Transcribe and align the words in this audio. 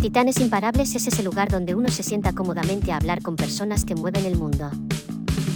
Titanes 0.00 0.38
Imparables 0.38 0.94
es 0.94 1.08
ese 1.08 1.24
lugar 1.24 1.48
donde 1.48 1.74
uno 1.74 1.88
se 1.88 2.04
sienta 2.04 2.32
cómodamente 2.32 2.92
a 2.92 2.98
hablar 2.98 3.20
con 3.20 3.34
personas 3.34 3.84
que 3.84 3.96
mueven 3.96 4.26
el 4.26 4.36
mundo. 4.36 4.70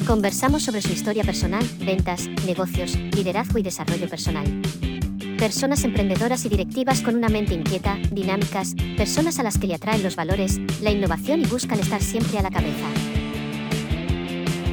Conversamos 0.04 0.64
sobre 0.64 0.82
su 0.82 0.92
historia 0.92 1.22
personal, 1.22 1.64
ventas, 1.78 2.28
negocios, 2.44 2.96
liderazgo 2.96 3.60
y 3.60 3.62
desarrollo 3.62 4.08
personal. 4.08 4.44
Personas 5.38 5.84
emprendedoras 5.84 6.44
y 6.44 6.48
directivas 6.48 7.02
con 7.02 7.14
una 7.14 7.28
mente 7.28 7.54
inquieta, 7.54 7.96
dinámicas, 8.10 8.74
personas 8.96 9.38
a 9.38 9.44
las 9.44 9.58
que 9.58 9.68
le 9.68 9.76
atraen 9.76 10.02
los 10.02 10.16
valores, 10.16 10.58
la 10.80 10.90
innovación 10.90 11.42
y 11.42 11.46
buscan 11.46 11.78
estar 11.78 12.02
siempre 12.02 12.40
a 12.40 12.42
la 12.42 12.50
cabeza. 12.50 12.88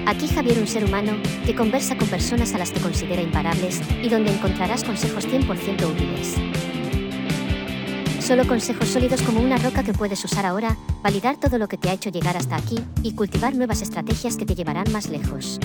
Aquí 0.07 0.27
Javier, 0.29 0.57
un 0.57 0.67
ser 0.67 0.83
humano, 0.83 1.11
que 1.45 1.53
conversa 1.53 1.95
con 1.95 2.07
personas 2.07 2.55
a 2.55 2.57
las 2.57 2.71
que 2.71 2.81
considera 2.81 3.21
imparables 3.21 3.81
y 4.01 4.09
donde 4.09 4.33
encontrarás 4.33 4.83
consejos 4.83 5.27
100% 5.27 5.87
útiles. 5.87 6.78
Solo 8.29 8.45
consejos 8.45 8.87
sólidos 8.89 9.23
como 9.23 9.41
una 9.41 9.57
roca 9.57 9.83
que 9.83 9.91
puedes 9.91 10.23
usar 10.23 10.45
ahora, 10.45 10.77
validar 11.01 11.39
todo 11.39 11.57
lo 11.57 11.67
que 11.67 11.77
te 11.77 11.89
ha 11.89 11.93
hecho 11.93 12.11
llegar 12.11 12.37
hasta 12.37 12.57
aquí 12.57 12.77
y 13.01 13.15
cultivar 13.15 13.55
nuevas 13.55 13.81
estrategias 13.81 14.37
que 14.37 14.45
te 14.45 14.53
llevarán 14.53 14.85
más 14.91 15.09
lejos. 15.09 15.59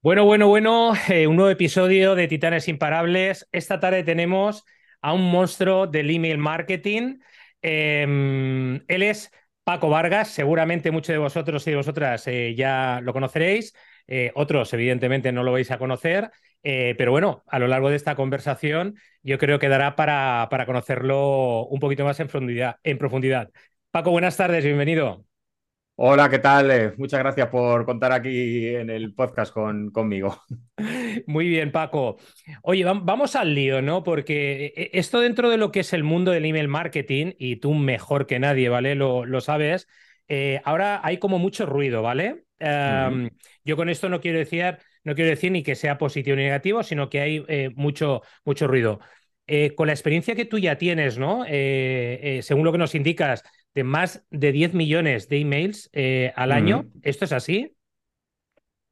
Bueno, 0.00 0.24
bueno, 0.24 0.48
bueno, 0.48 0.94
eh, 1.10 1.26
un 1.26 1.36
nuevo 1.36 1.50
episodio 1.50 2.14
de 2.14 2.28
Titanes 2.28 2.66
Imparables. 2.66 3.46
Esta 3.52 3.78
tarde 3.78 4.04
tenemos 4.04 4.64
a 5.02 5.12
un 5.12 5.30
monstruo 5.30 5.86
del 5.86 6.08
email 6.08 6.38
marketing. 6.38 7.18
Em, 7.60 8.76
él 8.88 9.02
es 9.02 9.30
Paco 9.64 9.90
Vargas, 9.90 10.28
seguramente 10.28 10.90
muchos 10.90 11.12
de 11.12 11.18
vosotros 11.18 11.66
y 11.66 11.72
de 11.72 11.76
vosotras 11.76 12.26
eh, 12.26 12.54
ya 12.56 13.00
lo 13.02 13.12
conoceréis, 13.12 13.74
eh, 14.06 14.32
otros 14.34 14.72
evidentemente 14.72 15.30
no 15.30 15.42
lo 15.42 15.52
vais 15.52 15.70
a 15.70 15.76
conocer, 15.78 16.30
eh, 16.62 16.94
pero 16.98 17.10
bueno, 17.12 17.42
a 17.46 17.58
lo 17.58 17.68
largo 17.68 17.90
de 17.90 17.96
esta 17.96 18.14
conversación 18.14 18.96
yo 19.22 19.38
creo 19.38 19.58
que 19.58 19.68
dará 19.68 19.96
para, 19.96 20.48
para 20.50 20.66
conocerlo 20.66 21.66
un 21.66 21.80
poquito 21.80 22.04
más 22.04 22.20
en 22.20 22.28
profundidad, 22.28 22.76
en 22.82 22.98
profundidad. 22.98 23.50
Paco, 23.90 24.10
buenas 24.10 24.36
tardes, 24.36 24.64
bienvenido. 24.64 25.24
Hola, 26.02 26.30
¿qué 26.30 26.38
tal? 26.38 26.70
Eh, 26.70 26.94
muchas 26.96 27.20
gracias 27.20 27.48
por 27.48 27.84
contar 27.84 28.12
aquí 28.12 28.68
en 28.68 28.88
el 28.88 29.14
podcast 29.14 29.52
con, 29.52 29.90
conmigo. 29.90 30.40
Muy 31.26 31.48
bien, 31.48 31.72
Paco. 31.72 32.16
Oye, 32.62 32.84
vamos 32.84 33.36
al 33.36 33.54
lío, 33.54 33.82
¿no? 33.82 34.02
Porque 34.02 34.72
eh, 34.74 34.90
esto 34.94 35.20
dentro 35.20 35.50
de 35.50 35.58
lo 35.58 35.70
que 35.70 35.80
es 35.80 35.92
el 35.92 36.02
mundo 36.02 36.30
del 36.30 36.46
email 36.46 36.68
marketing, 36.68 37.32
y 37.38 37.56
tú 37.56 37.74
mejor 37.74 38.26
que 38.26 38.38
nadie, 38.38 38.70
¿vale? 38.70 38.94
Lo, 38.94 39.26
lo 39.26 39.42
sabes. 39.42 39.88
Eh, 40.28 40.62
ahora 40.64 41.00
hay 41.04 41.18
como 41.18 41.38
mucho 41.38 41.66
ruido, 41.66 42.02
¿vale? 42.02 42.44
Yo 43.64 43.76
con 43.76 43.88
esto 43.88 44.08
no 44.08 44.20
quiero 44.20 44.38
decir, 44.38 44.78
no 45.04 45.14
quiero 45.14 45.30
decir 45.30 45.52
ni 45.52 45.62
que 45.62 45.74
sea 45.74 45.98
positivo 45.98 46.36
ni 46.36 46.44
negativo, 46.44 46.82
sino 46.82 47.08
que 47.08 47.20
hay 47.20 47.44
mucho, 47.74 48.22
mucho 48.44 48.66
ruido. 48.66 49.00
con 49.76 49.86
la 49.86 49.92
experiencia 49.92 50.34
que 50.34 50.44
tú 50.44 50.58
ya 50.58 50.76
tienes, 50.76 51.18
¿no? 51.18 51.44
según 51.44 52.64
lo 52.64 52.72
que 52.72 52.78
nos 52.78 52.94
indicas, 52.94 53.42
de 53.74 53.84
más 53.84 54.26
de 54.30 54.52
10 54.52 54.74
millones 54.74 55.28
de 55.28 55.38
emails 55.38 55.90
eh, 55.92 56.32
al 56.36 56.52
año. 56.52 56.86
¿Esto 57.02 57.24
es 57.24 57.32
así? 57.32 57.76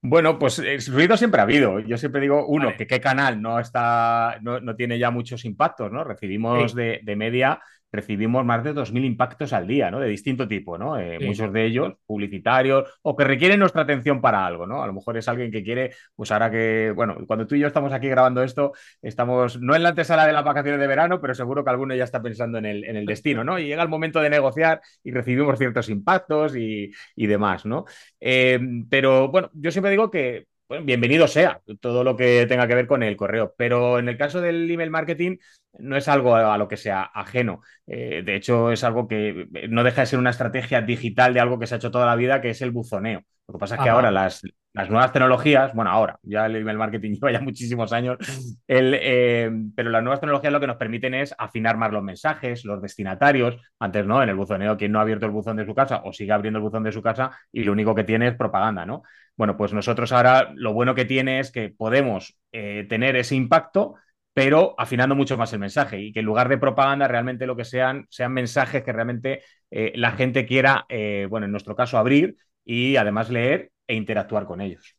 Bueno, 0.00 0.38
pues 0.38 0.88
ruido 0.92 1.16
siempre 1.16 1.40
ha 1.40 1.44
habido. 1.44 1.80
Yo 1.80 1.98
siempre 1.98 2.20
digo, 2.20 2.46
uno, 2.46 2.76
que 2.76 2.86
qué 2.86 3.00
canal 3.00 3.42
no 3.42 3.58
está, 3.58 4.38
no, 4.42 4.60
no, 4.60 4.76
tiene 4.76 4.98
ya 4.98 5.10
muchos 5.10 5.44
impactos, 5.44 5.90
¿no? 5.90 6.04
Recibimos 6.04 6.74
de, 6.74 7.00
de, 7.02 7.16
media 7.16 7.60
recibimos 7.90 8.44
más 8.44 8.62
de 8.64 8.74
2.000 8.74 9.04
impactos 9.04 9.52
al 9.52 9.66
día, 9.66 9.90
¿no? 9.90 10.00
De 10.00 10.08
distinto 10.08 10.46
tipo, 10.46 10.76
¿no? 10.76 10.98
Eh, 10.98 11.18
muchos 11.20 11.52
de 11.52 11.64
ellos 11.64 11.94
publicitarios 12.06 12.88
o 13.02 13.16
que 13.16 13.24
requieren 13.24 13.60
nuestra 13.60 13.82
atención 13.82 14.20
para 14.20 14.44
algo, 14.44 14.66
¿no? 14.66 14.82
A 14.82 14.86
lo 14.86 14.92
mejor 14.92 15.16
es 15.16 15.28
alguien 15.28 15.50
que 15.50 15.62
quiere, 15.62 15.92
pues 16.14 16.30
ahora 16.30 16.50
que, 16.50 16.92
bueno, 16.94 17.16
cuando 17.26 17.46
tú 17.46 17.54
y 17.54 17.60
yo 17.60 17.66
estamos 17.66 17.92
aquí 17.92 18.08
grabando 18.08 18.42
esto, 18.42 18.72
estamos 19.00 19.60
no 19.60 19.74
en 19.74 19.82
la 19.82 19.90
antesala 19.90 20.26
de 20.26 20.32
las 20.32 20.44
vacaciones 20.44 20.80
de 20.80 20.86
verano, 20.86 21.20
pero 21.20 21.34
seguro 21.34 21.64
que 21.64 21.70
alguno 21.70 21.94
ya 21.94 22.04
está 22.04 22.20
pensando 22.22 22.58
en 22.58 22.66
el, 22.66 22.84
en 22.84 22.96
el 22.96 23.06
destino, 23.06 23.44
¿no? 23.44 23.58
Y 23.58 23.66
llega 23.66 23.82
el 23.82 23.88
momento 23.88 24.20
de 24.20 24.30
negociar 24.30 24.80
y 25.02 25.10
recibimos 25.10 25.58
ciertos 25.58 25.88
impactos 25.88 26.56
y, 26.56 26.90
y 27.16 27.26
demás, 27.26 27.64
¿no? 27.64 27.84
Eh, 28.20 28.58
pero 28.90 29.28
bueno, 29.28 29.50
yo 29.54 29.70
siempre 29.70 29.90
digo 29.90 30.10
que 30.10 30.46
bueno, 30.68 30.84
bienvenido 30.84 31.26
sea 31.26 31.62
todo 31.80 32.04
lo 32.04 32.14
que 32.16 32.46
tenga 32.46 32.68
que 32.68 32.74
ver 32.74 32.86
con 32.86 33.02
el 33.02 33.16
correo. 33.16 33.54
Pero 33.56 33.98
en 33.98 34.08
el 34.08 34.18
caso 34.18 34.40
del 34.40 34.70
email 34.70 34.90
marketing, 34.90 35.38
no 35.78 35.96
es 35.96 36.08
algo 36.08 36.36
a 36.36 36.58
lo 36.58 36.68
que 36.68 36.76
sea 36.76 37.02
ajeno. 37.02 37.62
Eh, 37.86 38.22
de 38.24 38.36
hecho, 38.36 38.70
es 38.70 38.84
algo 38.84 39.08
que 39.08 39.48
no 39.70 39.82
deja 39.82 40.02
de 40.02 40.06
ser 40.06 40.18
una 40.18 40.30
estrategia 40.30 40.82
digital 40.82 41.32
de 41.32 41.40
algo 41.40 41.58
que 41.58 41.66
se 41.66 41.74
ha 41.74 41.78
hecho 41.78 41.90
toda 41.90 42.06
la 42.06 42.16
vida, 42.16 42.42
que 42.42 42.50
es 42.50 42.60
el 42.60 42.70
buzoneo. 42.70 43.22
Lo 43.46 43.54
que 43.54 43.58
pasa 43.58 43.76
es 43.76 43.80
que 43.80 43.88
ahora 43.88 44.10
las, 44.10 44.42
las, 44.74 44.90
nuevas 44.90 45.10
tecnologías, 45.10 45.72
bueno, 45.72 45.90
ahora, 45.90 46.18
ya 46.22 46.44
el 46.44 46.56
email 46.56 46.76
marketing 46.76 47.12
lleva 47.14 47.32
ya 47.32 47.40
muchísimos 47.40 47.94
años, 47.94 48.18
el, 48.66 48.94
eh, 49.00 49.50
pero 49.74 49.88
las 49.88 50.02
nuevas 50.02 50.20
tecnologías 50.20 50.52
lo 50.52 50.60
que 50.60 50.66
nos 50.66 50.76
permiten 50.76 51.14
es 51.14 51.34
afinar 51.38 51.78
más 51.78 51.90
los 51.90 52.02
mensajes, 52.02 52.66
los 52.66 52.82
destinatarios. 52.82 53.56
Antes, 53.78 54.04
¿no? 54.04 54.22
En 54.22 54.28
el 54.28 54.34
buzoneo, 54.34 54.76
quien 54.76 54.92
no 54.92 54.98
ha 54.98 55.02
abierto 55.02 55.24
el 55.24 55.32
buzón 55.32 55.56
de 55.56 55.64
su 55.64 55.74
casa 55.74 56.02
o 56.04 56.12
sigue 56.12 56.32
abriendo 56.32 56.58
el 56.58 56.64
buzón 56.64 56.82
de 56.82 56.92
su 56.92 57.00
casa 57.00 57.30
y 57.50 57.64
lo 57.64 57.72
único 57.72 57.94
que 57.94 58.04
tiene 58.04 58.28
es 58.28 58.36
propaganda, 58.36 58.84
¿no? 58.84 59.02
Bueno, 59.38 59.56
pues 59.56 59.72
nosotros 59.72 60.12
ahora 60.12 60.52
lo 60.54 60.74
bueno 60.74 60.94
que 60.94 61.06
tiene 61.06 61.40
es 61.40 61.50
que 61.50 61.70
podemos 61.70 62.36
eh, 62.52 62.84
tener 62.90 63.16
ese 63.16 63.36
impacto 63.36 63.94
pero 64.38 64.76
afinando 64.78 65.16
mucho 65.16 65.36
más 65.36 65.52
el 65.52 65.58
mensaje 65.58 66.00
y 66.00 66.12
que 66.12 66.20
en 66.20 66.26
lugar 66.26 66.48
de 66.48 66.58
propaganda 66.58 67.08
realmente 67.08 67.44
lo 67.44 67.56
que 67.56 67.64
sean 67.64 68.06
sean 68.08 68.32
mensajes 68.32 68.84
que 68.84 68.92
realmente 68.92 69.42
eh, 69.68 69.90
la 69.96 70.12
gente 70.12 70.46
quiera, 70.46 70.86
eh, 70.88 71.26
bueno, 71.28 71.46
en 71.46 71.50
nuestro 71.50 71.74
caso 71.74 71.98
abrir 71.98 72.36
y 72.64 72.94
además 72.94 73.30
leer 73.30 73.72
e 73.88 73.96
interactuar 73.96 74.44
con 74.44 74.60
ellos. 74.60 74.94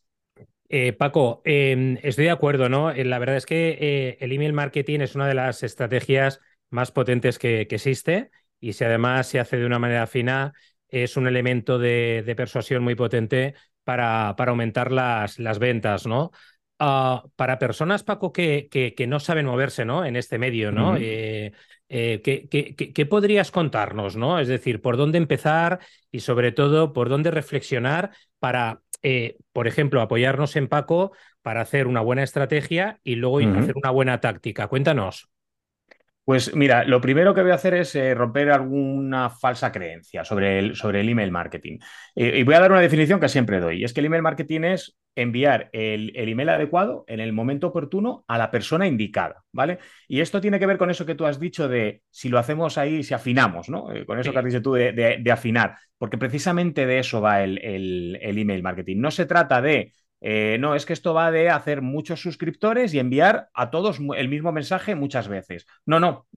Eh, 0.68 0.92
Paco, 0.92 1.42
em, 1.46 1.98
estoy 2.04 2.26
de 2.26 2.32
acuerdo, 2.32 2.68
¿no? 2.68 2.94
la 2.94 3.18
verdad 3.18 3.38
es 3.38 3.46
que 3.46 4.18
el 4.20 4.32
email 4.34 4.52
marketing 4.52 5.00
es 5.00 5.16
una 5.16 5.26
de 5.26 5.36
las 5.36 5.64
estrategias 5.64 6.42
más 6.70 6.92
potentes 6.92 7.40
que, 7.40 7.62
existe 7.62 8.32
y 8.60 8.74
si 8.74 8.84
además 8.84 9.28
se 9.28 9.40
hace 9.40 9.56
de 9.56 9.66
una 9.66 9.80
manera 9.80 10.06
fina, 10.06 10.52
es 10.90 11.16
un 11.16 11.28
elemento 11.28 11.80
de, 11.80 12.34
persuasión 12.36 12.84
muy 12.84 12.96
potente 12.96 13.54
para, 13.90 14.36
para 14.38 14.52
aumentar 14.52 14.92
las, 14.92 15.40
las 15.40 15.58
ventas, 15.58 16.06
¿no? 16.06 16.30
Ah, 16.78 17.24
para 17.36 17.58
personas, 17.58 18.04
Paco, 18.04 18.32
que, 18.32 18.70
que, 18.70 19.08
no 19.08 19.20
saben 19.20 19.48
moverse 19.48 19.84
¿no? 19.84 20.06
en 20.06 20.16
este 20.16 20.38
medio, 20.38 20.72
¿no? 20.72 20.96
Eh, 20.96 21.54
eh, 21.90 22.22
¿qué, 22.22 23.06
podrías 23.08 23.50
contarnos? 23.50 24.16
¿no? 24.16 24.38
Es 24.40 24.48
decir, 24.48 24.80
por 24.80 24.96
dónde 24.96 25.18
empezar 25.18 25.80
y 26.12 26.20
sobre 26.20 26.52
todo 26.52 26.94
por 26.94 27.10
dónde 27.10 27.32
reflexionar 27.32 28.12
para, 28.38 28.84
eh, 29.02 29.38
por 29.54 29.66
ejemplo, 29.66 30.02
apoyarnos 30.02 30.56
en 30.56 30.68
Paco 30.68 31.12
para 31.42 31.62
hacer 31.62 31.88
una 31.88 32.02
buena 32.02 32.22
estrategia 32.22 33.00
y 33.04 33.16
luego 33.16 33.40
hacer 33.40 33.74
una 33.76 33.90
buena 33.90 34.22
táctica. 34.22 34.68
Cuéntanos. 34.68 35.32
Pues 36.30 36.56
mira, 36.56 36.84
lo 36.84 37.02
primero 37.02 37.34
que 37.34 37.42
voy 37.42 37.50
a 37.50 37.56
hacer 37.56 37.74
es 37.74 37.96
eh, 37.96 38.14
romper 38.14 38.52
alguna 38.52 39.32
falsa 39.32 39.72
creencia 39.72 40.24
sobre 40.24 40.60
el, 40.60 40.76
sobre 40.76 41.02
el 41.02 41.10
email 41.10 41.32
marketing. 41.32 41.80
Eh, 42.16 42.38
y 42.38 42.44
voy 42.44 42.54
a 42.54 42.60
dar 42.60 42.72
una 42.72 42.82
definición 42.82 43.20
que 43.20 43.28
siempre 43.28 43.60
doy. 43.60 43.82
Y 43.82 43.84
es 43.84 43.94
que 43.94 44.02
el 44.02 44.06
email 44.06 44.22
marketing 44.22 44.62
es 44.62 44.96
enviar 45.16 45.72
el, 45.74 46.12
email 46.16 46.50
adecuado 46.50 47.04
en 47.08 47.20
el 47.20 47.34
momento 47.34 47.70
oportuno 47.70 48.26
a 48.28 48.38
la 48.38 48.52
persona 48.52 48.86
indicada, 48.86 49.44
¿vale? 49.52 49.80
Y 50.08 50.20
esto 50.20 50.40
tiene 50.40 50.60
que 50.60 50.68
ver 50.68 50.78
con 50.78 50.92
eso 50.92 51.04
que 51.04 51.16
tú 51.16 51.26
has 51.26 51.40
dicho 51.40 51.68
de 51.68 52.04
si 52.12 52.30
lo 52.30 52.38
hacemos 52.38 52.78
ahí, 52.78 53.02
si 53.02 53.16
afinamos, 53.16 53.68
¿no? 53.68 53.92
Eh, 53.92 54.06
con 54.06 54.20
eso 54.20 54.32
que 54.32 54.38
has 54.38 54.46
dicho 54.46 54.62
tú 54.62 54.74
de, 54.74 55.32
afinar, 55.32 55.78
porque 55.98 56.20
precisamente 56.20 56.86
de 56.86 57.00
eso 57.00 57.22
va 57.22 57.42
el, 57.42 57.58
el 58.22 58.38
email 58.38 58.62
marketing. 58.62 58.98
No 58.98 59.10
se 59.10 59.26
trata 59.26 59.64
de 59.64 59.94
eh, 60.22 60.58
no, 60.60 60.76
es 60.76 60.86
que 60.86 60.94
esto 60.94 61.14
va 61.14 61.32
de 61.32 61.50
hacer 61.50 61.82
muchos 61.82 62.22
suscriptores 62.22 62.94
y 62.94 63.00
enviar 63.00 63.50
a 63.54 63.70
todos 63.70 64.00
el 64.18 64.30
mismo 64.30 64.52
mensaje 64.52 64.96
muchas 64.96 65.28
veces. 65.28 65.66
No, 65.86 66.00
no, 66.00 66.28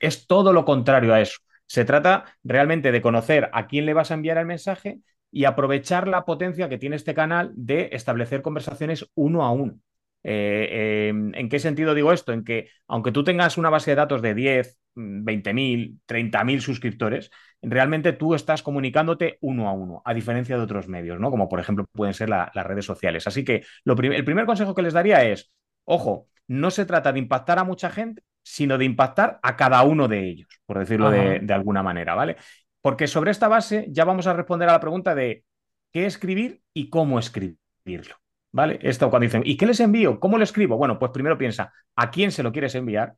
es 0.00 0.26
todo 0.26 0.52
lo 0.52 0.64
contrario 0.64 1.14
a 1.14 1.20
eso. 1.20 1.38
Se 1.66 1.84
trata 1.84 2.24
realmente 2.42 2.92
de 2.92 3.02
conocer 3.02 3.50
a 3.52 3.66
quién 3.66 3.86
le 3.86 3.94
vas 3.94 4.10
a 4.10 4.14
enviar 4.14 4.38
el 4.38 4.46
mensaje 4.46 5.00
y 5.30 5.44
aprovechar 5.44 6.08
la 6.08 6.24
potencia 6.24 6.68
que 6.68 6.78
tiene 6.78 6.96
este 6.96 7.14
canal 7.14 7.52
de 7.54 7.90
establecer 7.92 8.42
conversaciones 8.42 9.06
uno 9.14 9.44
a 9.44 9.52
uno. 9.52 9.78
Eh, 10.24 11.08
em, 11.08 11.34
¿En 11.34 11.48
qué 11.48 11.58
sentido 11.58 11.94
digo 11.94 12.12
esto? 12.12 12.32
En 12.32 12.44
que 12.44 12.68
aunque 12.86 13.12
tú 13.12 13.24
tengas 13.24 13.56
una 13.58 13.70
base 13.70 13.92
de 13.92 13.96
datos 13.96 14.22
de 14.22 14.34
10, 14.34 14.78
20.000, 14.94 16.00
30.000 16.06 16.60
suscriptores, 16.60 17.30
realmente 17.62 18.12
tú 18.12 18.34
estás 18.34 18.62
comunicándote 18.62 19.38
uno 19.40 19.68
a 19.68 19.72
uno, 19.72 20.02
a 20.04 20.14
diferencia 20.14 20.56
de 20.56 20.62
otros 20.62 20.88
medios, 20.88 21.20
¿no? 21.20 21.30
Como 21.30 21.48
por 21.48 21.60
ejemplo 21.60 21.86
pueden 21.92 22.14
ser 22.14 22.28
las 22.28 22.54
redes 22.54 22.84
sociales. 22.84 23.26
Así 23.26 23.44
que 23.44 23.64
el 23.84 24.24
primer 24.24 24.46
consejo 24.46 24.74
que 24.74 24.82
les 24.82 24.92
daría 24.92 25.24
es, 25.24 25.52
ojo, 25.84 26.28
no 26.46 26.70
se 26.70 26.84
trata 26.84 27.12
de 27.12 27.18
impactar 27.18 27.58
a 27.58 27.64
mucha 27.64 27.90
gente, 27.90 28.22
sino 28.42 28.78
de 28.78 28.84
impactar 28.84 29.38
a 29.42 29.56
cada 29.56 29.82
uno 29.82 30.08
de 30.08 30.28
ellos, 30.28 30.48
por 30.66 30.78
decirlo 30.78 31.10
de, 31.10 31.40
de 31.40 31.54
alguna 31.54 31.82
manera, 31.82 32.14
¿vale? 32.14 32.36
Porque 32.80 33.06
sobre 33.06 33.30
esta 33.30 33.48
base 33.48 33.86
ya 33.90 34.04
vamos 34.04 34.26
a 34.26 34.32
responder 34.32 34.68
a 34.68 34.72
la 34.72 34.80
pregunta 34.80 35.14
de 35.14 35.44
qué 35.92 36.06
escribir 36.06 36.62
y 36.72 36.88
cómo 36.88 37.18
escribirlo. 37.18 38.16
¿Vale? 38.58 38.80
Esto 38.82 39.08
cuando 39.08 39.22
dicen, 39.22 39.42
¿y 39.44 39.56
qué 39.56 39.66
les 39.66 39.78
envío? 39.78 40.18
¿Cómo 40.18 40.36
lo 40.36 40.42
escribo? 40.42 40.76
Bueno, 40.76 40.98
pues 40.98 41.12
primero 41.12 41.38
piensa, 41.38 41.72
¿a 41.94 42.10
quién 42.10 42.32
se 42.32 42.42
lo 42.42 42.50
quieres 42.50 42.74
enviar? 42.74 43.14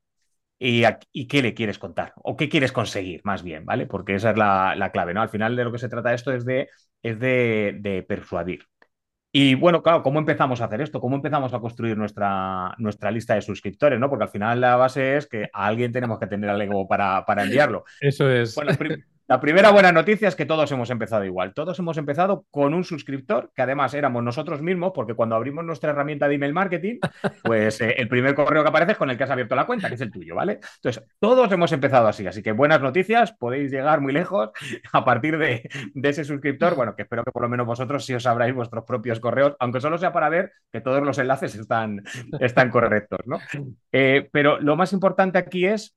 y, 0.59 1.27
qué 1.29 1.41
le 1.41 1.55
quieres 1.55 1.79
contar 1.79 2.13
o 2.17 2.37
qué 2.37 2.51
quieres 2.51 2.73
conseguir, 2.73 3.23
más 3.25 3.43
bien, 3.43 3.65
¿vale? 3.65 3.87
Porque 3.87 4.17
esa 4.17 4.33
es 4.33 4.37
la, 4.37 4.91
clave, 4.93 5.15
¿no? 5.15 5.23
Al 5.23 5.31
final 5.31 5.57
de 5.57 5.65
lo 5.65 5.73
que 5.73 5.79
se 5.79 5.89
trata 5.89 6.13
esto 6.13 6.31
es 6.31 6.45
de, 6.45 6.69
es 7.03 7.19
de, 7.19 8.05
persuadir. 8.07 8.67
Y 9.33 9.55
bueno, 9.55 9.83
claro, 9.83 10.03
¿cómo 10.03 10.19
empezamos 10.19 10.61
a 10.61 10.67
hacer 10.67 10.83
esto? 10.83 11.01
¿Cómo 11.01 11.17
empezamos 11.17 11.55
a 11.55 11.61
construir 11.61 11.97
nuestra, 11.97 12.75
nuestra 12.77 13.11
lista 13.11 13.35
de 13.35 13.41
suscriptores? 13.41 13.99
¿no? 13.99 14.11
Porque 14.11 14.25
al 14.25 14.31
final 14.31 14.61
la 14.61 14.77
base 14.77 15.17
es 15.17 15.27
que 15.27 15.49
a 15.55 15.67
alguien 15.67 15.91
tenemos 15.91 16.19
que 16.19 16.27
tener 16.27 16.51
al 16.51 16.61
ego 16.61 16.87
para, 16.87 17.25
para 17.25 17.45
enviarlo. 17.45 17.85
Eso 17.99 18.29
es. 18.29 18.55
Bueno, 18.55 18.73
la 19.31 19.41
primera 19.41 19.71
buena 19.71 19.93
noticia 19.93 20.27
es 20.27 20.35
que 20.35 20.45
todos 20.45 20.73
hemos 20.73 20.91
empezado 20.91 21.25
igual. 21.25 21.55
Todos 21.55 21.79
hemos 21.79 21.97
empezado 21.97 22.47
con 22.51 22.75
un 22.75 22.83
suscriptor, 22.83 23.53
que 23.55 23.63
además 23.63 23.95
éramos 23.95 24.25
nosotros 24.25 24.61
mismos, 24.61 24.91
porque 24.93 25.15
cuando 25.15 25.37
abrimos 25.37 25.65
nuestra 25.65 25.93
herramienta 25.93 26.27
de 26.27 26.35
email 26.35 26.53
marketing, 26.53 26.99
pues 27.45 27.81
eh, 27.81 27.95
el 27.97 28.09
primer 28.09 28.35
correo 28.35 28.65
que 28.65 28.71
aparece 28.71 28.91
es 28.91 28.99
con 28.99 29.09
el 29.09 29.17
que 29.17 29.23
has 29.23 29.31
abierto 29.31 29.55
la 29.55 29.67
cuenta, 29.67 29.87
que 29.87 29.95
es 29.95 30.01
el 30.01 30.11
tuyo, 30.11 30.35
¿vale? 30.35 30.59
Entonces, 30.83 31.05
todos 31.21 31.53
hemos 31.53 31.71
empezado 31.71 32.09
así. 32.09 32.27
Así 32.27 32.43
que 32.43 32.51
buenas 32.51 32.81
noticias, 32.81 33.31
podéis 33.31 33.71
llegar 33.71 34.01
muy 34.01 34.13
lejos 34.13 34.51
a 34.93 35.05
partir 35.05 35.39
de, 35.39 35.71
ese 35.95 36.25
suscriptor. 36.25 36.75
Bueno, 36.75 36.97
que 36.97 37.03
espero 37.03 37.23
que 37.23 37.31
por 37.31 37.43
lo 37.43 37.49
menos 37.49 37.69
vosotros 37.69 38.05
sí 38.05 38.13
os 38.13 38.27
abráis 38.27 38.53
vuestros 38.53 38.83
propios 38.85 39.21
correos, 39.21 39.55
aunque 39.61 39.81
solo 39.81 39.97
sea 39.97 40.13
para 40.13 40.29
ver 40.29 40.51
que 40.73 40.81
todos 40.81 41.05
los 41.05 41.19
enlaces 41.19 41.55
están, 41.55 42.03
están 42.41 42.69
correctos, 42.71 43.21
¿no? 43.27 43.39
Eh, 43.93 44.29
pero 44.33 44.61
lo 44.61 44.77
más 44.77 44.93
importante 44.93 45.39
aquí 45.39 45.67
es 45.67 45.97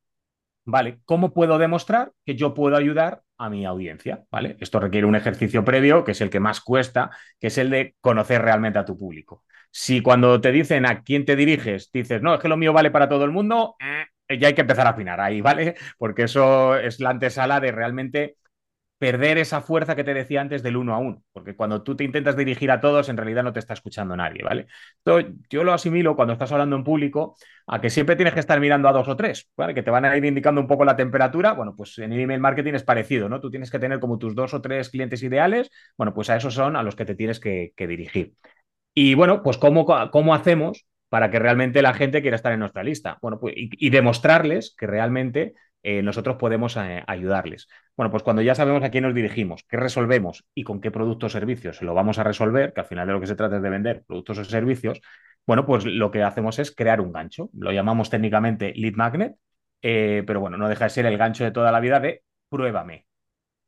¿vale? 0.65 0.99
¿Cómo 1.05 1.33
puedo 1.33 1.57
demostrar 1.57 2.11
que 2.25 2.35
yo 2.35 2.53
puedo 2.53 2.75
ayudar 2.75 3.21
a 3.37 3.49
mi 3.49 3.65
audiencia? 3.65 4.23
¿vale? 4.31 4.57
Esto 4.59 4.79
requiere 4.79 5.07
un 5.07 5.15
ejercicio 5.15 5.63
previo, 5.63 6.03
que 6.03 6.11
es 6.11 6.21
el 6.21 6.29
que 6.29 6.39
más 6.39 6.61
cuesta, 6.61 7.11
que 7.39 7.47
es 7.47 7.57
el 7.57 7.69
de 7.69 7.95
conocer 8.01 8.41
realmente 8.41 8.79
a 8.79 8.85
tu 8.85 8.97
público. 8.97 9.43
Si 9.71 10.01
cuando 10.01 10.39
te 10.39 10.51
dicen 10.51 10.85
a 10.85 11.03
quién 11.03 11.25
te 11.25 11.35
diriges, 11.35 11.91
dices, 11.91 12.21
no, 12.21 12.35
es 12.35 12.39
que 12.39 12.47
lo 12.47 12.57
mío 12.57 12.73
vale 12.73 12.91
para 12.91 13.09
todo 13.09 13.25
el 13.25 13.31
mundo, 13.31 13.75
eh, 13.79 14.37
ya 14.37 14.47
hay 14.47 14.53
que 14.53 14.61
empezar 14.61 14.87
a 14.87 14.91
afinar 14.91 15.19
ahí, 15.19 15.41
¿vale? 15.41 15.75
Porque 15.97 16.23
eso 16.23 16.75
es 16.77 16.99
la 16.99 17.09
antesala 17.09 17.59
de 17.59 17.71
realmente 17.71 18.37
perder 19.03 19.37
esa 19.37 19.59
fuerza 19.59 19.97
que 19.97 20.05
te 20.05 20.13
decía 20.13 20.39
antes 20.39 20.63
del 20.63 20.77
uno 20.77 20.95
a 20.95 20.97
uno, 20.97 21.23
porque 21.33 21.57
cuando 21.57 21.83
tú 21.83 21.93
te 21.93 22.05
intentas 22.05 22.37
dirigir 22.37 22.71
a 22.71 22.79
todos, 22.79 23.09
en 23.09 23.17
realidad 23.17 23.43
no 23.43 23.51
te 23.51 23.59
está 23.59 23.73
escuchando 23.73 24.15
nadie, 24.15 24.41
¿vale? 24.45 24.67
Entonces, 25.03 25.33
yo 25.49 25.65
lo 25.65 25.73
asimilo 25.73 26.15
cuando 26.15 26.31
estás 26.31 26.53
hablando 26.53 26.77
en 26.77 26.85
público 26.85 27.35
a 27.67 27.81
que 27.81 27.89
siempre 27.89 28.15
tienes 28.15 28.33
que 28.33 28.39
estar 28.39 28.61
mirando 28.61 28.87
a 28.87 28.93
dos 28.93 29.09
o 29.09 29.17
tres, 29.17 29.49
¿vale? 29.57 29.73
Que 29.73 29.83
te 29.83 29.91
van 29.91 30.05
a 30.05 30.15
ir 30.15 30.23
indicando 30.23 30.61
un 30.61 30.67
poco 30.67 30.85
la 30.85 30.95
temperatura. 30.95 31.51
Bueno, 31.51 31.75
pues 31.75 31.97
en 31.97 32.13
el 32.13 32.19
email 32.21 32.39
marketing 32.39 32.75
es 32.75 32.83
parecido, 32.83 33.27
¿no? 33.27 33.41
Tú 33.41 33.51
tienes 33.51 33.69
que 33.69 33.77
tener 33.77 33.99
como 33.99 34.17
tus 34.17 34.35
dos 34.35 34.53
o 34.53 34.61
tres 34.61 34.89
clientes 34.89 35.21
ideales, 35.21 35.69
bueno, 35.97 36.13
pues 36.13 36.29
a 36.29 36.37
esos 36.37 36.53
son 36.53 36.77
a 36.77 36.81
los 36.81 36.95
que 36.95 37.03
te 37.03 37.15
tienes 37.15 37.41
que, 37.41 37.73
dirigir. 37.75 38.35
Y 38.93 39.15
bueno, 39.15 39.43
pues 39.43 39.57
¿cómo, 39.57 39.85
cómo 40.11 40.33
hacemos 40.33 40.85
para 41.09 41.29
que 41.29 41.39
realmente 41.39 41.81
la 41.81 41.93
gente 41.93 42.21
quiera 42.21 42.37
estar 42.37 42.53
en 42.53 42.59
nuestra 42.61 42.85
lista? 42.85 43.17
Bueno, 43.21 43.37
pues 43.37 43.53
y 43.57 43.89
demostrarles 43.89 44.73
que 44.77 44.87
realmente 44.87 45.55
eh, 45.83 46.01
nosotros 46.01 46.37
podemos 46.37 46.77
eh, 46.77 47.03
ayudarles. 47.07 47.67
Bueno, 47.97 48.09
pues 48.09 48.23
cuando 48.23 48.41
ya 48.41 48.55
sabemos 48.55 48.83
a 48.83 48.89
quién 48.89 49.03
nos 49.03 49.13
dirigimos, 49.13 49.65
qué 49.67 49.77
resolvemos 49.77 50.45
y 50.55 50.63
con 50.63 50.79
qué 50.81 50.91
productos 50.91 51.35
o 51.35 51.39
servicios 51.39 51.81
lo 51.81 51.93
vamos 51.93 52.17
a 52.19 52.23
resolver, 52.23 52.73
que 52.73 52.81
al 52.81 52.87
final 52.87 53.05
de 53.05 53.13
lo 53.13 53.19
que 53.19 53.27
se 53.27 53.35
trata 53.35 53.57
es 53.57 53.61
de 53.61 53.69
vender 53.69 54.03
productos 54.07 54.39
o 54.39 54.45
servicios, 54.45 55.01
bueno, 55.45 55.65
pues 55.65 55.85
lo 55.85 56.09
que 56.09 56.23
hacemos 56.23 56.57
es 56.59 56.73
crear 56.73 57.01
un 57.01 57.11
gancho. 57.11 57.49
Lo 57.53 57.71
llamamos 57.73 58.09
técnicamente 58.09 58.73
lead 58.75 58.93
magnet, 58.93 59.35
eh, 59.81 60.23
pero 60.25 60.39
bueno, 60.39 60.57
no 60.57 60.69
deja 60.69 60.85
de 60.85 60.89
ser 60.89 61.05
el 61.05 61.17
gancho 61.17 61.43
de 61.43 61.51
toda 61.51 61.71
la 61.71 61.81
vida 61.81 61.99
de 61.99 62.23
pruébame. 62.49 63.05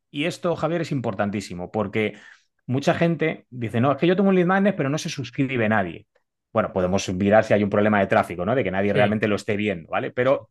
Y 0.09 0.25
esto, 0.25 0.55
Javier, 0.55 0.81
es 0.81 0.93
importantísimo 0.93 1.69
porque 1.71 2.17
mucha 2.65 2.93
gente 2.93 3.45
dice, 3.49 3.81
no, 3.81 3.91
es 3.91 3.97
que 3.97 4.07
yo 4.07 4.15
tengo 4.15 4.29
un 4.29 4.35
lead 4.35 4.47
magnet, 4.47 4.75
pero 4.77 4.89
no 4.89 4.97
se 4.97 5.09
suscribe 5.09 5.67
nadie. 5.67 6.07
Bueno, 6.53 6.71
podemos 6.71 7.13
mirar 7.13 7.43
si 7.43 7.53
hay 7.53 7.63
un 7.63 7.69
problema 7.69 7.99
de 7.99 8.07
tráfico, 8.07 8.45
¿no? 8.45 8.55
De 8.55 8.63
que 8.63 8.71
nadie 8.71 8.93
realmente 8.93 9.27
lo 9.27 9.35
esté 9.35 9.57
viendo, 9.57 9.89
¿vale? 9.89 10.11
Pero 10.11 10.49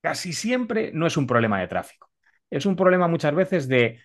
casi 0.00 0.32
siempre 0.32 0.90
no 0.92 1.06
es 1.06 1.16
un 1.16 1.26
problema 1.26 1.60
de 1.60 1.68
tráfico. 1.68 2.10
Es 2.50 2.66
un 2.66 2.76
problema 2.76 3.08
muchas 3.08 3.34
veces 3.34 3.68
de 3.68 4.00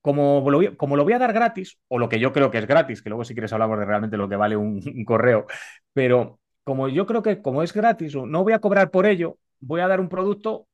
como 0.00 0.50
lo, 0.50 0.76
como 0.76 0.96
lo 0.96 1.04
voy 1.04 1.14
a 1.14 1.18
dar 1.18 1.32
gratis, 1.32 1.78
o 1.88 1.98
lo 1.98 2.10
que 2.10 2.18
yo 2.20 2.32
creo 2.32 2.50
que 2.50 2.58
es 2.58 2.66
gratis, 2.66 3.00
que 3.00 3.08
luego 3.08 3.24
si 3.24 3.32
quieres 3.34 3.52
hablamos 3.54 3.78
de 3.78 3.86
realmente 3.86 4.18
lo 4.18 4.28
que 4.28 4.36
vale 4.36 4.54
un, 4.54 4.82
correo, 5.06 5.46
pero 5.94 6.40
como 6.62 6.88
yo 6.88 7.06
creo 7.06 7.22
que 7.22 7.40
como 7.40 7.62
es 7.62 7.72
gratis, 7.72 8.14
no 8.14 8.44
voy 8.44 8.52
a 8.52 8.58
cobrar 8.58 8.90
por 8.90 9.06
ello, 9.06 9.38
voy 9.60 9.80
a 9.80 9.88
dar 9.88 10.00
un 10.00 10.10
producto 10.10 10.68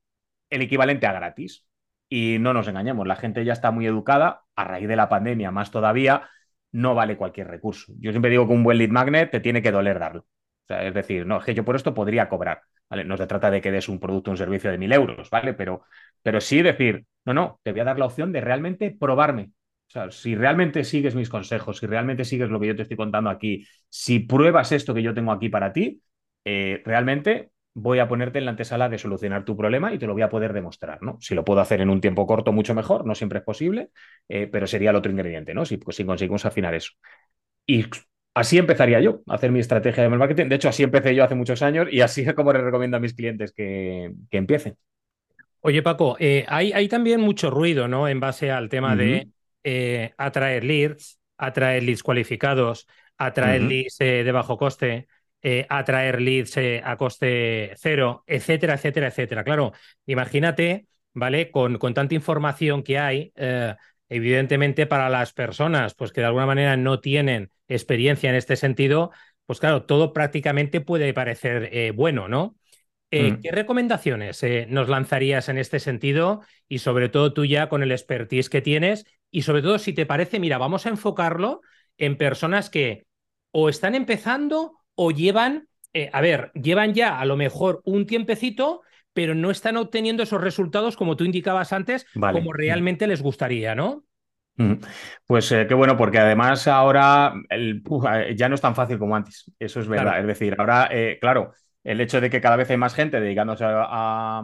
el 0.50 0.62
equivalente 0.62 1.06
a 1.06 1.12
gratis. 1.12 1.64
Y 2.08 2.38
no 2.40 2.52
nos 2.52 2.66
engañemos, 2.66 3.06
la 3.06 3.14
gente 3.14 3.44
ya 3.44 3.52
está 3.52 3.70
muy 3.70 3.86
educada, 3.86 4.42
a 4.56 4.64
raíz 4.64 4.88
de 4.88 4.96
la 4.96 5.08
pandemia 5.08 5.52
más 5.52 5.70
todavía, 5.70 6.28
no 6.72 6.96
vale 6.96 7.16
cualquier 7.16 7.46
recurso. 7.46 7.92
Yo 8.00 8.10
siempre 8.10 8.32
digo 8.32 8.48
que 8.48 8.52
un 8.52 8.64
buen 8.64 8.78
lead 8.78 8.90
magnet 8.90 9.30
te 9.30 9.38
tiene 9.38 9.62
que 9.62 9.70
doler 9.70 10.00
darlo. 10.00 10.26
Es 10.68 10.92
decir, 10.92 11.24
no, 11.24 11.38
es 11.38 11.44
que 11.44 11.54
yo 11.54 11.64
por 11.64 11.76
esto 11.76 11.94
podría 11.94 12.28
cobrar. 12.28 12.62
No 12.90 13.16
se 13.16 13.26
trata 13.26 13.50
de 13.50 13.60
que 13.60 13.70
des 13.70 13.88
un 13.88 14.00
producto 14.00 14.31
o 14.31 14.32
un 14.34 14.38
servicio 14.38 14.70
de 14.70 14.78
mil 14.78 14.92
euros, 14.92 15.31
¿vale? 15.31 15.54
Pero, 15.54 15.82
pero 16.22 16.40
sí 16.40 16.62
decir, 16.62 17.06
no, 17.25 17.34
no, 17.34 17.60
te 17.62 17.70
voy 17.72 17.81
a 17.81 17.84
dar 17.84 17.98
la 17.98 18.06
opción 18.06 18.32
de 18.32 18.40
realmente 18.40 18.90
probarme. 18.90 19.52
O 19.88 19.92
sea, 19.92 20.10
si 20.10 20.34
realmente 20.34 20.84
sigues 20.84 21.14
mis 21.14 21.28
consejos, 21.28 21.78
si 21.78 21.87
realmente 21.87 22.25
sigues 22.25 22.50
lo 22.50 22.60
que 22.60 22.66
yo 22.69 22.76
te 22.76 22.82
estoy 22.82 22.96
contando 22.96 23.31
aquí, 23.31 23.66
si 23.88 24.20
pruebas 24.20 24.72
esto 24.72 24.94
que 24.94 25.02
yo 25.02 25.14
tengo 25.14 25.32
aquí 25.32 25.48
para 25.48 25.72
ti, 25.72 26.02
eh, 26.44 26.82
realmente 26.84 27.50
voy 27.75 27.98
a 28.00 28.08
ponerte 28.08 28.38
en 28.38 28.44
la 28.44 28.50
antesala 28.52 28.88
de 28.88 28.98
solucionar 28.98 29.44
tu 29.44 29.56
problema 29.56 29.92
y 29.92 29.98
te 29.98 30.06
lo 30.06 30.12
voy 30.12 30.22
a 30.22 30.28
poder 30.28 30.52
demostrar, 30.52 31.02
¿no? 31.02 31.16
Si 31.20 31.34
lo 31.34 31.44
puedo 31.44 31.60
hacer 31.60 31.81
en 31.81 31.90
un 31.90 32.00
tiempo 32.00 32.26
corto, 32.26 32.52
mucho 32.52 32.75
mejor, 32.75 33.06
no 33.06 33.14
siempre 33.14 33.38
es 33.38 33.44
posible, 33.44 33.90
eh, 34.28 34.48
pero 34.50 34.66
sería 34.66 34.90
el 34.90 34.96
otro 34.96 35.10
ingrediente, 35.12 35.54
¿no? 35.54 35.64
Si, 35.64 35.76
pues, 35.76 35.96
si 35.96 36.04
conseguimos 36.04 36.44
afinar 36.44 36.75
eso. 36.75 36.92
Y 37.66 37.84
así 38.34 38.58
empezaría 38.58 39.00
yo 39.00 39.22
a 39.26 39.34
hacer 39.34 39.50
mi 39.50 39.60
estrategia 39.60 40.02
de 40.02 40.08
marketing. 40.08 40.48
De 40.48 40.56
hecho, 40.56 40.68
así 40.68 40.82
empecé 40.82 41.14
yo 41.14 41.24
hace 41.24 41.34
muchos 41.34 41.62
años 41.62 41.88
y 41.90 42.00
así 42.00 42.22
es 42.22 42.34
como 42.34 42.52
les 42.52 42.62
recomiendo 42.62 42.96
a 42.96 43.00
mis 43.00 43.14
clientes 43.14 43.52
que, 43.52 44.12
empiecen. 44.30 44.76
Oye, 45.60 45.82
Paco, 45.82 46.16
eh, 46.18 46.44
hay, 46.48 46.88
también 46.88 47.20
mucho 47.20 47.50
ruido, 47.50 47.86
¿no? 47.86 48.08
En 48.08 48.20
base 48.20 48.50
al 48.50 48.68
tema 48.68 48.96
de 48.96 49.28
eh, 49.62 50.12
atraer 50.16 50.64
leads, 50.64 51.20
atraer 51.36 51.82
leads 51.82 52.02
cualificados, 52.02 52.86
atraer 53.18 53.62
leads 53.62 54.00
eh, 54.00 54.24
de 54.24 54.32
bajo 54.32 54.56
coste, 54.56 55.06
atraer 55.68 56.22
leads 56.22 56.56
a 56.82 56.96
coste 56.96 57.72
cero, 57.76 58.24
etcétera, 58.26 58.74
etcétera, 58.74 59.08
etcétera. 59.08 59.44
Claro, 59.44 59.72
imagínate, 60.06 60.86
¿vale? 61.12 61.50
Con, 61.50 61.76
con 61.76 61.92
tanta 61.92 62.14
información 62.14 62.82
que 62.82 62.98
hay, 62.98 63.32
evidentemente 64.08 64.86
para 64.86 65.10
las 65.10 65.32
personas 65.34 65.94
pues 65.94 66.10
que 66.10 66.20
de 66.22 66.26
alguna 66.26 66.46
manera 66.46 66.76
no 66.76 67.00
tienen 67.00 67.50
experiencia 67.70 68.28
en 68.28 68.37
este 68.37 68.56
sentido, 68.56 69.12
pues 69.46 69.61
claro, 69.61 69.84
todo 69.84 70.12
prácticamente 70.12 70.81
puede 70.81 71.14
parecer 71.14 71.70
eh, 71.72 71.93
bueno, 71.93 72.28
¿no? 72.28 72.56
Eh, 73.11 73.32
mm. 73.32 73.40
¿Qué 73.40 73.50
recomendaciones 73.50 74.43
eh, 74.43 74.67
nos 74.69 74.88
lanzarías 74.88 75.49
en 75.49 75.58
este 75.58 75.81
sentido? 75.81 76.43
Y 76.69 76.78
sobre 76.78 77.08
todo 77.08 77.32
tú 77.32 77.44
ya 77.44 77.69
con 77.69 77.82
el 77.82 77.93
expertise 77.93 78.50
que 78.50 78.61
tienes 78.61 79.06
y 79.31 79.43
sobre 79.43 79.62
todo 79.62 79.78
si 79.78 79.93
te 79.93 80.06
parece, 80.06 80.38
mira, 80.38 80.58
vamos 80.58 80.87
a 80.87 80.90
enfocarlo 80.90 81.62
en 81.96 82.17
personas 82.17 82.70
que 82.70 83.06
o 83.52 83.69
están 83.69 83.94
empezando 83.94 84.78
o 84.94 85.11
llevan, 85.11 85.69
a 86.12 86.20
ver, 86.20 86.52
llevan 86.55 86.94
ya 86.94 87.19
a 87.19 87.25
lo 87.25 87.37
mejor 87.37 87.81
un 87.84 88.06
tiempecito, 88.06 88.82
pero 89.12 89.34
no 89.34 89.50
están 89.50 89.76
obteniendo 89.76 90.23
esos 90.23 90.40
resultados 90.40 90.97
como 90.97 91.16
tú 91.16 91.25
indicabas 91.25 91.73
antes, 91.73 92.06
como 92.14 92.52
realmente 92.52 93.09
les 93.09 93.23
gustaría, 93.23 93.75
¿no? 93.75 94.04
Pues 95.26 95.50
eh, 95.52 95.67
qué 95.69 95.75
bueno, 95.75 95.97
porque 95.97 96.19
además 96.19 96.67
ahora 96.69 97.33
el, 97.49 97.83
ya 98.37 98.49
no 98.49 98.55
es 98.55 98.61
tan 98.61 98.75
fácil 98.75 98.99
como 98.99 99.17
antes, 99.17 99.50
eso 99.59 99.81
es 99.81 99.88
verdad. 99.88 100.21
Es 100.21 100.26
decir, 100.26 100.55
ahora, 100.59 100.88
eh, 100.90 101.19
claro, 101.21 101.52
el 101.82 102.00
hecho 102.00 102.20
de 102.20 102.28
que 102.28 102.40
cada 102.40 102.56
vez 102.56 102.70
hay 102.70 102.76
más 102.76 102.94
gente 102.94 103.20
dedicándose 103.20 103.64
a, 103.66 104.42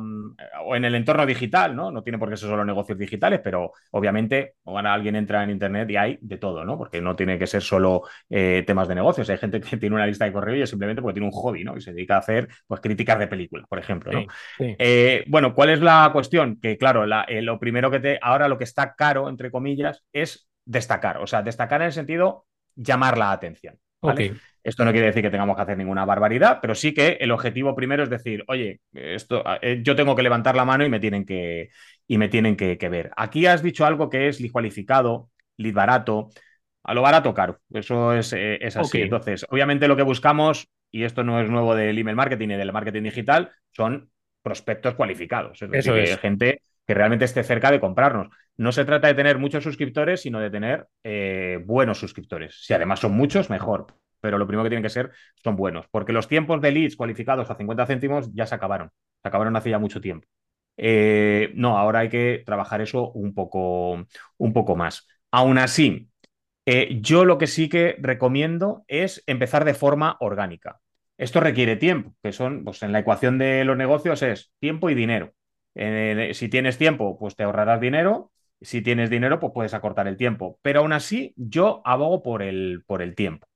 o 0.64 0.76
en 0.76 0.84
el 0.84 0.94
entorno 0.94 1.26
digital, 1.26 1.76
¿no? 1.76 1.90
No 1.90 2.02
tiene 2.02 2.18
por 2.18 2.30
qué 2.30 2.36
ser 2.36 2.48
solo 2.48 2.64
negocios 2.64 2.98
digitales, 2.98 3.40
pero 3.44 3.72
obviamente 3.90 4.54
ahora 4.64 4.94
alguien 4.94 5.16
entra 5.16 5.42
en 5.42 5.50
internet 5.50 5.90
y 5.90 5.96
hay 5.96 6.18
de 6.20 6.38
todo, 6.38 6.64
¿no? 6.64 6.78
Porque 6.78 7.00
no 7.00 7.14
tiene 7.14 7.38
que 7.38 7.46
ser 7.46 7.62
solo 7.62 8.02
eh, 8.30 8.64
temas 8.66 8.88
de 8.88 8.94
negocios. 8.94 9.28
Hay 9.28 9.38
gente 9.38 9.60
que 9.60 9.76
tiene 9.76 9.94
una 9.94 10.06
lista 10.06 10.24
de 10.24 10.32
correo 10.32 10.62
y 10.62 10.66
simplemente 10.66 11.02
porque 11.02 11.14
tiene 11.14 11.26
un 11.26 11.32
hobby, 11.32 11.64
¿no? 11.64 11.76
Y 11.76 11.80
se 11.80 11.92
dedica 11.92 12.16
a 12.16 12.20
hacer 12.20 12.48
pues 12.66 12.80
críticas 12.80 13.18
de 13.18 13.26
películas, 13.26 13.66
por 13.68 13.78
ejemplo, 13.78 14.12
¿no? 14.12 14.26
Eh, 14.58 15.24
bueno, 15.26 15.54
¿cuál 15.54 15.70
es 15.70 15.80
la 15.80 16.08
cuestión? 16.12 16.58
Que 16.60 16.78
claro, 16.78 17.04
eh, 17.28 17.42
lo 17.42 17.58
primero 17.58 17.90
que 17.90 18.00
te, 18.00 18.18
ahora 18.22 18.48
lo 18.48 18.56
que 18.56 18.64
está 18.64 18.94
caro, 18.94 19.28
entre 19.28 19.50
comillas, 19.50 20.04
es 20.12 20.48
destacar. 20.64 21.18
O 21.18 21.26
sea, 21.26 21.42
destacar 21.42 21.82
en 21.82 21.88
el 21.88 21.92
sentido 21.92 22.46
llamar 22.74 23.18
la 23.18 23.32
atención. 23.32 23.78
Esto 24.66 24.84
no 24.84 24.90
quiere 24.90 25.06
decir 25.06 25.22
que 25.22 25.30
tengamos 25.30 25.54
que 25.54 25.62
hacer 25.62 25.78
ninguna 25.78 26.04
barbaridad, 26.04 26.58
pero 26.60 26.74
sí 26.74 26.92
que 26.92 27.18
el 27.20 27.30
objetivo 27.30 27.76
primero 27.76 28.02
es 28.02 28.10
decir, 28.10 28.42
oye, 28.48 28.80
esto, 28.92 29.44
eh, 29.62 29.80
yo 29.82 29.94
tengo 29.94 30.16
que 30.16 30.24
levantar 30.24 30.56
la 30.56 30.64
mano 30.64 30.84
y 30.84 30.88
me 30.88 30.98
tienen 30.98 31.24
que, 31.24 31.70
y 32.08 32.18
me 32.18 32.28
tienen 32.28 32.56
que, 32.56 32.76
ver. 32.88 33.12
Aquí 33.16 33.46
has 33.46 33.62
dicho 33.62 33.86
algo 33.86 34.10
que 34.10 34.26
es 34.26 34.40
lead 34.40 34.50
cualificado, 34.50 35.30
lead 35.56 35.72
barato. 35.72 36.30
A 36.82 36.94
lo 36.94 37.02
barato, 37.02 37.32
caro. 37.32 37.60
Eso 37.72 38.12
es, 38.12 38.32
eh, 38.32 38.58
así. 38.74 39.02
Entonces, 39.02 39.46
obviamente 39.48 39.86
lo 39.86 39.96
que 39.96 40.02
buscamos, 40.02 40.68
y 40.90 41.04
esto 41.04 41.22
no 41.22 41.40
es 41.40 41.48
nuevo 41.48 41.76
del 41.76 41.96
email 41.96 42.16
marketing 42.16 42.48
y 42.48 42.56
del 42.56 42.72
marketing 42.72 43.04
digital, 43.04 43.52
son 43.70 44.10
prospectos 44.42 44.94
cualificados. 44.94 45.62
Es 45.62 45.70
decir, 45.70 45.92
Eso 45.92 45.96
es. 45.96 46.18
gente 46.18 46.60
que 46.84 46.94
realmente 46.94 47.24
esté 47.24 47.44
cerca 47.44 47.70
de 47.70 47.78
comprarnos. 47.78 48.28
No 48.56 48.72
se 48.72 48.84
trata 48.84 49.06
de 49.06 49.14
tener 49.14 49.38
muchos 49.38 49.62
suscriptores, 49.62 50.22
sino 50.22 50.40
de 50.40 50.50
tener 50.50 50.86
eh, 51.04 51.60
buenos 51.64 51.98
suscriptores. 51.98 52.64
Si 52.64 52.74
además 52.74 53.00
son 53.00 53.12
muchos, 53.12 53.48
mejor. 53.48 53.86
Pero 54.26 54.38
lo 54.38 54.46
primero 54.46 54.64
que 54.64 54.70
tienen 54.70 54.82
que 54.82 54.90
ser 54.90 55.12
son 55.42 55.54
buenos, 55.56 55.86
porque 55.90 56.12
los 56.12 56.26
tiempos 56.28 56.60
de 56.60 56.72
leads 56.72 56.96
cualificados 56.96 57.48
a 57.50 57.54
50 57.56 57.86
céntimos 57.86 58.32
ya 58.34 58.46
se 58.46 58.54
acabaron. 58.56 58.90
Se 59.22 59.28
acabaron 59.28 59.54
hace 59.56 59.70
ya 59.70 59.78
mucho 59.78 60.00
tiempo. 60.00 60.26
Eh, 60.76 61.52
no, 61.54 61.78
ahora 61.78 62.00
hay 62.00 62.08
que 62.08 62.42
trabajar 62.44 62.80
eso 62.82 63.10
un 63.12 63.34
poco, 63.34 64.04
un 64.38 64.52
poco 64.52 64.76
más. 64.76 65.06
Aún 65.30 65.58
así, 65.58 66.08
Eh, 66.66 66.98
yo 67.00 67.24
lo 67.24 67.38
que 67.38 67.46
sí 67.46 67.68
que 67.68 67.96
recomiendo 68.00 68.84
es 68.88 69.22
empezar 69.26 69.64
de 69.64 69.74
forma 69.74 70.16
orgánica. 70.20 70.80
Esto 71.18 71.40
requiere 71.40 71.76
tiempo, 71.76 72.14
que 72.22 72.32
son, 72.32 72.64
pues 72.64 72.82
en 72.82 72.92
la 72.92 72.98
ecuación 73.00 73.38
de 73.38 73.64
los 73.64 73.76
negocios 73.76 74.22
es 74.22 74.52
tiempo 74.58 74.90
y 74.90 74.94
dinero. 74.94 75.32
Eh, 75.74 76.32
si 76.34 76.48
tienes 76.48 76.78
tiempo, 76.78 77.18
pues 77.18 77.36
te 77.36 77.44
ahorrarás 77.44 77.80
dinero. 77.80 78.32
Si 78.60 78.82
tienes 78.82 79.10
dinero, 79.10 79.38
pues 79.40 79.52
puedes 79.54 79.74
acortar 79.74 80.08
el 80.08 80.16
tiempo. 80.16 80.58
Pero 80.62 80.80
aún 80.80 80.92
así, 80.92 81.32
yo 81.36 81.82
abogo 81.84 82.22
por 82.22 82.42
el, 82.42 82.82
por 82.86 83.02
el 83.02 83.14
tiempo. 83.14 83.46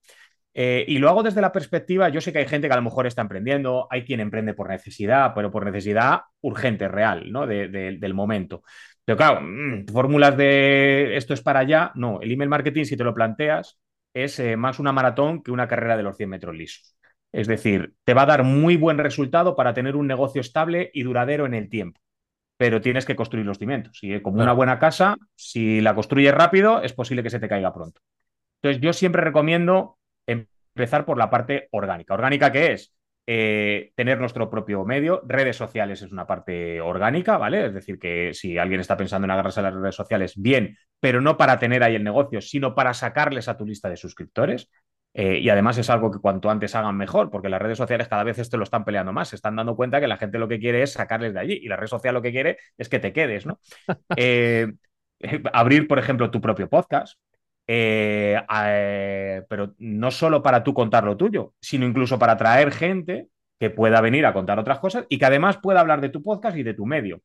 Eh, 0.53 0.85
y 0.89 0.99
lo 0.99 1.09
hago 1.09 1.23
desde 1.23 1.41
la 1.41 1.53
perspectiva, 1.53 2.09
yo 2.09 2.21
sé 2.21 2.33
que 2.33 2.41
hay 2.41 2.49
gente 2.49 2.67
que 2.67 2.73
a 2.73 2.77
lo 2.77 2.83
mejor 2.83 3.07
está 3.07 3.23
emprendiendo, 3.23 3.87
hay 3.91 4.05
quien 4.05 4.21
emprende 4.21 4.55
por 4.55 4.69
necesidad, 4.69 5.33
pero 5.35 5.51
por 5.51 5.65
necesidad 5.65 6.23
urgente, 6.41 6.89
real, 6.89 7.31
¿no? 7.31 7.47
del 7.47 8.15
momento. 8.15 8.63
Pero 9.05 9.17
claro, 9.17 9.41
mm, 9.43 9.87
fórmulas 9.93 10.37
de 10.37 11.17
esto 11.17 11.35
es 11.35 11.43
para 11.43 11.61
allá, 11.61 11.93
no, 11.95 12.21
el 12.21 12.33
email 12.33 12.51
marketing, 12.51 12.85
si 12.85 12.97
te 12.97 13.05
lo 13.05 13.15
planteas, 13.15 13.79
es 14.15 14.39
eh, 14.41 14.57
más 14.57 14.79
una 14.79 14.93
maratón 14.93 15.43
que 15.43 15.53
una 15.53 15.69
carrera 15.69 15.97
de 15.97 16.03
los 16.03 16.17
100 16.17 16.29
metros 16.31 16.55
lisos. 16.57 16.97
Es 17.33 17.47
decir, 17.47 17.95
te 18.05 18.15
va 18.15 18.23
a 18.23 18.27
dar 18.27 18.43
muy 18.45 18.77
buen 18.77 18.99
resultado 18.99 19.55
para 19.57 19.73
tener 19.73 19.95
un 19.97 20.07
negocio 20.09 20.41
estable 20.41 20.91
y 20.93 21.05
duradero 21.05 21.47
en 21.47 21.55
el 21.55 21.69
tiempo. 21.69 22.01
Pero 22.57 22.81
tienes 22.81 23.07
que 23.07 23.17
construir 23.17 23.47
los 23.47 23.59
cimientos. 23.59 23.99
Y 24.03 24.21
como 24.21 24.43
una 24.43 24.53
buena 24.53 24.79
casa, 24.79 25.17
si 25.35 25.81
la 25.81 25.95
construyes 25.95 26.35
rápido, 26.35 26.83
es 26.83 26.93
posible 26.93 27.23
que 27.23 27.31
se 27.31 27.41
te 27.41 27.49
caiga 27.49 27.73
pronto. 27.73 28.01
Entonces, 28.63 28.83
yo 28.83 28.93
siempre 28.93 29.23
recomiendo 29.23 29.99
empezar 30.27 31.05
por 31.05 31.19
la 31.19 31.31
parte 31.31 31.69
orgánica. 31.73 32.15
¿Orgánica 32.15 32.53
qué 32.53 32.73
es? 32.73 32.95
Eh, 33.27 33.93
tener 33.95 34.19
nuestro 34.19 34.51
propio 34.51 34.85
medio. 34.85 35.23
Redes 35.25 35.57
sociales 35.57 36.03
es 36.03 36.11
una 36.11 36.27
parte 36.27 36.81
orgánica, 36.81 37.39
¿vale? 37.39 37.67
Es 37.67 37.75
decir, 37.75 37.99
que 37.99 38.33
si 38.35 38.59
alguien 38.59 38.81
está 38.81 38.97
pensando 38.97 39.27
en 39.27 39.31
agarrarse 39.31 39.61
a 39.61 39.65
las 39.65 39.75
redes 39.75 39.95
sociales, 39.95 40.35
bien, 40.37 40.77
pero 40.99 41.21
no 41.21 41.37
para 41.37 41.59
tener 41.59 41.83
ahí 41.83 41.95
el 41.95 42.03
negocio, 42.03 42.41
sino 42.41 42.75
para 42.75 42.93
sacarles 42.95 43.49
a 43.49 43.57
tu 43.57 43.65
lista 43.67 43.89
de 43.89 43.97
suscriptores. 43.97 44.69
Eh, 45.13 45.39
y 45.39 45.49
además 45.49 45.77
es 45.79 45.91
algo 45.91 46.11
que 46.11 46.19
cuanto 46.19 46.51
antes 46.51 46.75
hagan 46.75 46.97
mejor, 46.97 47.31
porque 47.31 47.49
las 47.49 47.61
redes 47.61 47.79
sociales 47.79 48.09
cada 48.09 48.25
vez 48.25 48.39
esto 48.39 48.57
lo 48.57 48.65
están 48.65 48.85
peleando 48.85 49.13
más. 49.13 49.29
Se 49.29 49.37
están 49.37 49.57
dando 49.57 49.77
cuenta 49.77 50.01
que 50.01 50.07
la 50.09 50.17
gente 50.17 50.39
lo 50.39 50.49
que 50.49 50.59
quiere 50.59 50.83
es 50.83 50.93
sacarles 50.93 51.35
de 51.35 51.41
allí 51.41 51.61
y 51.63 51.69
la 51.69 51.77
red 51.77 51.89
social 51.89 52.15
lo 52.15 52.23
que 52.23 52.33
quiere 52.33 52.59
es 52.79 52.89
que 52.89 52.99
te 52.99 53.13
quedes, 53.13 53.47
¿no? 53.47 53.61
Eh, 54.17 54.73
abrir, 55.53 55.87
por 55.87 55.99
ejemplo, 55.99 56.31
tu 56.31 56.41
propio 56.41 56.69
podcast. 56.69 57.19
Eh, 57.73 59.45
pero 59.49 59.75
no 59.79 60.11
solo 60.11 60.43
para 60.43 60.65
tú 60.65 60.75
contar 60.75 61.05
lo 61.05 61.17
tuyo, 61.17 61.55
sino 61.61 61.87
incluso 61.87 62.19
para 62.19 62.37
traer 62.37 62.73
gente 62.73 63.29
que 63.61 63.71
pueda 63.71 64.01
venir 64.01 64.27
a 64.27 64.33
contar 64.33 64.59
otras 64.59 64.81
cosas 64.81 65.07
y 65.09 65.19
que 65.19 65.27
además 65.27 65.59
pueda 65.59 65.79
hablar 65.79 66.01
de 66.01 66.09
tu 66.09 66.21
podcast 66.21 66.57
y 66.57 66.65
de 66.65 66.75
tu 66.75 66.85
medio. 66.85 67.23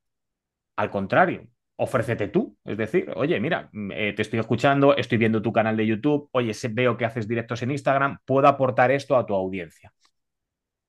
Al 0.76 0.92
contrario, 0.92 1.48
ofrécete 1.78 2.28
tú. 2.28 2.56
Es 2.64 2.78
decir, 2.78 3.12
oye, 3.16 3.40
mira, 3.40 3.70
mm, 3.74 3.92
eh, 3.92 4.14
te 4.14 4.22
estoy 4.22 4.40
escuchando, 4.40 4.96
estoy 4.96 5.18
viendo 5.18 5.42
tu 5.42 5.52
canal 5.52 5.76
de 5.78 5.88
YouTube, 5.88 6.30
oye, 6.32 6.52
veo 6.72 6.96
que 6.96 7.06
haces 7.06 7.28
directos 7.28 7.64
en 7.64 7.72
Instagram, 7.72 8.20
puedo 8.24 8.48
aportar 8.48 8.92
esto 8.92 9.18
a 9.18 9.26
tu 9.26 9.34
audiencia. 9.34 9.94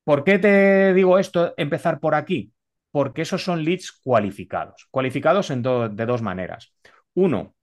¿Por 0.04 0.22
qué 0.22 0.38
te 0.38 0.92
digo 0.92 1.18
esto, 1.18 1.54
empezar 1.56 1.98
por 1.98 2.14
aquí? 2.14 2.52
Porque 2.90 3.22
esos 3.22 3.42
son 3.42 3.64
leads 3.64 3.90
cualificados. 4.04 4.86
Cualificados 4.90 5.50
en 5.50 5.62
de 5.62 6.06
dos 6.06 6.20
maneras. 6.22 6.74
Uno, 7.14 7.55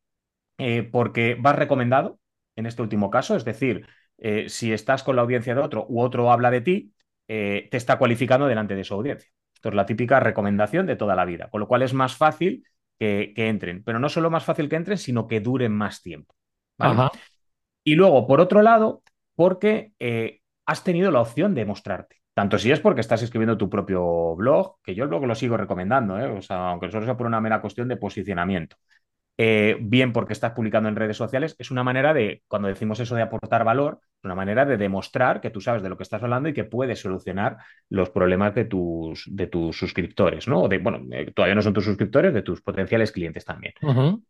eh, 0.57 0.83
porque 0.83 1.35
vas 1.39 1.55
recomendado, 1.55 2.19
en 2.55 2.65
este 2.65 2.81
último 2.81 3.09
caso, 3.09 3.35
es 3.35 3.45
decir, 3.45 3.87
eh, 4.17 4.49
si 4.49 4.73
estás 4.73 5.03
con 5.03 5.15
la 5.15 5.21
audiencia 5.21 5.55
de 5.55 5.61
otro 5.61 5.85
u 5.89 6.01
otro 6.01 6.31
habla 6.31 6.51
de 6.51 6.61
ti, 6.61 6.93
te 7.25 7.77
está 7.77 7.97
cualificando 7.97 8.45
delante 8.45 8.75
de 8.75 8.83
su 8.83 8.93
audiencia. 8.93 9.31
Esto 9.55 9.69
es 9.69 9.75
la 9.75 9.85
típica 9.87 10.19
recomendación 10.19 10.85
de 10.85 10.95
toda 10.95 11.15
la 11.15 11.25
vida, 11.25 11.49
con 11.49 11.61
lo 11.61 11.67
cual 11.67 11.81
es 11.81 11.93
más 11.93 12.15
fácil 12.15 12.63
que, 12.99 13.33
entren. 13.35 13.83
Pero 13.83 13.97
no 13.97 14.09
solo 14.09 14.29
más 14.29 14.43
fácil 14.43 14.69
que 14.69 14.75
entren, 14.75 14.97
sino 14.97 15.27
que 15.27 15.39
duren 15.39 15.71
más 15.71 16.01
tiempo. 16.01 16.35
Y 17.83 17.95
luego, 17.95 18.27
por 18.27 18.41
otro 18.41 18.61
lado, 18.61 19.03
porque 19.35 19.93
eh, 19.99 20.41
has 20.65 20.83
tenido 20.83 21.11
la 21.11 21.21
opción 21.21 21.53
de 21.53 21.65
mostrarte. 21.65 22.17
Tanto 22.33 22.57
si 22.57 22.71
es 22.71 22.79
porque 22.79 23.01
estás 23.01 23.21
escribiendo 23.21 23.57
tu 23.57 23.69
propio 23.69 24.35
blog, 24.35 24.77
que 24.83 24.95
yo 24.95 25.03
el 25.03 25.09
blog 25.09 25.25
lo 25.25 25.35
sigo 25.35 25.55
recomendando, 25.55 26.19
¿eh? 26.19 26.25
o 26.25 26.41
sea, 26.41 26.69
aunque 26.69 26.89
solo 26.89 27.05
sea 27.05 27.17
por 27.17 27.27
una 27.27 27.41
mera 27.41 27.61
cuestión 27.61 27.87
de 27.87 27.97
posicionamiento. 27.97 28.75
Eh, 29.35 29.77
bien 29.81 30.13
porque 30.13 30.33
estás 30.33 30.51
publicando 30.51 30.89
en 30.89 30.95
redes 30.95 31.17
sociales, 31.17 31.55
es 31.57 31.71
una 31.71 31.83
manera 31.83 32.13
de, 32.13 32.43
cuando 32.47 32.67
decimos 32.67 32.99
eso 32.99 33.15
de 33.15 33.23
aportar 33.23 33.63
valor, 33.63 33.99
una 34.23 34.35
manera 34.35 34.63
de 34.63 34.77
demostrar 34.77 35.41
que 35.41 35.49
tú 35.49 35.59
sabes 35.59 35.81
de 35.81 35.89
lo 35.89 35.97
que 35.97 36.03
estás 36.03 36.21
hablando 36.21 36.49
y 36.49 36.53
que 36.53 36.63
puedes 36.63 36.99
solucionar 36.99 37.57
los 37.89 38.11
problemas 38.11 38.53
de 38.53 38.65
tus, 38.65 39.25
de 39.27 39.47
tus 39.47 39.77
suscriptores, 39.77 40.47
¿no? 40.47 40.67
de, 40.67 40.77
bueno, 40.77 41.01
eh, 41.11 41.31
todavía 41.35 41.55
no 41.55 41.63
son 41.63 41.73
tus 41.73 41.85
suscriptores, 41.85 42.33
de 42.33 42.43
tus 42.43 42.61
potenciales 42.61 43.11
clientes 43.11 43.43
también. 43.43 43.73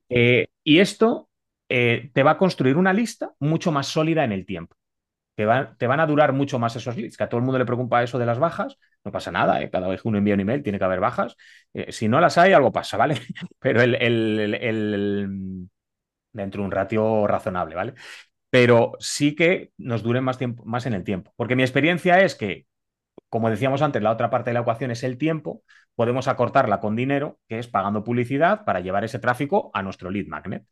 Eh, 0.10 0.48
y 0.64 0.80
esto 0.80 1.30
te 1.68 2.24
va 2.24 2.32
a 2.32 2.38
construir 2.38 2.78
una 2.78 2.94
lista 2.94 3.32
mucho 3.40 3.72
más 3.72 3.88
sólida 3.88 4.24
en 4.24 4.32
el 4.32 4.46
tiempo. 4.46 4.76
Te, 5.36 5.46
te, 5.80 5.88
van 5.88 6.00
a 6.00 6.06
durar 6.06 6.32
mucho 6.32 6.60
más 6.60 6.76
esos 6.76 6.96
leads, 6.96 7.18
que 7.18 7.24
a 7.24 7.30
todo 7.30 7.40
el 7.40 7.46
mundo 7.46 7.58
le 7.58 7.66
preocupa 7.66 8.04
eso 8.04 8.20
de 8.20 8.28
las 8.28 8.38
bajas, 8.38 8.78
no 9.04 9.12
pasa 9.12 9.32
nada, 9.32 9.62
¿eh? 9.62 9.70
cada 9.70 9.88
vez 9.88 10.02
que 10.02 10.08
uno 10.08 10.18
envía 10.18 10.34
un 10.34 10.40
email 10.40 10.64
tiene 10.64 10.80
que 10.80 10.86
haber 10.86 11.00
bajas. 11.00 11.36
Eh, 11.74 11.92
si 11.92 12.08
no 12.08 12.20
las 12.20 12.38
hay, 12.38 12.54
algo 12.54 12.72
pasa, 12.72 12.98
¿vale? 12.98 13.16
Pero 13.60 13.82
el, 13.82 15.68
dentro 16.32 16.62
de 16.62 16.66
un 16.66 16.72
ratio 16.72 17.28
razonable, 17.28 17.76
¿vale? 17.76 17.94
Pero 18.50 18.94
sí 19.00 19.36
que 19.36 19.72
nos 19.78 20.04
duren 20.04 20.24
más, 20.24 20.38
tiempo, 20.38 20.64
más 20.66 20.86
en 20.86 20.94
el 20.94 21.04
tiempo. 21.04 21.34
Porque 21.36 21.56
mi 21.56 21.64
experiencia 21.64 22.22
es 22.22 22.36
que, 22.36 22.66
como 23.30 23.50
decíamos 23.50 23.82
antes, 23.82 24.02
la 24.02 24.12
otra 24.12 24.30
parte 24.30 24.52
de 24.52 24.56
la 24.56 24.62
ecuación 24.62 24.92
es 24.92 25.04
el 25.04 25.18
tiempo, 25.18 25.64
podemos 25.96 26.28
acortarla 26.28 26.80
con 26.80 26.96
dinero, 26.96 27.40
que 27.48 27.60
es 27.60 27.68
pagando 27.68 28.04
publicidad 28.04 28.66
para 28.66 28.80
llevar 28.80 29.04
ese 29.04 29.20
tráfico 29.20 29.72
a 29.74 29.84
nuestro 29.84 30.12
lead 30.12 30.28
magnet. 30.28 30.66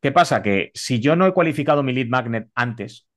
¿Qué 0.00 0.12
pasa? 0.12 0.42
Que 0.42 0.70
si 0.74 1.00
yo 1.00 1.16
no 1.16 1.26
he 1.26 1.32
cualificado 1.32 1.82
mi 1.82 1.92
lead 1.92 2.08
magnet 2.08 2.50
antes, 2.54 3.08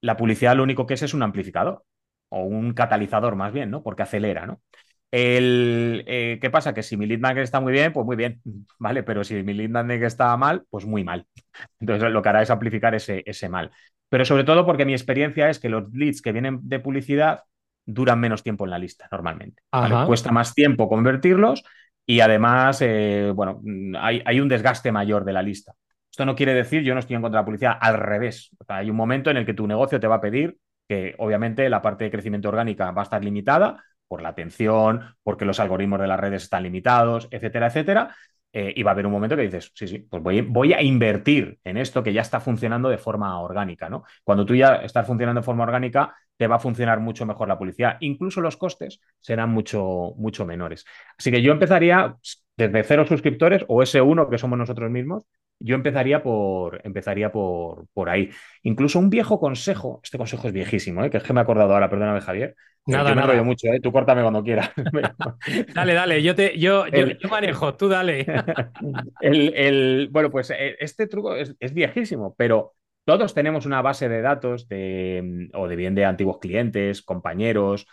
la 0.00 0.16
publicidad 0.16 0.56
lo 0.56 0.62
único 0.62 0.86
que 0.86 0.94
es 0.94 1.02
es 1.02 1.14
un 1.14 1.22
amplificador 1.22 1.84
o 2.30 2.44
un 2.44 2.72
catalizador 2.72 3.36
más 3.36 3.52
bien, 3.52 3.70
¿no? 3.70 3.82
Porque 3.82 4.02
acelera, 4.02 4.46
¿no? 4.46 4.60
El, 5.10 6.04
eh, 6.06 6.38
¿Qué 6.40 6.50
pasa? 6.50 6.72
Que 6.72 6.82
si 6.82 6.96
mi 6.96 7.06
lead 7.06 7.18
magnet 7.18 7.44
está 7.44 7.60
muy 7.60 7.72
bien, 7.72 7.92
pues 7.92 8.06
muy 8.06 8.16
bien, 8.16 8.40
¿vale? 8.78 9.02
Pero 9.02 9.24
si 9.24 9.42
mi 9.42 9.52
lead 9.52 9.70
magnet 9.70 10.02
está 10.02 10.36
mal, 10.36 10.64
pues 10.70 10.86
muy 10.86 11.04
mal. 11.04 11.26
Entonces 11.80 12.10
lo 12.10 12.22
que 12.22 12.28
hará 12.28 12.42
es 12.42 12.50
amplificar 12.50 12.94
ese, 12.94 13.22
ese 13.26 13.48
mal. 13.48 13.70
Pero 14.08 14.24
sobre 14.24 14.44
todo 14.44 14.64
porque 14.64 14.84
mi 14.84 14.92
experiencia 14.92 15.50
es 15.50 15.58
que 15.58 15.68
los 15.68 15.92
leads 15.92 16.22
que 16.22 16.32
vienen 16.32 16.60
de 16.62 16.80
publicidad 16.80 17.44
duran 17.86 18.20
menos 18.20 18.42
tiempo 18.42 18.64
en 18.64 18.70
la 18.70 18.78
lista 18.78 19.08
normalmente. 19.10 19.62
Cuesta 20.06 20.32
más 20.32 20.54
tiempo 20.54 20.88
convertirlos 20.88 21.62
y 22.06 22.20
además, 22.20 22.80
eh, 22.82 23.32
bueno, 23.34 23.60
hay, 24.00 24.22
hay, 24.24 24.40
un 24.40 24.48
desgaste 24.48 24.90
mayor 24.90 25.24
de 25.24 25.32
la 25.32 25.42
lista. 25.42 25.74
Esto 26.10 26.24
no 26.24 26.34
quiere 26.34 26.54
decir, 26.54 26.82
yo 26.82 26.92
no 26.94 27.00
estoy 27.00 27.16
en 27.16 27.22
contra 27.22 27.38
de 27.38 27.42
la 27.42 27.46
publicidad, 27.46 27.78
al 27.80 27.98
revés. 27.98 28.50
hay 28.66 28.90
un 28.90 28.96
momento 28.96 29.30
en 29.30 29.36
el 29.36 29.46
que 29.46 29.54
tu 29.54 29.66
negocio 29.66 30.00
te 30.00 30.08
va 30.08 30.16
a 30.16 30.20
pedir 30.20 30.56
que 30.90 31.14
obviamente 31.18 31.70
la 31.70 31.82
parte 31.82 32.02
de 32.02 32.10
crecimiento 32.10 32.48
orgánica 32.48 32.90
va 32.90 33.02
a 33.02 33.04
estar 33.04 33.22
limitada 33.22 33.84
por 34.08 34.22
la 34.22 34.30
atención, 34.30 35.14
porque 35.22 35.44
los 35.44 35.60
algoritmos 35.60 36.00
de 36.00 36.08
las 36.08 36.18
redes 36.18 36.42
están 36.42 36.64
limitados, 36.64 37.28
etcétera, 37.30 37.68
etcétera. 37.68 38.16
Eh, 38.52 38.72
y 38.74 38.82
va 38.82 38.90
a 38.90 38.94
haber 38.94 39.06
un 39.06 39.12
momento 39.12 39.36
que 39.36 39.42
dices, 39.42 39.70
sí, 39.72 39.86
sí, 39.86 39.98
pues 40.00 40.20
voy, 40.20 40.40
voy, 40.40 40.72
a 40.72 40.82
invertir 40.82 41.60
en 41.62 41.76
esto 41.76 42.02
que 42.02 42.12
ya 42.12 42.22
está 42.22 42.40
funcionando 42.40 42.88
de 42.88 42.98
forma 42.98 43.40
orgánica, 43.40 43.88
¿no? 43.88 44.02
Cuando 44.24 44.44
tú 44.44 44.56
ya 44.56 44.78
estás 44.78 45.06
funcionando 45.06 45.42
de 45.42 45.44
forma 45.44 45.62
orgánica, 45.62 46.12
te 46.36 46.48
va 46.48 46.56
a 46.56 46.58
funcionar 46.58 46.98
mucho 46.98 47.24
mejor 47.24 47.46
la 47.46 47.56
publicidad. 47.56 47.96
Incluso 48.00 48.40
los 48.40 48.56
costes 48.56 49.00
serán 49.20 49.50
mucho, 49.50 50.14
mucho 50.16 50.44
menores. 50.44 50.84
Así 51.16 51.30
que 51.30 51.40
yo 51.40 51.52
empezaría 51.52 52.16
desde 52.56 52.82
cero 52.82 53.06
suscriptores 53.06 53.64
o 53.68 53.80
ese 53.80 54.00
uno 54.00 54.28
que 54.28 54.38
somos 54.38 54.58
nosotros 54.58 54.90
mismos 54.90 55.22
yo 55.60 55.74
empezaría 55.74 56.22
por, 56.22 56.80
empezaría 56.84 57.30
por, 57.30 57.86
por 57.92 58.08
ahí. 58.08 58.30
Incluso 58.62 58.98
un 58.98 59.10
viejo 59.10 59.38
consejo, 59.38 60.00
este 60.02 60.18
consejo 60.18 60.48
es 60.48 60.54
viejísimo, 60.54 61.04
¿eh? 61.04 61.10
que 61.10 61.18
es 61.18 61.22
que 61.22 61.32
me 61.32 61.40
he 61.40 61.42
acordado 61.42 61.72
ahora, 61.72 61.90
perdóname 61.90 62.20
Javier. 62.20 62.56
Nada, 62.86 63.14
me 63.14 63.22
rollo 63.22 63.44
mucho, 63.44 63.68
¿eh? 63.68 63.78
tú 63.80 63.92
córtame 63.92 64.22
cuando 64.22 64.42
quieras. 64.42 64.70
dale, 65.74 65.94
dale, 65.94 66.22
yo 66.22 66.34
te 66.34 66.58
yo, 66.58 66.86
yo, 66.88 67.28
manejo, 67.28 67.74
tú 67.74 67.88
dale. 67.88 68.26
el, 69.20 70.08
bueno, 70.10 70.30
pues 70.30 70.50
eh, 70.50 70.76
este 70.80 71.06
truco 71.06 71.36
es, 71.36 71.54
es, 71.60 71.74
viejísimo, 71.74 72.34
pero 72.36 72.74
todos 73.04 73.34
tenemos 73.34 73.66
una 73.66 73.82
base 73.82 74.08
de 74.08 74.22
datos 74.22 74.66
de, 74.66 75.50
o 75.52 75.68
de 75.68 75.76
bien 75.76 75.94
de 75.94 76.06
antiguos 76.06 76.38
clientes, 76.38 77.02
compañeros, 77.02 77.86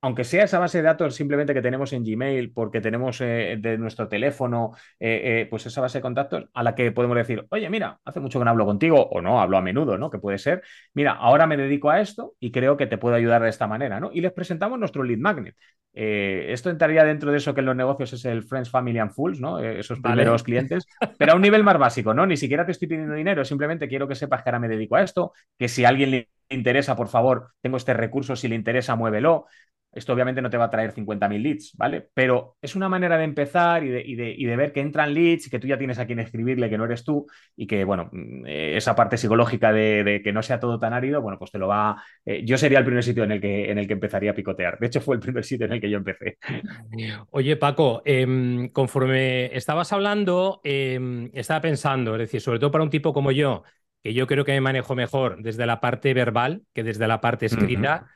aunque 0.00 0.24
sea 0.24 0.44
esa 0.44 0.58
base 0.58 0.78
de 0.78 0.84
datos 0.84 1.14
simplemente 1.14 1.54
que 1.54 1.62
tenemos 1.62 1.92
en 1.92 2.04
Gmail, 2.04 2.52
porque 2.52 2.80
tenemos 2.80 3.20
eh, 3.20 3.56
de 3.60 3.76
nuestro 3.78 4.08
teléfono, 4.08 4.72
eh, 4.98 5.42
eh, 5.42 5.46
pues 5.50 5.66
esa 5.66 5.80
base 5.80 5.98
de 5.98 6.02
contactos 6.02 6.48
a 6.52 6.62
la 6.62 6.74
que 6.74 6.90
podemos 6.92 7.16
decir, 7.16 7.46
oye, 7.50 7.68
mira, 7.68 7.98
hace 8.04 8.20
mucho 8.20 8.38
que 8.38 8.44
no 8.44 8.50
hablo 8.50 8.64
contigo, 8.64 9.02
o 9.10 9.20
no, 9.20 9.40
hablo 9.40 9.58
a 9.58 9.62
menudo, 9.62 9.98
¿no? 9.98 10.10
Que 10.10 10.18
puede 10.18 10.38
ser, 10.38 10.62
mira, 10.94 11.12
ahora 11.12 11.46
me 11.46 11.56
dedico 11.56 11.90
a 11.90 12.00
esto 12.00 12.34
y 12.40 12.50
creo 12.50 12.76
que 12.76 12.86
te 12.86 12.98
puedo 12.98 13.14
ayudar 13.14 13.42
de 13.42 13.50
esta 13.50 13.66
manera, 13.66 14.00
¿no? 14.00 14.10
Y 14.12 14.20
les 14.20 14.32
presentamos 14.32 14.78
nuestro 14.78 15.02
lead 15.02 15.18
magnet. 15.18 15.56
esto 15.92 16.70
entraría 16.70 17.04
dentro 17.04 17.30
de 17.30 17.38
eso 17.38 17.52
que 17.52 17.60
en 17.60 17.66
los 17.66 17.76
negocios 17.76 18.12
es 18.12 18.24
el 18.24 18.42
Friends, 18.44 18.70
Family 18.70 18.98
and 18.98 19.10
Fools, 19.10 19.40
¿no? 19.40 19.58
esos 19.58 20.00
primeros 20.00 20.42
clientes, 20.42 20.86
pero 21.18 21.32
a 21.32 21.34
un 21.34 21.42
nivel 21.42 21.64
más 21.64 21.78
básico, 21.78 22.14
¿no? 22.14 22.26
Ni 22.26 22.36
siquiera 22.36 22.64
te 22.64 22.72
estoy 22.72 22.88
pidiendo 22.88 23.14
dinero, 23.14 23.44
simplemente 23.44 23.88
quiero 23.88 24.08
que 24.08 24.14
sepas 24.14 24.42
que 24.42 24.48
ahora 24.50 24.60
me 24.60 24.68
dedico 24.68 24.96
a 24.96 25.02
esto, 25.02 25.32
que 25.58 25.68
si 25.68 25.84
a 25.84 25.88
alguien 25.88 26.10
le 26.12 26.28
interesa, 26.48 26.96
por 26.96 27.08
favor, 27.08 27.52
tengo 27.60 27.76
este 27.76 27.94
recurso, 27.94 28.36
si 28.36 28.48
le 28.48 28.54
interesa, 28.54 28.96
muévelo. 28.96 29.46
Esto 29.92 30.12
obviamente 30.12 30.40
no 30.40 30.50
te 30.50 30.56
va 30.56 30.66
a 30.66 30.70
traer 30.70 30.92
50.000 30.92 31.42
leads, 31.42 31.72
¿vale? 31.76 32.08
Pero 32.14 32.56
es 32.62 32.76
una 32.76 32.88
manera 32.88 33.18
de 33.18 33.24
empezar 33.24 33.82
y 33.84 34.14
de, 34.14 34.56
ver 34.56 34.72
que 34.72 34.80
entran 34.80 35.12
leads 35.12 35.46
y 35.46 35.50
que 35.50 35.58
tú 35.58 35.66
ya 35.66 35.78
tienes 35.78 35.98
a 35.98 36.06
quien 36.06 36.20
escribirle, 36.20 36.70
que 36.70 36.78
no 36.78 36.84
eres 36.84 37.04
tú, 37.04 37.26
y 37.56 37.66
que, 37.66 37.82
bueno, 37.84 38.08
mm, 38.12 38.46
esa 38.46 38.94
parte 38.94 39.16
psicológica 39.16 39.72
de, 39.72 40.20
que 40.22 40.32
no 40.32 40.42
sea 40.42 40.60
todo 40.60 40.78
tan 40.78 40.92
árido, 40.92 41.20
bueno, 41.20 41.38
pues 41.38 41.50
te 41.50 41.58
lo 41.58 41.66
va... 41.66 42.00
Eh, 42.24 42.42
yo 42.44 42.56
sería 42.56 42.78
el 42.78 42.84
primer 42.84 43.02
sitio 43.02 43.24
en 43.24 43.32
el, 43.32 43.40
que, 43.40 43.70
en 43.70 43.78
el 43.78 43.86
que 43.88 43.94
empezaría 43.94 44.30
a 44.30 44.34
picotear. 44.34 44.78
De 44.78 44.86
hecho, 44.86 45.00
fue 45.00 45.16
el 45.16 45.20
primer 45.20 45.44
sitio 45.44 45.66
en 45.66 45.72
el 45.72 45.80
que 45.80 45.90
yo 45.90 45.98
empecé. 45.98 46.38
Oye, 47.30 47.56
Paco, 47.56 48.02
em, 48.04 48.68
conforme 48.68 49.56
estabas 49.56 49.92
hablando, 49.92 50.60
em, 50.62 51.30
estaba 51.34 51.60
pensando, 51.60 52.14
es 52.14 52.20
decir, 52.20 52.40
sobre 52.40 52.60
todo 52.60 52.70
para 52.70 52.84
un 52.84 52.90
tipo 52.90 53.12
como 53.12 53.32
yo, 53.32 53.64
que 54.02 54.14
yo 54.14 54.26
creo 54.26 54.44
que 54.44 54.52
me 54.52 54.60
manejo 54.60 54.94
mejor 54.94 55.42
desde 55.42 55.66
la 55.66 55.80
parte 55.80 56.14
verbal 56.14 56.62
que 56.72 56.84
desde 56.84 57.08
la 57.08 57.20
parte 57.20 57.46
escrita. 57.46 58.06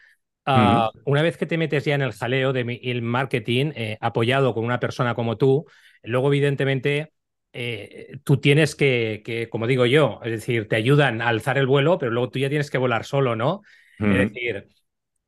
Ah, 0.47 0.91
una 1.05 1.23
vez 1.23 1.37
que 1.37 1.47
te 1.47 1.57
metes 1.57 1.85
ya 1.85 1.95
en 1.95 2.03
el 2.03 2.13
jaleo 2.13 2.53
del 2.53 3.03
marketing 3.03 3.73
eh, 3.75 3.97
apoyado 4.01 4.55
con 4.55 4.65
una 4.65 4.79
persona 4.79 5.15
como 5.15 5.39
tú, 5.39 5.65
luego 6.03 6.29
evidentemente 6.29 7.13
eh, 7.53 8.19
tú 8.25 8.39
tienes 8.39 8.75
que, 8.75 9.49
como 9.51 9.67
digo 9.67 9.87
yo, 9.87 10.21
es 10.23 10.33
decir, 10.33 10.69
te 10.69 10.77
ayudan 10.77 11.23
a 11.23 11.29
alzar 11.29 11.57
el 11.57 11.67
vuelo, 11.67 11.99
pero 11.99 12.13
luego 12.13 12.31
tú 12.31 12.39
ya 12.39 12.49
tienes 12.49 12.71
que 12.71 12.79
volar 12.79 13.05
solo, 13.05 13.37
¿no? 13.37 13.63
Es 13.99 14.33
decir, 14.33 14.67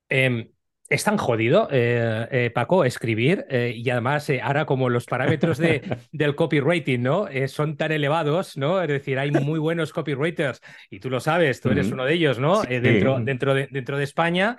em, 0.09 0.51
es 0.89 1.05
tan 1.05 1.17
jodido, 1.17 1.69
eh, 1.71 2.51
Paco, 2.55 2.85
escribir 2.85 3.47
y 3.51 3.89
además 3.89 4.31
ahora 4.43 4.67
como 4.67 4.91
los 4.91 5.07
parámetros 5.07 5.57
de, 5.57 5.81
del 6.13 6.35
copywriting, 6.35 7.03
¿no? 7.03 7.27
son 7.47 7.77
tan 7.77 7.93
elevados, 7.93 8.57
¿no? 8.59 8.83
Es 8.83 8.89
decir, 8.89 9.19
hay 9.19 9.31
muy 9.31 9.59
buenos 9.61 9.93
copywriters 9.93 10.61
y 10.91 11.01
tú 11.01 11.09
lo 11.09 11.21
sabes, 11.21 11.61
tú 11.63 11.71
eres 11.71 11.91
uno 11.91 12.05
de 12.05 12.15
ellos, 12.15 12.39
¿no? 12.39 12.63
dentro, 12.65 13.19
dentro, 13.21 13.55
de, 13.55 13.69
dentro 13.71 13.97
de 13.97 14.05
España 14.05 14.59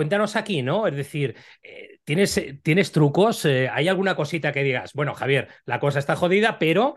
cuéntanos 0.00 0.36
aquí, 0.36 0.62
¿no? 0.62 0.86
Es 0.86 0.96
decir, 0.96 1.36
eh, 1.62 1.98
¿tienes, 2.04 2.36
eh, 2.38 2.58
¿tienes 2.62 2.90
trucos? 2.92 3.44
Eh, 3.44 3.68
¿Hay 3.70 3.88
alguna 3.88 4.14
cosita 4.14 4.50
que 4.50 4.62
digas, 4.62 4.92
bueno, 4.94 5.14
Javier, 5.14 5.48
la 5.66 5.78
cosa 5.78 5.98
está 5.98 6.16
jodida, 6.16 6.58
pero 6.58 6.96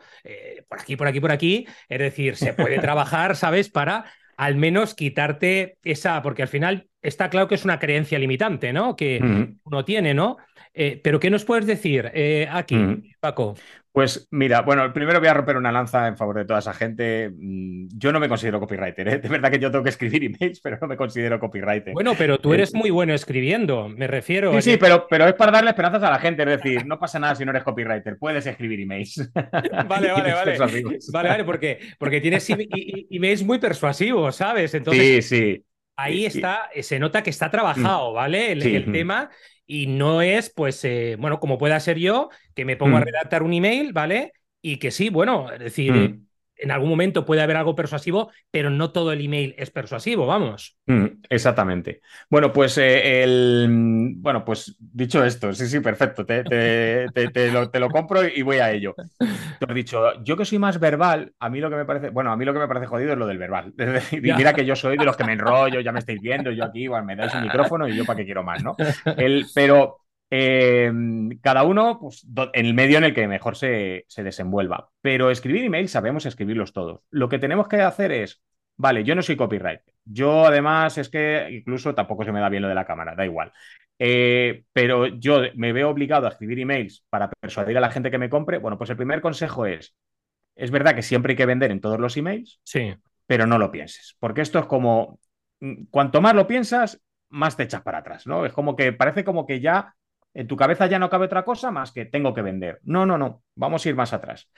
por 0.69 0.79
aquí, 0.79 0.95
por 0.95 1.07
aquí, 1.07 1.19
por 1.19 1.31
aquí, 1.31 1.67
es 1.89 1.99
decir, 1.99 2.35
se 2.37 2.53
puede 2.53 2.79
trabajar, 2.79 3.35
¿sabes? 3.35 3.69
Para 3.69 4.05
al 4.37 4.55
menos 4.55 4.95
quitarte 4.95 5.77
esa, 5.83 6.21
porque 6.21 6.43
al 6.43 6.47
final 6.47 6.87
está 7.01 7.29
claro 7.29 7.47
que 7.47 7.55
es 7.55 7.65
una 7.65 7.77
creencia 7.77 8.17
limitante, 8.17 8.73
¿no? 8.73 8.95
Que 8.95 9.19
uno 9.63 9.85
tiene, 9.85 10.13
¿no? 10.13 10.37
pero 11.03 11.19
¿qué 11.19 11.29
nos 11.29 11.45
puedes 11.45 11.67
decir 11.67 12.11
aquí, 12.49 13.13
Paco? 13.19 13.53
Pues 13.93 14.27
mira, 14.31 14.61
bueno, 14.61 14.91
primero 14.91 15.19
voy 15.19 15.29
a 15.29 15.35
romper 15.35 15.55
una 15.55 15.71
lanza 15.71 16.07
en 16.07 16.17
favor 16.17 16.37
de 16.37 16.45
toda 16.45 16.57
esa 16.57 16.73
gente. 16.73 17.29
Mm, 17.29 17.89
yo 17.95 18.11
no 18.11 18.19
me 18.19 18.27
considero 18.27 18.59
copywriter, 18.59 19.07
¿eh? 19.07 19.17
De 19.19 19.29
verdad 19.29 19.51
que 19.51 19.59
yo 19.59 19.69
tengo 19.69 19.83
que 19.83 19.91
escribir 19.91 20.23
emails, 20.35 20.59
pero 20.61 20.79
no 20.81 20.87
me 20.87 20.97
considero 20.97 21.39
copywriter. 21.39 21.93
Bueno, 21.93 22.13
pero 22.17 22.39
tú 22.39 22.55
eres 22.55 22.73
muy 22.73 22.89
bueno 22.89 23.13
escribiendo, 23.13 23.87
me 23.89 24.07
refiero. 24.07 24.51
Sí, 24.53 24.71
sí, 24.71 24.77
pero, 24.77 25.05
pero 25.07 25.27
es 25.27 25.35
para 25.35 25.51
darle 25.51 25.69
esperanzas 25.69 26.01
a 26.01 26.09
la 26.09 26.17
gente, 26.17 26.41
es 26.41 26.49
decir, 26.49 26.87
no 26.87 26.97
pasa 26.97 27.19
nada 27.19 27.35
si 27.35 27.45
no 27.45 27.51
eres 27.51 27.63
copywriter, 27.63 28.17
puedes 28.17 28.47
escribir 28.47 28.79
emails. 28.79 29.31
Vale, 29.87 30.11
vale, 30.11 30.33
vale. 30.33 30.57
Vale, 31.11 31.29
vale, 31.29 31.43
porque, 31.43 31.79
porque 31.99 32.19
tienes 32.19 32.49
emails 32.49 33.43
muy 33.43 33.59
persuasivos, 33.59 34.35
¿sabes? 34.35 34.73
Entonces, 34.73 35.27
sí, 35.27 35.37
sí. 35.37 35.65
Ahí 35.95 36.25
está, 36.25 36.69
se 36.81 36.97
nota 36.97 37.21
que 37.21 37.29
está 37.29 37.51
trabajado, 37.51 38.11
mm. 38.11 38.15
¿vale? 38.15 38.51
el 38.53 38.91
tema 38.91 39.29
y 39.65 39.87
no 39.87 40.21
es, 40.21 40.49
pues, 40.49 40.83
eh, 40.83 41.15
bueno, 41.19 41.39
como 41.39 41.57
pueda 41.57 41.79
ser 41.79 41.97
yo, 41.97 42.29
que 42.53 42.65
me 42.65 42.77
pongo 42.77 42.97
a 42.97 43.01
mm. 43.01 43.03
redactar 43.03 43.43
un 43.43 43.53
email, 43.53 43.93
¿vale? 43.93 44.33
Y 44.61 44.77
que 44.77 44.91
sí, 44.91 45.09
bueno, 45.09 45.51
es 45.51 45.59
decir, 45.59 45.93
mm 45.93 46.23
en 46.63 46.71
algún 46.71 46.89
momento 46.89 47.25
puede 47.25 47.41
haber 47.41 47.57
algo 47.57 47.75
persuasivo, 47.75 48.31
pero 48.49 48.69
no 48.69 48.91
todo 48.91 49.11
el 49.11 49.23
email 49.23 49.53
es 49.57 49.69
persuasivo, 49.69 50.25
vamos. 50.25 50.77
Mm, 50.85 51.05
exactamente. 51.29 51.99
Bueno, 52.29 52.53
pues 52.53 52.77
eh, 52.77 53.21
el 53.21 54.13
bueno, 54.15 54.45
pues 54.45 54.77
dicho 54.79 55.23
esto, 55.25 55.53
sí, 55.53 55.67
sí, 55.67 55.81
perfecto. 55.81 56.25
Te, 56.25 57.09
lo, 57.51 57.89
compro 57.89 58.25
y 58.25 58.41
voy 58.43 58.57
a 58.57 58.71
ello. 58.71 58.95
Te 59.59 59.65
he 59.69 59.73
dicho, 59.73 60.23
yo 60.23 60.37
que 60.37 60.45
soy 60.45 60.57
más 60.57 60.79
verbal, 60.79 61.33
a 61.37 61.49
mí 61.49 61.59
lo 61.59 61.69
que 61.69 61.75
me 61.75 61.85
parece, 61.85 62.09
bueno, 62.09 62.31
a 62.31 62.37
mí 62.37 62.45
lo 62.45 62.53
que 62.53 62.59
me 62.59 62.67
parece 62.67 62.87
jodido 62.87 63.11
es 63.11 63.17
lo 63.17 63.27
del 63.27 63.37
verbal. 63.37 63.73
mira 64.21 64.53
que 64.53 64.65
yo 64.65 64.75
soy 64.77 64.97
de 64.97 65.03
los 65.03 65.17
que 65.17 65.25
me 65.25 65.33
enrollo, 65.33 65.81
ya 65.81 65.91
me 65.91 65.99
estáis 65.99 66.21
viendo, 66.21 66.49
yo 66.51 66.63
aquí 66.63 66.83
igual 66.83 67.03
me 67.03 67.17
dais 67.17 67.33
un 67.35 67.43
micrófono 67.43 67.89
y 67.89 67.95
yo 67.95 68.05
para 68.05 68.17
qué 68.17 68.25
quiero 68.25 68.43
más, 68.43 68.63
¿no? 68.63 68.77
El, 69.17 69.45
pero 69.53 70.02
Em, 70.35 71.29
cada 71.41 71.61
uno 71.61 71.99
pues, 71.99 72.25
en 72.53 72.65
el 72.65 72.73
medio 72.73 72.97
en 72.97 73.03
el 73.03 73.13
que 73.13 73.27
mejor 73.27 73.55
se, 73.55 74.05
desenvuelva. 74.17 74.89
Pero 74.99 75.29
escribir 75.29 75.65
emails 75.65 75.91
sabemos 75.91 76.25
escribirlos 76.25 76.73
todos. 76.73 77.01
Lo 77.11 77.29
que 77.29 77.37
tenemos 77.37 77.67
que 77.67 77.81
hacer 77.81 78.11
es, 78.11 78.41
vale, 78.75 79.03
yo 79.03 79.13
no 79.13 79.21
soy 79.21 79.35
copywriter. 79.35 79.93
Yo 80.03 80.47
además 80.47 80.97
es 80.97 81.09
que 81.09 81.47
incluso 81.51 81.93
tampoco 81.93 82.23
se 82.23 82.31
me 82.31 82.39
da 82.39 82.49
bien 82.49 82.63
lo 82.63 82.67
de 82.67 82.73
la 82.73 82.87
cámara, 82.87 83.13
da 83.13 83.25
igual. 83.25 83.53
Eh, 83.99 84.63
pero 84.73 85.05
yo 85.05 85.39
me 85.53 85.71
veo 85.71 85.91
obligado 85.91 86.25
a 86.25 86.31
escribir 86.31 86.59
emails 86.59 87.05
para 87.11 87.29
persuadir 87.29 87.77
a 87.77 87.81
la 87.81 87.91
gente 87.91 88.09
que 88.09 88.17
me 88.17 88.31
compre. 88.31 88.57
Bueno, 88.57 88.79
pues 88.79 88.89
el 88.89 88.97
primer 88.97 89.21
consejo 89.21 89.67
es, 89.67 89.95
es 90.55 90.71
verdad 90.71 90.95
que 90.95 91.03
siempre 91.03 91.33
hay 91.33 91.37
que 91.37 91.45
vender 91.45 91.69
en 91.69 91.79
todos 91.79 91.99
los 91.99 92.17
emails, 92.17 92.59
sí. 92.63 92.95
pero 93.27 93.45
no 93.45 93.59
lo 93.59 93.69
pienses, 93.69 94.15
porque 94.19 94.41
esto 94.41 94.57
es 94.57 94.65
como, 94.65 95.19
mm, 95.59 95.85
cuanto 95.91 96.21
más 96.21 96.33
lo 96.33 96.47
piensas, 96.47 96.99
más 97.29 97.55
te 97.55 97.63
echas 97.63 97.83
para 97.83 97.99
atrás, 97.99 98.25
¿no? 98.25 98.47
Es 98.47 98.53
como 98.53 98.75
que 98.75 98.93
parece 98.93 99.23
como 99.23 99.45
que 99.45 99.59
ya 99.59 99.93
en 100.33 100.47
tu 100.47 100.55
cabeza 100.55 100.87
ya 100.87 100.99
no 100.99 101.09
cabe 101.09 101.25
otra 101.25 101.43
cosa 101.45 101.71
más 101.71 101.91
que 101.91 102.05
tengo 102.05 102.33
que 102.33 102.41
vender. 102.41 102.79
No, 102.83 103.05
no, 103.05 103.17
no, 103.17 103.43
vamos 103.55 103.85
a 103.85 103.89
ir 103.89 103.95
más 103.95 104.13
atrás. 104.13 104.49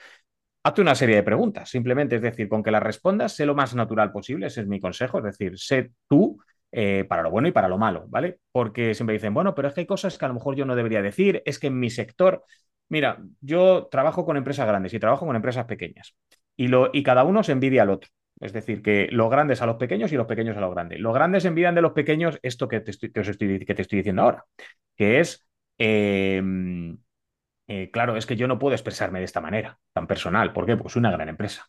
Hazte 0.62 0.80
una 0.80 0.94
serie 0.94 1.16
de 1.16 1.22
preguntas, 1.22 1.70
simplemente, 1.70 2.16
es 2.16 2.22
decir, 2.22 2.48
con 2.48 2.62
que 2.62 2.72
las 2.72 2.82
respondas, 2.82 3.32
sé 3.32 3.46
lo 3.46 3.54
más 3.54 3.74
natural 3.74 4.10
posible, 4.10 4.48
ese 4.48 4.62
es 4.62 4.66
mi 4.66 4.80
consejo, 4.80 5.18
es 5.18 5.24
decir, 5.24 5.58
sé 5.58 5.92
tú 6.08 6.38
eh, 6.72 7.04
para 7.08 7.22
lo 7.22 7.30
bueno 7.30 7.46
y 7.46 7.52
para 7.52 7.68
lo 7.68 7.78
malo, 7.78 8.06
¿vale? 8.08 8.40
Porque 8.50 8.94
siempre 8.94 9.14
dicen, 9.14 9.32
bueno, 9.32 9.54
pero 9.54 9.68
es 9.68 9.74
que 9.74 9.80
hay 9.80 9.86
cosas 9.86 10.18
que 10.18 10.24
a 10.24 10.28
lo 10.28 10.34
mejor 10.34 10.56
yo 10.56 10.64
no 10.64 10.74
debería 10.74 11.02
decir, 11.02 11.40
es 11.46 11.58
que 11.60 11.68
en 11.68 11.78
mi 11.78 11.88
sector, 11.88 12.42
mira, 12.88 13.22
yo 13.40 13.86
trabajo 13.90 14.24
con 14.24 14.36
empresas 14.36 14.66
grandes 14.66 14.92
y 14.92 14.98
trabajo 14.98 15.24
con 15.24 15.36
empresas 15.36 15.66
pequeñas 15.66 16.16
y, 16.56 16.68
lo, 16.68 16.90
y 16.92 17.02
cada 17.02 17.22
uno 17.24 17.42
se 17.42 17.52
envidia 17.52 17.82
al 17.82 17.90
otro. 17.90 18.10
Es 18.40 18.52
decir, 18.52 18.82
que 18.82 19.08
los 19.10 19.30
grandes 19.30 19.62
a 19.62 19.66
los 19.66 19.76
pequeños 19.76 20.12
y 20.12 20.16
los 20.16 20.26
pequeños 20.26 20.56
a 20.56 20.60
los 20.60 20.72
grandes. 20.72 21.00
Los 21.00 21.14
grandes 21.14 21.44
envidian 21.44 21.74
de 21.74 21.80
los 21.80 21.92
pequeños 21.92 22.38
esto 22.42 22.68
que 22.68 22.80
te 22.80 22.90
estoy, 22.90 23.10
que 23.10 23.74
te 23.74 23.82
estoy 23.82 23.98
diciendo 23.98 24.22
ahora, 24.22 24.44
que 24.96 25.20
es 25.20 25.45
Em, 25.78 26.98
eh, 27.68 27.90
claro, 27.90 28.16
es 28.16 28.26
que 28.26 28.36
yo 28.36 28.46
no 28.46 28.58
puedo 28.58 28.74
expresarme 28.74 29.18
de 29.18 29.24
esta 29.24 29.40
manera, 29.40 29.78
tan 29.92 30.06
personal. 30.06 30.52
¿Por 30.52 30.66
qué? 30.66 30.76
Pues 30.76 30.96
una 30.96 31.10
gran 31.10 31.28
empresa. 31.28 31.66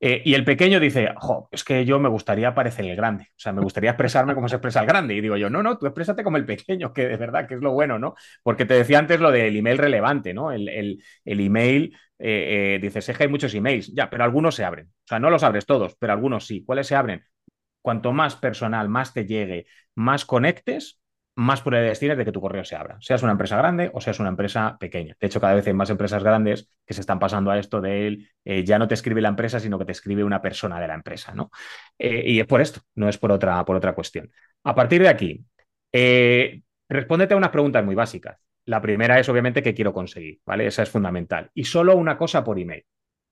Eh, 0.00 0.22
y 0.24 0.34
el 0.34 0.44
pequeño 0.44 0.80
dice, 0.80 1.14
es 1.52 1.64
que 1.64 1.84
yo 1.84 2.00
me 2.00 2.08
gustaría 2.08 2.54
parecer 2.54 2.84
el 2.86 2.96
grande. 2.96 3.24
O 3.30 3.38
sea, 3.38 3.52
me 3.52 3.62
gustaría 3.62 3.90
expresarme 3.90 4.34
como 4.34 4.48
se 4.48 4.56
expresa 4.56 4.80
el 4.80 4.86
grande. 4.86 5.14
Y 5.14 5.20
digo 5.20 5.36
yo, 5.36 5.48
no, 5.48 5.62
no, 5.62 5.78
tú 5.78 5.86
exprésate 5.86 6.24
como 6.24 6.36
el 6.36 6.44
pequeño, 6.46 6.92
que 6.92 7.06
de 7.08 7.16
verdad 7.16 7.46
que 7.46 7.54
es 7.54 7.60
lo 7.60 7.72
bueno, 7.72 7.98
¿no? 7.98 8.14
Porque 8.42 8.66
te 8.66 8.74
decía 8.74 8.98
antes 8.98 9.20
lo 9.20 9.30
del 9.30 9.56
email 9.56 9.78
relevante, 9.78 10.34
¿no? 10.34 10.50
El, 10.50 10.68
el, 10.68 11.40
email, 11.40 11.96
eh, 12.18 12.78
dices, 12.82 13.08
es 13.08 13.16
que 13.16 13.24
hay 13.24 13.30
muchos 13.30 13.54
emails, 13.54 13.92
ya, 13.94 14.10
pero 14.10 14.24
algunos 14.24 14.54
se 14.56 14.64
abren. 14.64 14.86
O 14.88 15.06
sea, 15.08 15.20
no 15.20 15.30
los 15.30 15.44
abres 15.44 15.64
todos, 15.64 15.96
pero 15.96 16.12
algunos 16.12 16.46
sí. 16.46 16.64
¿Cuáles 16.64 16.88
se 16.88 16.96
abren? 16.96 17.22
Cuanto 17.82 18.12
más 18.12 18.36
personal, 18.36 18.88
más 18.88 19.14
te 19.14 19.26
llegue, 19.26 19.66
más 19.94 20.24
conectes, 20.24 21.00
más 21.36 21.60
probabilidades 21.60 21.98
tienes 21.98 22.16
de 22.16 22.24
que 22.24 22.32
tu 22.32 22.40
correo 22.40 22.64
se 22.64 22.76
abra, 22.76 22.96
seas 23.00 23.22
una 23.22 23.32
empresa 23.32 23.58
grande 23.58 23.90
o 23.92 24.00
seas 24.00 24.18
una 24.20 24.30
empresa 24.30 24.78
pequeña. 24.80 25.16
De 25.20 25.26
hecho, 25.26 25.40
cada 25.40 25.54
vez 25.54 25.66
hay 25.66 25.74
más 25.74 25.90
empresas 25.90 26.22
grandes 26.22 26.70
que 26.86 26.94
se 26.94 27.02
están 27.02 27.18
pasando 27.18 27.50
a 27.50 27.58
esto 27.58 27.82
de 27.82 28.06
él, 28.06 28.30
eh, 28.44 28.64
ya 28.64 28.78
no 28.78 28.88
te 28.88 28.94
escribe 28.94 29.20
la 29.20 29.28
empresa, 29.28 29.60
sino 29.60 29.78
que 29.78 29.84
te 29.84 29.92
escribe 29.92 30.24
una 30.24 30.40
persona 30.40 30.80
de 30.80 30.88
la 30.88 30.94
empresa, 30.94 31.34
¿no? 31.34 31.50
Eh, 31.98 32.22
y 32.26 32.40
es 32.40 32.46
por 32.46 32.62
esto, 32.62 32.80
no 32.94 33.08
es 33.08 33.18
por 33.18 33.32
otra, 33.32 33.62
por 33.66 33.76
otra 33.76 33.94
cuestión. 33.94 34.30
A 34.64 34.74
partir 34.74 35.02
de 35.02 35.08
aquí, 35.08 35.44
eh, 35.92 36.62
respóndete 36.88 37.34
a 37.34 37.36
unas 37.36 37.50
preguntas 37.50 37.84
muy 37.84 37.94
básicas. 37.94 38.38
La 38.64 38.80
primera 38.80 39.20
es, 39.20 39.28
obviamente, 39.28 39.62
qué 39.62 39.74
quiero 39.74 39.92
conseguir, 39.92 40.40
¿vale? 40.46 40.66
Esa 40.66 40.82
es 40.82 40.90
fundamental. 40.90 41.50
Y 41.54 41.64
solo 41.64 41.96
una 41.96 42.16
cosa 42.16 42.42
por 42.42 42.58
email. 42.58 42.84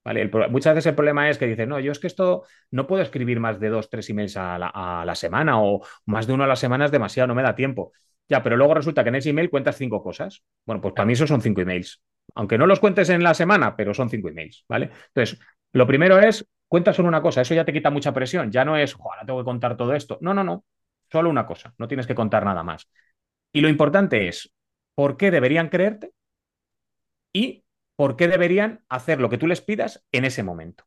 ¿Vale? 0.04 0.30
muchas 0.50 0.74
veces 0.74 0.90
el 0.90 0.94
problema 0.94 1.30
es 1.30 1.38
que 1.38 1.46
dices, 1.46 1.66
no, 1.66 1.80
yo 1.80 1.90
es 1.90 1.98
que 1.98 2.06
esto 2.06 2.44
no 2.70 2.86
puedo 2.86 3.02
escribir 3.02 3.40
más 3.40 3.58
de 3.58 3.70
dos, 3.70 3.88
tres 3.88 4.10
emails 4.10 4.36
a 4.36 4.58
la, 4.58 5.14
semana 5.14 5.62
o 5.62 5.80
más 6.04 6.26
de 6.26 6.34
uno 6.34 6.44
a 6.44 6.46
la 6.46 6.56
semana 6.56 6.84
es 6.84 6.90
demasiado, 6.90 7.28
no 7.28 7.34
me 7.34 7.42
da 7.42 7.54
tiempo. 7.54 7.92
Ya, 8.28 8.42
pero 8.42 8.56
luego 8.56 8.74
resulta 8.74 9.02
que 9.02 9.08
en 9.08 9.14
ese 9.16 9.30
email 9.30 9.48
cuentas 9.48 9.76
cinco 9.76 10.02
cosas. 10.02 10.44
Bueno, 10.66 10.82
pues 10.82 10.92
para 10.92 11.06
mí 11.06 11.14
eso 11.14 11.26
son 11.26 11.40
cinco 11.40 11.62
emails. 11.62 12.02
Aunque 12.34 12.58
no 12.58 12.66
los 12.66 12.80
cuentes 12.80 13.08
en 13.08 13.22
la 13.22 13.32
semana, 13.32 13.76
pero 13.76 13.94
son 13.94 14.10
cinco 14.10 14.28
emails, 14.28 14.64
¿vale? 14.68 14.90
Entonces, 15.08 15.38
lo 15.72 15.86
primero 15.86 16.18
es, 16.18 16.46
cuentas 16.68 16.96
solo 16.96 17.08
una 17.08 17.22
cosa, 17.22 17.40
eso 17.40 17.54
ya 17.54 17.64
te 17.64 17.72
quita 17.72 17.90
mucha 17.90 18.12
presión. 18.12 18.50
Ya 18.50 18.64
no 18.64 18.76
es, 18.76 18.94
ahora 18.96 19.24
tengo 19.24 19.40
que 19.40 19.44
contar 19.44 19.76
todo 19.76 19.94
esto. 19.94 20.18
No, 20.20 20.34
no, 20.34 20.44
no. 20.44 20.64
Solo 21.10 21.30
una 21.30 21.46
cosa, 21.46 21.74
no 21.78 21.88
tienes 21.88 22.06
que 22.06 22.14
contar 22.14 22.44
nada 22.44 22.62
más. 22.62 22.88
Y 23.52 23.60
lo 23.62 23.68
importante 23.68 24.28
es, 24.28 24.52
¿por 24.94 25.16
qué 25.16 25.30
deberían 25.30 25.68
creerte? 25.68 26.12
Y 27.32 27.63
por 27.96 28.16
qué 28.16 28.28
deberían 28.28 28.84
hacer 28.88 29.20
lo 29.20 29.30
que 29.30 29.38
tú 29.38 29.46
les 29.46 29.60
pidas 29.60 30.04
en 30.12 30.24
ese 30.24 30.42
momento. 30.42 30.84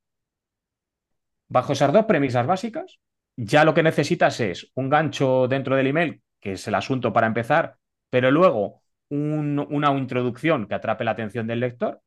Bajo 1.47 1.73
esas 1.73 1.93
dos 1.93 2.05
premisas 2.05 2.45
básicas, 2.45 2.99
ya 3.37 3.63
lo 3.63 3.73
que 3.73 3.83
necesitas 3.83 4.39
es 4.39 4.71
un 4.75 4.89
gancho 4.89 5.47
dentro 5.47 5.75
del 5.75 5.87
email, 5.87 6.21
que 6.41 6.53
es 6.53 6.67
el 6.67 6.75
asunto 6.75 7.13
para 7.13 7.27
empezar, 7.27 7.77
pero 8.09 8.31
luego 8.31 8.81
una 9.09 9.97
introducción 9.97 10.67
que 10.67 10.75
atrape 10.75 11.05
la 11.05 11.11
atención 11.11 11.47
del 11.47 11.61
lector, 11.61 12.01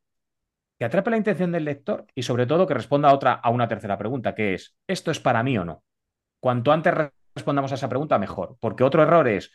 que 0.77 0.85
atrape 0.85 1.09
la 1.09 1.17
atención 1.17 1.51
del 1.51 1.65
lector 1.65 2.05
y 2.13 2.23
sobre 2.23 2.45
todo 2.45 2.67
que 2.67 2.73
responda 2.73 3.09
a, 3.09 3.13
otra, 3.13 3.33
a 3.33 3.49
una 3.49 3.67
tercera 3.67 3.97
pregunta, 3.97 4.35
que 4.35 4.53
es, 4.53 4.75
¿esto 4.87 5.09
es 5.09 5.19
para 5.19 5.41
mí 5.41 5.57
o 5.57 5.65
no? 5.65 5.83
Cuanto 6.39 6.71
antes 6.71 6.93
respondamos 7.35 7.71
a 7.71 7.75
esa 7.75 7.89
pregunta, 7.89 8.19
mejor, 8.19 8.57
porque 8.59 8.83
otro 8.83 9.01
error 9.01 9.27
es, 9.27 9.51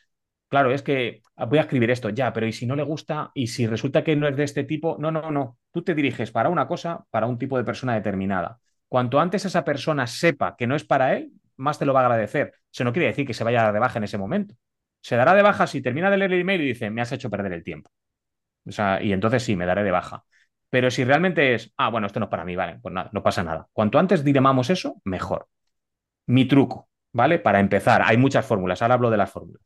claro, 0.48 0.70
es 0.72 0.82
que 0.82 1.22
voy 1.36 1.58
a 1.58 1.62
escribir 1.62 1.90
esto, 1.90 2.10
ya, 2.10 2.32
pero 2.32 2.46
¿y 2.46 2.52
si 2.52 2.66
no 2.66 2.76
le 2.76 2.82
gusta? 2.82 3.30
¿Y 3.34 3.48
si 3.48 3.66
resulta 3.66 4.04
que 4.04 4.16
no 4.16 4.28
es 4.28 4.36
de 4.36 4.44
este 4.44 4.64
tipo? 4.64 4.96
No, 4.98 5.10
no, 5.10 5.30
no. 5.30 5.58
Tú 5.72 5.82
te 5.82 5.94
diriges 5.94 6.30
para 6.30 6.48
una 6.48 6.66
cosa, 6.66 7.04
para 7.10 7.26
un 7.26 7.38
tipo 7.38 7.56
de 7.58 7.64
persona 7.64 7.94
determinada. 7.94 8.58
Cuanto 8.88 9.18
antes 9.20 9.44
esa 9.44 9.64
persona 9.64 10.06
sepa 10.06 10.56
que 10.56 10.66
no 10.66 10.76
es 10.76 10.84
para 10.84 11.16
él, 11.16 11.32
más 11.56 11.78
te 11.78 11.86
lo 11.86 11.92
va 11.92 12.00
a 12.02 12.04
agradecer. 12.06 12.54
Eso 12.72 12.84
no 12.84 12.92
quiere 12.92 13.08
decir 13.08 13.26
que 13.26 13.34
se 13.34 13.44
vaya 13.44 13.72
de 13.72 13.78
baja 13.78 13.98
en 13.98 14.04
ese 14.04 14.18
momento. 14.18 14.54
Se 15.00 15.16
dará 15.16 15.34
de 15.34 15.42
baja 15.42 15.66
si 15.66 15.82
termina 15.82 16.10
de 16.10 16.16
leer 16.18 16.32
el 16.32 16.40
email 16.40 16.60
y 16.62 16.66
dice, 16.66 16.90
me 16.90 17.00
has 17.02 17.12
hecho 17.12 17.30
perder 17.30 17.52
el 17.52 17.64
tiempo. 17.64 17.90
O 18.66 18.72
sea, 18.72 19.02
y 19.02 19.12
entonces 19.12 19.42
sí, 19.42 19.56
me 19.56 19.66
daré 19.66 19.84
de 19.84 19.90
baja. 19.90 20.24
Pero 20.70 20.90
si 20.90 21.04
realmente 21.04 21.54
es, 21.54 21.72
ah, 21.76 21.90
bueno, 21.90 22.06
esto 22.06 22.20
no 22.20 22.26
es 22.26 22.30
para 22.30 22.44
mí, 22.44 22.56
vale, 22.56 22.78
pues 22.82 22.92
nada, 22.92 23.10
no 23.12 23.22
pasa 23.22 23.42
nada. 23.44 23.68
Cuanto 23.72 23.98
antes 23.98 24.24
diremamos 24.24 24.70
eso, 24.70 25.00
mejor. 25.04 25.48
Mi 26.26 26.46
truco, 26.46 26.88
¿vale? 27.12 27.38
Para 27.38 27.60
empezar, 27.60 28.02
hay 28.04 28.16
muchas 28.16 28.46
fórmulas, 28.46 28.82
ahora 28.82 28.94
hablo 28.94 29.10
de 29.10 29.16
las 29.16 29.30
fórmulas, 29.30 29.62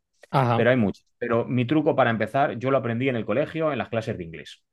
pero 0.54 0.70
hay 0.70 0.76
muchas. 0.76 1.06
Pero 1.18 1.44
mi 1.46 1.64
truco 1.64 1.96
para 1.96 2.10
empezar, 2.10 2.58
yo 2.58 2.70
lo 2.70 2.78
aprendí 2.78 3.08
en 3.08 3.16
el 3.16 3.26
colegio, 3.26 3.72
en 3.72 3.78
las 3.78 3.88
clases 3.88 4.16
de 4.18 4.24
inglés, 4.24 4.64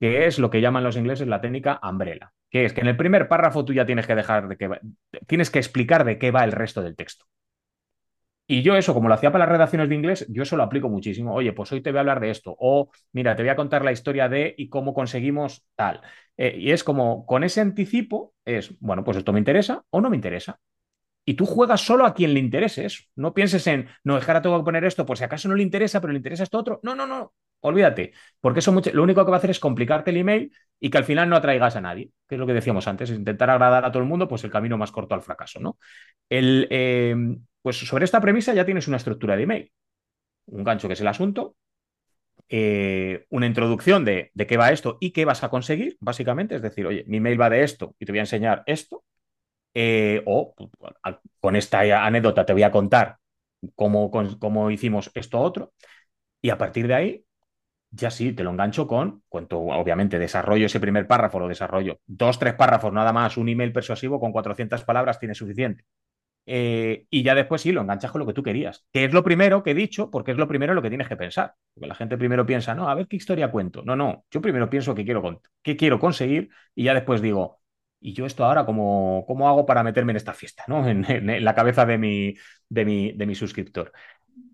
que 0.00 0.26
es 0.26 0.38
lo 0.38 0.50
que 0.50 0.60
llaman 0.60 0.84
los 0.84 0.96
ingleses 0.96 1.28
la 1.28 1.40
técnica 1.40 1.80
umbrella, 1.82 2.32
que 2.50 2.64
es 2.64 2.72
que 2.72 2.80
en 2.82 2.88
el 2.88 2.96
primer 2.96 3.28
párrafo 3.28 3.64
tú 3.64 3.72
ya 3.72 3.86
tienes 3.86 4.06
que 4.06 4.14
dejar 4.14 4.48
de 4.48 4.56
que 4.56 4.70
tienes 5.26 5.50
que 5.50 5.58
explicar 5.58 6.04
de 6.04 6.18
qué 6.18 6.30
va 6.30 6.44
el 6.44 6.52
resto 6.52 6.82
del 6.82 6.96
texto. 6.96 7.26
Y 8.48 8.62
yo 8.62 8.76
eso, 8.76 8.94
como 8.94 9.08
lo 9.08 9.14
hacía 9.14 9.32
para 9.32 9.44
las 9.44 9.52
redacciones 9.52 9.88
de 9.88 9.96
inglés, 9.96 10.24
yo 10.28 10.44
eso 10.44 10.56
lo 10.56 10.62
aplico 10.62 10.88
muchísimo. 10.88 11.34
Oye, 11.34 11.52
pues 11.52 11.72
hoy 11.72 11.80
te 11.82 11.90
voy 11.90 11.98
a 11.98 12.00
hablar 12.00 12.20
de 12.20 12.30
esto. 12.30 12.54
O 12.58 12.90
mira, 13.12 13.34
te 13.34 13.42
voy 13.42 13.50
a 13.50 13.56
contar 13.56 13.84
la 13.84 13.90
historia 13.92 14.28
de 14.28 14.54
y 14.56 14.68
cómo 14.68 14.94
conseguimos 14.94 15.66
tal. 15.74 16.00
Eh, 16.36 16.56
y 16.58 16.70
es 16.70 16.84
como, 16.84 17.26
con 17.26 17.42
ese 17.42 17.60
anticipo, 17.60 18.34
es, 18.44 18.78
bueno, 18.78 19.02
pues 19.02 19.16
esto 19.16 19.32
me 19.32 19.40
interesa 19.40 19.84
o 19.90 20.00
no 20.00 20.10
me 20.10 20.16
interesa. 20.16 20.60
Y 21.26 21.34
tú 21.34 21.44
juegas 21.44 21.80
solo 21.82 22.06
a 22.06 22.14
quien 22.14 22.32
le 22.32 22.40
interese. 22.40 22.86
No 23.16 23.34
pienses 23.34 23.66
en, 23.66 23.88
no, 24.04 24.16
es 24.16 24.24
que 24.24 24.30
ahora 24.30 24.40
tengo 24.40 24.58
que 24.58 24.64
poner 24.64 24.84
esto 24.84 25.04
por 25.04 25.18
si 25.18 25.24
acaso 25.24 25.48
no 25.48 25.54
le 25.54 25.62
interesa, 25.62 26.00
pero 26.00 26.12
le 26.12 26.18
interesa 26.18 26.44
esto 26.44 26.56
otro. 26.56 26.80
No, 26.82 26.94
no, 26.94 27.06
no, 27.06 27.34
olvídate. 27.60 28.12
Porque 28.40 28.60
eso 28.60 28.74
lo 28.92 29.02
único 29.02 29.24
que 29.24 29.30
va 29.30 29.36
a 29.36 29.38
hacer 29.38 29.50
es 29.50 29.58
complicarte 29.58 30.12
el 30.12 30.18
email 30.18 30.52
y 30.80 30.88
que 30.88 30.98
al 30.98 31.04
final 31.04 31.28
no 31.28 31.36
atraigas 31.36 31.76
a 31.76 31.80
nadie, 31.80 32.10
que 32.28 32.36
es 32.36 32.38
lo 32.38 32.46
que 32.46 32.54
decíamos 32.54 32.86
antes, 32.86 33.10
intentar 33.10 33.50
agradar 33.50 33.84
a 33.84 33.90
todo 33.90 34.02
el 34.02 34.08
mundo, 34.08 34.28
pues 34.28 34.44
el 34.44 34.50
camino 34.50 34.78
más 34.78 34.92
corto 34.92 35.14
al 35.14 35.22
fracaso, 35.22 35.58
¿no? 35.60 35.78
Eh, 36.30 37.14
pues 37.60 37.76
sobre 37.76 38.04
esta 38.04 38.20
premisa 38.20 38.54
ya 38.54 38.64
tienes 38.64 38.86
una 38.86 38.98
estructura 38.98 39.36
de 39.36 39.42
email. 39.42 39.72
Un 40.46 40.62
gancho 40.62 40.86
que 40.86 40.94
es 40.94 41.00
el 41.00 41.08
asunto, 41.08 41.56
eh, 42.48 43.26
una 43.30 43.46
introducción 43.46 44.04
de, 44.04 44.30
qué 44.46 44.56
va 44.56 44.70
esto 44.70 44.98
y 45.00 45.10
qué 45.10 45.24
vas 45.24 45.42
a 45.42 45.48
conseguir, 45.48 45.96
básicamente. 46.00 46.54
Es 46.54 46.62
decir, 46.62 46.86
oye, 46.86 47.04
mi 47.08 47.16
email 47.16 47.40
va 47.40 47.50
de 47.50 47.64
esto 47.64 47.94
y 47.98 48.06
te 48.06 48.12
voy 48.12 48.20
a 48.20 48.22
enseñar 48.22 48.62
esto. 48.66 49.02
Eh, 49.78 50.22
o 50.24 50.54
con 51.38 51.54
esta 51.54 51.80
anécdota 52.06 52.46
te 52.46 52.54
voy 52.54 52.62
a 52.62 52.70
contar 52.70 53.18
cómo, 53.74 54.10
cómo, 54.10 54.70
hicimos 54.70 55.10
esto 55.14 55.38
otro. 55.38 55.74
Y 56.40 56.48
a 56.48 56.56
partir 56.56 56.86
de 56.88 56.94
ahí, 56.94 57.24
ya 57.90 58.10
sí, 58.10 58.32
te 58.32 58.42
lo 58.42 58.50
engancho 58.52 58.86
con, 58.86 59.22
cuanto 59.28 59.58
obviamente 59.60 60.18
desarrollo 60.18 60.64
ese 60.64 60.80
primer 60.80 61.06
párrafo, 61.06 61.38
lo 61.38 61.48
desarrollo 61.48 62.00
dos, 62.06 62.38
tres 62.38 62.54
párrafos, 62.54 62.90
nada 62.90 63.12
más, 63.12 63.36
un 63.36 63.50
email 63.50 63.72
persuasivo 63.72 64.18
con 64.18 64.32
400 64.32 64.82
palabras 64.84 65.18
tiene 65.18 65.34
suficiente. 65.34 65.84
Eh, 66.46 67.06
y 67.10 67.22
ya 67.22 67.34
después 67.34 67.60
sí, 67.60 67.72
lo 67.72 67.82
enganchas 67.82 68.10
con 68.10 68.20
lo 68.20 68.26
que 68.26 68.32
tú 68.32 68.42
querías, 68.42 68.86
que 68.92 69.04
es 69.04 69.12
lo 69.12 69.22
primero 69.24 69.62
que 69.62 69.72
he 69.72 69.74
dicho, 69.74 70.10
porque 70.10 70.30
es 70.30 70.38
lo 70.38 70.48
primero 70.48 70.72
lo 70.72 70.80
que 70.80 70.88
tienes 70.88 71.08
que 71.08 71.16
pensar. 71.16 71.54
Porque 71.74 71.88
la 71.88 71.94
gente 71.94 72.16
primero 72.16 72.46
piensa, 72.46 72.74
no, 72.74 72.88
a 72.88 72.94
ver 72.94 73.08
qué 73.08 73.16
historia 73.16 73.50
cuento. 73.50 73.82
No, 73.84 73.94
no, 73.94 74.24
yo 74.30 74.40
primero 74.40 74.70
pienso 74.70 74.94
qué 74.94 75.04
quiero, 75.04 75.42
qué 75.62 75.76
quiero 75.76 75.98
conseguir 75.98 76.48
y 76.74 76.84
ya 76.84 76.94
después 76.94 77.20
digo, 77.20 77.60
¿y 78.00 78.12
yo 78.12 78.26
esto 78.26 78.44
ahora 78.44 78.64
cómo, 78.66 79.24
cómo 79.26 79.48
hago 79.48 79.66
para 79.66 79.82
meterme 79.82 80.12
en 80.12 80.16
esta 80.16 80.34
fiesta? 80.34 80.64
¿no? 80.68 80.86
En, 80.88 81.44
la 81.44 81.54
cabeza 81.54 81.86
de 81.86 81.98
mi, 81.98 82.34
de, 82.68 82.84
mi, 82.84 83.12
de 83.12 83.26
mi 83.26 83.34
suscriptor. 83.34 83.92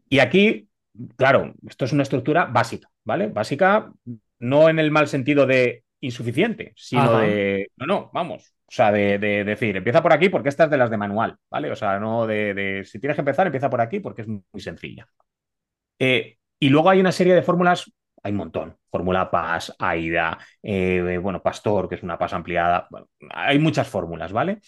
Y 0.09 0.18
aquí, 0.18 0.68
claro, 1.16 1.55
esto 1.68 1.85
es 1.85 1.92
una 1.92 2.02
estructura 2.02 2.46
básica, 2.46 2.88
¿vale? 3.05 3.28
Básica 3.28 3.92
no 4.38 4.68
en 4.68 4.78
el 4.78 4.90
mal 4.90 5.09
sentido 5.09 5.46
de 5.46 5.85
insuficiente, 6.00 6.72
sino 6.76 7.18
de, 7.18 7.70
no, 7.76 7.87
no, 7.87 8.11
vamos, 8.12 8.55
o 8.66 8.74
sea, 8.74 8.90
de, 8.90 9.18
decir, 9.18 9.76
empieza 9.76 10.02
por 10.02 10.12
aquí 10.12 10.28
porque 10.28 10.48
esta 10.48 10.64
es 10.64 10.70
de 10.70 10.76
las 10.76 10.90
de 10.90 10.96
manual, 10.96 11.37
¿vale? 11.50 11.70
O 11.70 11.76
sea, 11.76 12.00
no 12.00 12.26
de, 12.26 12.83
si 12.85 12.98
tienes 12.98 13.16
que 13.16 13.20
empezar, 13.20 13.46
empieza 13.46 13.70
por 13.70 13.81
aquí 13.81 14.00
porque 14.00 14.22
es 14.22 14.28
muy 14.28 14.61
sencilla. 14.61 15.07
Eh, 15.98 16.38
y 16.59 16.68
luego 16.70 16.90
hay 16.90 17.00
una 17.00 17.12
serie 17.12 17.35
de 17.35 17.42
fórmulas, 17.42 17.92
hay 18.23 18.33
un 18.33 18.39
montón. 18.39 18.77
Fórmula 18.91 19.31
PAS, 19.31 19.75
AIDA, 19.79 20.39
eh, 20.63 21.19
bueno, 21.21 21.43
Pastor, 21.43 21.89
que 21.89 21.97
es 21.97 22.03
una 22.03 22.19
PAS 22.19 22.33
ampliada. 22.35 22.89
hay 23.31 23.59
muchas 23.59 23.89
fórmulas, 23.89 24.33
¿vale? 24.33 24.61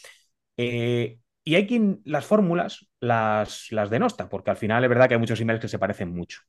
Eh, 0.57 1.19
y 1.45 1.55
hay 1.57 1.67
quien 1.67 2.01
las 2.05 2.25
fórmulas 2.25 2.87
las, 3.01 3.71
las 3.71 3.91
denosta, 3.91 4.29
porque 4.29 4.51
al 4.51 4.57
final 4.57 4.83
es 4.83 4.89
verdad 4.89 5.09
que 5.09 5.15
hay 5.15 5.21
muchos 5.21 5.41
emails 5.41 5.61
que 5.61 5.69
se 5.69 5.79
parecen 5.79 6.15
mucho. 6.15 6.41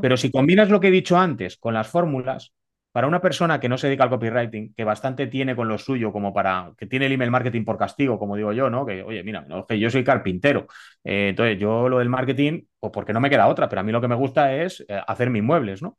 Pero 0.00 0.16
si 0.16 0.30
combinas 0.30 0.70
lo 0.70 0.80
que 0.80 0.88
he 0.88 0.90
dicho 0.90 1.18
antes 1.18 1.56
con 1.58 1.74
las 1.74 1.88
fórmulas, 1.88 2.54
para 2.92 3.06
una 3.06 3.20
persona 3.20 3.60
que 3.60 3.68
no 3.68 3.78
se 3.78 3.86
dedica 3.86 4.02
al 4.02 4.10
copywriting, 4.10 4.74
que 4.74 4.84
bastante 4.84 5.28
tiene 5.28 5.54
con 5.54 5.68
lo 5.68 5.78
suyo 5.78 6.12
como 6.12 6.32
para, 6.32 6.72
que 6.76 6.86
tiene 6.86 7.06
el 7.06 7.12
email 7.12 7.30
marketing 7.30 7.64
por 7.64 7.78
castigo, 7.78 8.18
como 8.18 8.34
digo 8.36 8.52
yo, 8.52 8.68
¿no? 8.68 8.84
Que, 8.84 9.02
oye, 9.02 9.22
mira, 9.22 9.46
que 9.68 9.78
yo 9.78 9.90
soy 9.90 10.02
carpintero, 10.02 10.66
eh, 11.04 11.28
entonces 11.30 11.58
yo 11.58 11.88
lo 11.88 11.98
del 11.98 12.08
marketing, 12.08 12.62
pues 12.80 12.92
porque 12.92 13.12
no 13.12 13.20
me 13.20 13.30
queda 13.30 13.46
otra, 13.46 13.68
pero 13.68 13.80
a 13.80 13.84
mí 13.84 13.92
lo 13.92 14.00
que 14.00 14.08
me 14.08 14.16
gusta 14.16 14.54
es 14.56 14.84
eh, 14.88 15.00
hacer 15.06 15.30
mis 15.30 15.42
muebles, 15.42 15.82
¿no? 15.82 15.96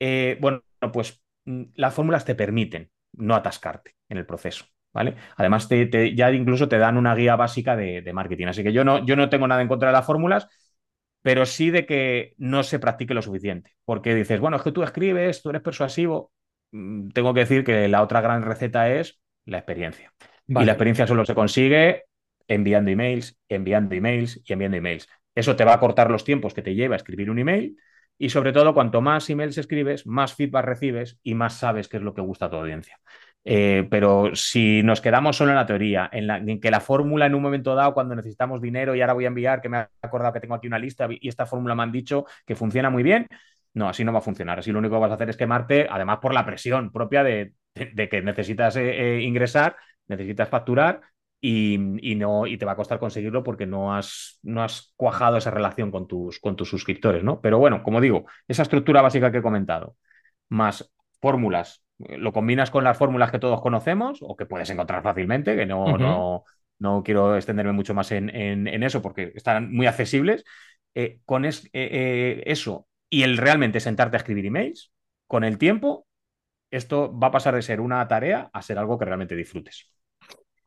Eh, 0.00 0.38
bueno, 0.40 0.62
pues 0.92 1.22
mm, 1.44 1.64
las 1.76 1.94
fórmulas 1.94 2.24
te 2.24 2.34
permiten 2.34 2.90
no 3.12 3.34
atascarte 3.34 3.94
en 4.08 4.18
el 4.18 4.26
proceso. 4.26 4.64
¿Vale? 4.92 5.14
Además, 5.36 5.68
te, 5.68 6.16
ya 6.16 6.32
incluso 6.32 6.68
te 6.68 6.78
dan 6.78 6.96
una 6.96 7.14
guía 7.14 7.36
básica 7.36 7.76
de, 7.76 8.02
de, 8.02 8.12
marketing. 8.12 8.48
Así 8.48 8.64
que 8.64 8.72
yo 8.72 8.82
no, 8.82 9.06
yo 9.06 9.14
no 9.14 9.28
tengo 9.28 9.46
nada 9.46 9.62
en 9.62 9.68
contra 9.68 9.90
de 9.90 9.92
las 9.92 10.04
fórmulas, 10.04 10.48
pero 11.22 11.46
sí 11.46 11.70
de 11.70 11.86
que 11.86 12.34
no 12.38 12.64
se 12.64 12.80
practique 12.80 13.14
lo 13.14 13.22
suficiente. 13.22 13.76
Porque 13.84 14.16
dices, 14.16 14.40
bueno, 14.40 14.56
es 14.56 14.64
que 14.64 14.72
tú 14.72 14.82
escribes, 14.82 15.42
tú 15.42 15.50
eres 15.50 15.62
persuasivo. 15.62 16.32
Mm, 16.72 17.10
tengo 17.10 17.32
que 17.34 17.40
decir 17.40 17.62
que 17.62 17.86
la 17.86 18.02
otra 18.02 18.20
gran 18.20 18.42
receta 18.42 18.90
es 18.92 19.20
la 19.44 19.58
experiencia. 19.58 20.12
Y 20.48 20.64
la 20.64 20.72
experiencia 20.72 21.06
solo 21.06 21.24
se 21.24 21.36
consigue 21.36 22.06
enviando 22.48 22.90
emails, 22.90 23.38
enviando 23.48 23.94
emails 23.94 24.40
y 24.44 24.52
enviando 24.52 24.76
emails. 24.76 25.08
Eso 25.36 25.54
te 25.54 25.64
va 25.64 25.74
a 25.74 25.78
cortar 25.80 26.10
los 26.10 26.24
tiempos 26.24 26.54
que 26.54 26.62
te 26.62 26.74
lleva 26.74 26.96
a 26.96 26.96
escribir 26.96 27.30
un 27.30 27.38
email 27.38 27.76
y 28.20 28.28
sobre 28.28 28.52
todo 28.52 28.74
cuanto 28.74 29.00
más 29.00 29.30
emails 29.30 29.56
escribes, 29.56 30.06
más 30.06 30.34
feedback 30.34 30.66
recibes 30.66 31.18
y 31.22 31.34
más 31.34 31.54
sabes 31.54 31.88
qué 31.88 31.96
es 31.96 32.02
lo 32.02 32.12
que 32.12 32.20
gusta 32.20 32.46
a 32.46 32.50
tu 32.50 32.56
audiencia. 32.56 33.00
Eh, 33.42 33.88
pero 33.90 34.34
si 34.34 34.82
nos 34.82 35.00
quedamos 35.00 35.38
solo 35.38 35.52
en 35.52 35.56
la 35.56 35.64
teoría, 35.64 36.10
en, 36.12 36.60
que 36.60 36.70
la 36.70 36.80
fórmula 36.80 37.24
en 37.24 37.34
un 37.34 37.40
momento 37.40 37.74
dado, 37.74 37.94
cuando 37.94 38.14
necesitamos 38.14 38.60
dinero 38.60 38.94
y 38.94 39.00
ahora 39.00 39.14
voy 39.14 39.24
a 39.24 39.28
enviar, 39.28 39.62
que 39.62 39.70
me 39.70 39.78
he 39.78 39.86
acordado 40.02 40.34
que 40.34 40.40
tengo 40.40 40.54
aquí 40.54 40.66
una 40.66 40.78
lista 40.78 41.08
y 41.10 41.26
esta 41.26 41.46
fórmula 41.46 41.74
me 41.74 41.82
han 41.82 41.92
dicho 41.92 42.26
que 42.44 42.54
funciona 42.54 42.90
muy 42.90 43.02
bien, 43.02 43.26
no, 43.72 43.88
así 43.88 44.04
no 44.04 44.12
va 44.12 44.18
a 44.18 44.22
funcionar. 44.22 44.58
Así 44.58 44.70
lo 44.70 44.80
único 44.80 44.96
que 44.96 45.00
vas 45.00 45.12
a 45.12 45.14
hacer 45.14 45.30
es 45.30 45.38
quemarte, 45.38 45.86
además 45.90 46.18
por 46.20 46.34
la 46.34 46.44
presión 46.44 46.92
propia 46.92 47.24
de, 47.24 47.54
que 47.74 48.20
necesitas 48.22 48.76
eh, 48.76 49.16
eh, 49.16 49.22
ingresar, 49.22 49.76
necesitas 50.08 50.50
facturar 50.50 51.00
y, 51.40 51.78
no, 52.16 52.46
y 52.46 52.58
te 52.58 52.66
va 52.66 52.72
a 52.72 52.76
costar 52.76 52.98
conseguirlo 52.98 53.42
porque 53.42 53.66
no 53.66 53.94
has, 53.94 54.38
no 54.42 54.62
has 54.62 54.92
cuajado 54.96 55.38
esa 55.38 55.50
relación 55.50 55.90
con 55.90 56.06
tus, 56.06 56.38
con 56.38 56.56
tus 56.56 56.68
suscriptores, 56.68 57.24
¿no? 57.24 57.40
Pero 57.40 57.58
bueno, 57.58 57.82
como 57.82 58.00
digo, 58.00 58.26
esa 58.46 58.62
estructura 58.62 59.02
básica 59.02 59.32
que 59.32 59.38
he 59.38 59.42
comentado, 59.42 59.96
más 60.48 60.92
fórmulas 61.20 61.82
lo 62.08 62.32
combinas 62.32 62.70
con 62.70 62.84
las 62.84 62.96
fórmulas 62.96 63.30
que 63.30 63.38
todos 63.38 63.60
conocemos 63.60 64.20
o 64.22 64.36
que 64.36 64.46
puedes 64.46 64.70
encontrar 64.70 65.02
fácilmente, 65.02 65.56
que 65.56 65.66
no, 65.66 65.98
no, 65.98 66.44
no 66.78 67.02
quiero 67.02 67.36
extenderme 67.36 67.72
mucho 67.72 67.94
más 67.94 68.10
en, 68.12 68.82
eso 68.82 69.02
porque 69.02 69.32
están 69.34 69.72
muy 69.72 69.86
accesibles. 69.86 70.44
Eh, 70.94 71.20
con 71.24 71.44
eh, 71.44 71.52
eh, 71.72 72.42
eso 72.46 72.88
y 73.08 73.22
el 73.22 73.36
realmente 73.36 73.78
sentarte 73.78 74.16
a 74.16 74.18
escribir 74.18 74.46
emails, 74.46 74.92
con 75.26 75.44
el 75.44 75.58
tiempo, 75.58 76.06
esto 76.70 77.16
va 77.16 77.28
a 77.28 77.32
pasar 77.32 77.54
de 77.54 77.62
ser 77.62 77.80
una 77.80 78.06
tarea 78.08 78.50
a 78.52 78.62
ser 78.62 78.78
algo 78.78 78.98
que 78.98 79.04
realmente 79.04 79.36
disfrutes. 79.36 79.88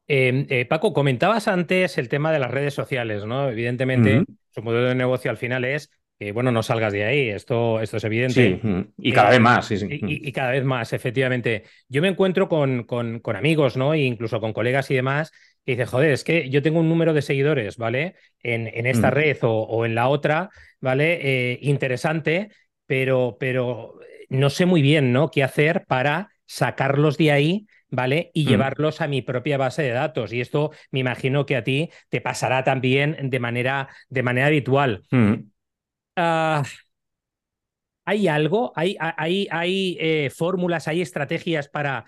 Em, 0.07 0.47
Paco, 0.67 0.93
comentabas 0.93 1.47
antes 1.47 1.97
el 1.97 2.09
tema 2.09 2.31
de 2.31 2.39
las 2.39 2.51
redes 2.51 2.73
sociales, 2.73 3.25
¿no? 3.25 3.49
Evidentemente, 3.49 4.23
su 4.49 4.61
modelo 4.61 4.89
de 4.89 4.95
negocio 4.95 5.31
al 5.31 5.37
final 5.37 5.65
es 5.65 5.89
bueno, 6.31 6.51
no 6.51 6.63
salgas 6.63 6.93
de 6.93 7.03
ahí, 7.03 7.29
esto, 7.29 7.81
esto 7.81 7.97
es 7.97 8.03
evidente. 8.03 8.61
y 8.97 9.11
cada 9.11 9.31
vez 9.31 9.39
más, 9.39 9.65
sí, 9.65 9.75
Y, 9.89 10.31
cada 10.31 10.51
vez 10.51 10.63
más, 10.63 10.93
efectivamente. 10.93 11.63
Yo 11.89 12.01
me 12.01 12.07
encuentro 12.07 12.47
con, 12.47 12.83
con, 12.83 13.21
amigos, 13.35 13.75
¿no? 13.75 13.93
E 13.93 14.03
incluso 14.03 14.39
con 14.39 14.53
colegas 14.53 14.89
y 14.91 14.95
demás, 14.95 15.31
que 15.65 15.73
dicen, 15.73 15.87
joder, 15.87 16.11
es 16.11 16.23
que 16.23 16.49
yo 16.49 16.61
tengo 16.61 16.79
un 16.79 16.89
número 16.89 17.13
de 17.13 17.21
seguidores, 17.21 17.77
¿vale? 17.77 18.15
En, 18.41 18.67
en 18.67 18.85
esta 18.85 19.09
red 19.09 19.37
o, 19.41 19.85
en 19.85 19.95
la 19.95 20.07
otra, 20.07 20.49
¿vale? 20.79 21.19
Eh, 21.21 21.59
interesante, 21.61 22.51
pero, 22.85 23.37
pero 23.39 23.99
no 24.29 24.49
sé 24.49 24.65
muy 24.65 24.81
bien, 24.81 25.11
¿no? 25.11 25.29
¿Qué 25.29 25.43
hacer 25.43 25.85
para 25.87 26.29
sacarlos 26.45 27.17
de 27.17 27.31
ahí 27.31 27.67
¿vale? 27.93 28.31
Y 28.33 28.45
mm. 28.45 28.47
llevarlos 28.47 29.01
a 29.01 29.07
mi 29.07 29.21
propia 29.21 29.57
base 29.57 29.83
de 29.83 29.91
datos. 29.91 30.33
Y 30.33 30.41
esto 30.41 30.71
me 30.91 30.99
imagino 30.99 31.45
que 31.45 31.55
a 31.55 31.63
ti 31.63 31.89
te 32.09 32.21
pasará 32.21 32.63
también 32.63 33.29
de 33.29 33.39
manera, 33.39 33.87
de 34.09 34.23
manera 34.23 34.47
habitual. 34.47 35.03
Mm. 35.11 35.33
Ah, 36.15 36.63
¿Hay 38.05 38.27
algo? 38.27 38.73
¿Hay, 38.75 38.97
hay, 38.99 39.47
hay 39.49 39.97
eh, 39.99 40.29
fórmulas, 40.35 40.89
hay 40.89 41.01
estrategias 41.01 41.69
para 41.69 42.05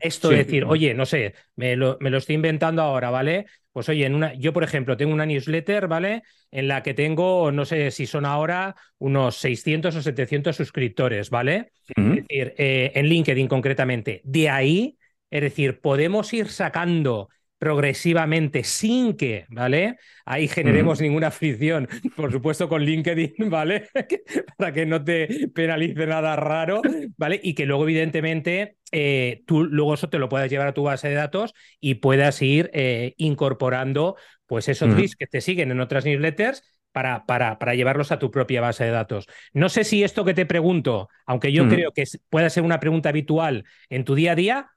esto? 0.00 0.28
decir, 0.28 0.64
oye, 0.64 0.92
no 0.92 1.06
sé, 1.06 1.34
me 1.56 1.74
lo, 1.74 1.96
me 2.00 2.10
lo, 2.10 2.18
estoy 2.18 2.34
inventando 2.34 2.82
ahora, 2.82 3.08
¿vale? 3.08 3.46
pues 3.78 3.88
oye, 3.90 4.06
en 4.06 4.16
una, 4.16 4.34
yo 4.34 4.52
por 4.52 4.64
ejemplo 4.64 4.96
tengo 4.96 5.12
una 5.12 5.24
newsletter, 5.24 5.86
¿vale? 5.86 6.24
En 6.50 6.66
la 6.66 6.82
que 6.82 6.94
tengo, 6.94 7.52
no 7.52 7.64
sé 7.64 7.92
si 7.92 8.06
son 8.06 8.26
ahora 8.26 8.74
unos 8.98 9.36
600 9.36 9.94
o 9.94 10.02
700 10.02 10.56
suscriptores, 10.56 11.30
¿vale? 11.30 11.70
Es 11.86 12.04
decir, 12.04 12.54
eh, 12.58 12.90
en 12.96 13.06
LinkedIn 13.06 13.46
concretamente. 13.46 14.20
De 14.24 14.48
ahí, 14.48 14.97
es 15.30 15.42
decir, 15.42 15.80
podemos 15.80 16.32
ir 16.32 16.48
sacando 16.48 17.28
progresivamente 17.58 18.62
sin 18.62 19.16
que, 19.16 19.46
¿vale? 19.48 19.96
Ahí 20.24 20.48
generemos 20.48 21.00
ninguna 21.00 21.30
fricción, 21.30 21.88
por 22.16 22.30
supuesto 22.30 22.68
con 22.68 22.82
LinkedIn, 22.82 23.34
¿vale? 23.50 23.88
Para 24.56 24.72
que 24.72 24.86
no 24.86 25.02
te 25.02 25.48
penalice 25.52 26.06
nada 26.06 26.36
raro, 26.36 26.80
¿vale? 27.16 27.40
Y 27.42 27.54
que 27.54 27.66
luego, 27.66 27.82
evidentemente, 27.82 28.76
eh, 28.92 29.42
tú 29.46 29.64
luego 29.64 29.94
eso 29.94 30.08
te 30.08 30.18
lo 30.18 30.28
puedas 30.28 30.50
llevar 30.50 30.68
a 30.68 30.74
tu 30.74 30.84
base 30.84 31.08
de 31.08 31.14
datos 31.14 31.52
y 31.80 31.96
puedas 31.96 32.40
ir 32.42 32.70
eh, 32.72 33.14
incorporando, 33.16 34.16
pues, 34.46 34.68
esos 34.68 34.90
uh 34.90 34.96
que 35.18 35.26
te 35.26 35.40
siguen 35.40 35.70
en 35.70 35.80
otras 35.80 36.04
newsletters 36.04 36.62
para, 36.92 37.26
para, 37.26 37.58
para, 37.58 37.74
llevarlos 37.74 38.12
a 38.12 38.18
tu 38.18 38.30
propia 38.30 38.60
base 38.60 38.84
de 38.84 38.90
datos. 38.90 39.26
No 39.52 39.68
sé 39.68 39.84
si 39.84 40.02
esto 40.02 40.24
que 40.24 40.34
te 40.34 40.46
pregunto, 40.46 41.08
aunque 41.26 41.52
yo 41.52 41.68
creo 41.68 41.92
que 41.92 42.04
pueda 42.30 42.50
ser 42.50 42.62
una 42.62 42.80
pregunta 42.80 43.10
habitual 43.10 43.64
en 43.90 44.04
tu 44.04 44.14
día 44.14 44.32
a 44.32 44.34
día, 44.34 44.70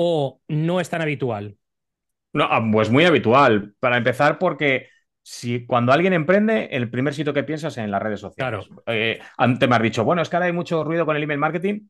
o 0.00 0.40
no 0.46 0.78
es 0.78 0.88
tan 0.88 1.02
habitual. 1.02 1.56
No, 2.32 2.44
ah, 2.44 2.64
pues 2.70 2.88
muy 2.88 3.04
habitual. 3.04 3.74
Para 3.80 3.96
empezar, 3.96 4.38
porque 4.38 4.86
si 5.24 5.66
cuando 5.66 5.92
alguien 5.92 6.12
emprende, 6.12 6.68
el 6.70 6.88
primer 6.88 7.14
sitio 7.14 7.34
que 7.34 7.42
piensas 7.42 7.76
es 7.76 7.82
en 7.82 7.90
las 7.90 8.00
redes 8.00 8.20
sociales. 8.20 8.64
Claro. 8.68 8.82
Eh, 8.86 9.18
antes 9.36 9.68
me 9.68 9.74
has 9.74 9.82
dicho, 9.82 10.04
bueno, 10.04 10.22
es 10.22 10.28
que 10.28 10.36
ahora 10.36 10.46
hay 10.46 10.52
mucho 10.52 10.84
ruido 10.84 11.04
con 11.04 11.16
el 11.16 11.24
email 11.24 11.40
marketing. 11.40 11.88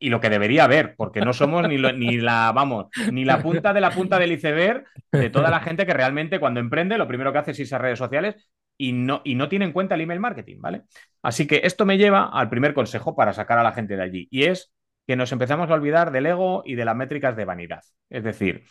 Y 0.00 0.08
lo 0.08 0.18
que 0.18 0.28
debería 0.28 0.64
haber, 0.64 0.96
porque 0.96 1.20
no 1.20 1.32
somos 1.32 1.68
ni, 1.68 1.76
ni 1.76 2.16
la, 2.16 2.50
vamos, 2.52 2.86
ni 3.12 3.24
la 3.24 3.40
punta 3.40 3.72
de 3.72 3.80
la 3.80 3.90
punta 3.90 4.18
del 4.18 4.32
iceberg 4.32 4.86
de 5.12 5.30
toda 5.30 5.50
la 5.50 5.60
gente 5.60 5.86
que 5.86 5.92
realmente 5.92 6.40
cuando 6.40 6.58
emprende, 6.58 6.98
lo 6.98 7.06
primero 7.06 7.32
que 7.32 7.38
hace 7.38 7.50
es 7.52 7.60
irse 7.60 7.76
a 7.76 7.78
redes 7.78 7.98
sociales 7.98 8.50
y 8.76 8.92
no, 8.92 9.20
y 9.24 9.36
no 9.36 9.48
tiene 9.48 9.66
en 9.66 9.72
cuenta 9.72 9.94
el 9.94 10.00
email 10.00 10.18
marketing, 10.18 10.56
¿vale? 10.58 10.82
Así 11.22 11.46
que 11.46 11.60
esto 11.64 11.84
me 11.84 11.98
lleva 11.98 12.30
al 12.32 12.48
primer 12.48 12.72
consejo 12.72 13.14
para 13.14 13.34
sacar 13.34 13.58
a 13.58 13.62
la 13.62 13.72
gente 13.72 13.94
de 13.94 14.02
allí, 14.02 14.26
y 14.30 14.44
es 14.44 14.72
que 15.06 15.16
nos 15.16 15.32
empezamos 15.32 15.70
a 15.70 15.74
olvidar 15.74 16.12
del 16.12 16.26
ego 16.26 16.62
y 16.64 16.74
de 16.74 16.84
las 16.84 16.96
métricas 16.96 17.36
de 17.36 17.44
vanidad. 17.44 17.82
Es 18.08 18.22
decir, 18.22 18.64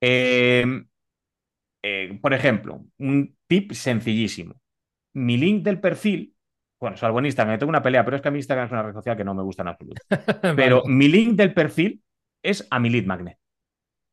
Em, 0.00 0.86
eh, 1.82 2.18
por 2.20 2.34
ejemplo, 2.34 2.84
un 2.98 3.36
tip 3.46 3.72
sencillísimo. 3.72 4.54
Mi 5.14 5.36
link 5.36 5.64
del 5.64 5.80
perfil, 5.80 6.34
bueno, 6.78 6.96
salvo 6.96 7.18
en 7.18 7.26
Instagram, 7.26 7.58
tengo 7.58 7.70
una 7.70 7.82
pelea, 7.82 8.04
pero 8.04 8.16
es 8.16 8.22
que 8.22 8.28
a 8.28 8.30
mí 8.30 8.38
Instagram 8.38 8.66
es 8.66 8.72
una 8.72 8.82
red 8.82 8.92
social 8.92 9.16
que 9.16 9.24
no 9.24 9.34
me 9.34 9.42
gusta 9.42 9.62
en 9.62 9.68
absoluto. 9.68 10.02
Pero 10.56 10.82
mi 10.86 11.08
link 11.08 11.36
del 11.36 11.54
perfil 11.54 12.02
es 12.42 12.66
a 12.70 12.78
mi 12.78 12.90
lead 12.90 13.06
magnet. 13.06 13.38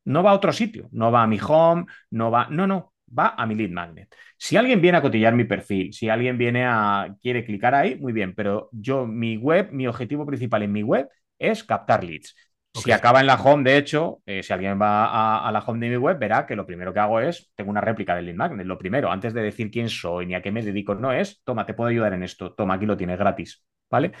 No 0.06 0.22
va 0.22 0.30
a 0.30 0.34
otro 0.34 0.52
sitio, 0.52 0.88
no 0.92 1.12
va 1.12 1.22
a 1.22 1.26
mi 1.26 1.38
home, 1.46 1.84
no 2.10 2.30
va, 2.30 2.48
no, 2.50 2.66
no, 2.66 2.94
va 3.16 3.34
a 3.36 3.46
mi 3.46 3.54
lead 3.54 3.70
magnet. 3.70 4.14
Si 4.36 4.56
alguien 4.56 4.80
viene 4.80 4.98
a 4.98 5.02
cotillar 5.02 5.34
mi 5.34 5.44
perfil, 5.44 5.92
si 5.92 6.08
alguien 6.08 6.38
viene 6.38 6.64
a 6.64 7.14
quiere 7.20 7.44
clicar 7.44 7.74
ahí, 7.74 7.96
muy 7.96 8.12
bien, 8.12 8.34
pero 8.34 8.70
yo 8.72 9.06
mi 9.06 9.36
web, 9.36 9.70
mi 9.72 9.86
objetivo 9.86 10.26
principal 10.26 10.62
en 10.62 10.72
mi 10.72 10.82
web 10.82 11.08
es 11.38 11.64
captar 11.64 12.04
leads. 12.04 12.34
Si 12.74 12.90
acaba 12.90 13.20
en 13.20 13.28
la 13.28 13.36
home, 13.36 13.62
de 13.62 13.78
hecho, 13.78 14.20
eh, 14.26 14.42
si 14.42 14.52
alguien 14.52 14.80
va 14.80 15.46
a, 15.46 15.52
la 15.52 15.60
home 15.60 15.78
de 15.78 15.90
mi 15.90 15.96
web, 15.96 16.18
verá 16.18 16.44
que 16.44 16.56
lo 16.56 16.66
primero 16.66 16.92
que 16.92 16.98
hago 16.98 17.20
es, 17.20 17.52
tengo 17.54 17.70
una 17.70 17.80
réplica 17.80 18.16
del 18.16 18.26
lead 18.26 18.36
magnet. 18.36 18.66
Lo 18.66 18.78
primero, 18.78 19.12
antes 19.12 19.32
de 19.32 19.42
decir 19.42 19.70
quién 19.70 19.88
soy 19.88 20.26
ni 20.26 20.34
a 20.34 20.42
qué 20.42 20.50
me 20.50 20.60
dedico, 20.60 20.96
no 20.96 21.12
es, 21.12 21.40
toma, 21.44 21.66
te 21.66 21.74
puedo 21.74 21.90
ayudar 21.90 22.12
en 22.14 22.24
esto, 22.24 22.52
toma, 22.52 22.74
aquí 22.74 22.86
lo 22.86 22.96
tienes 22.96 23.16
gratis, 23.16 23.64
¿vale? 23.88 24.12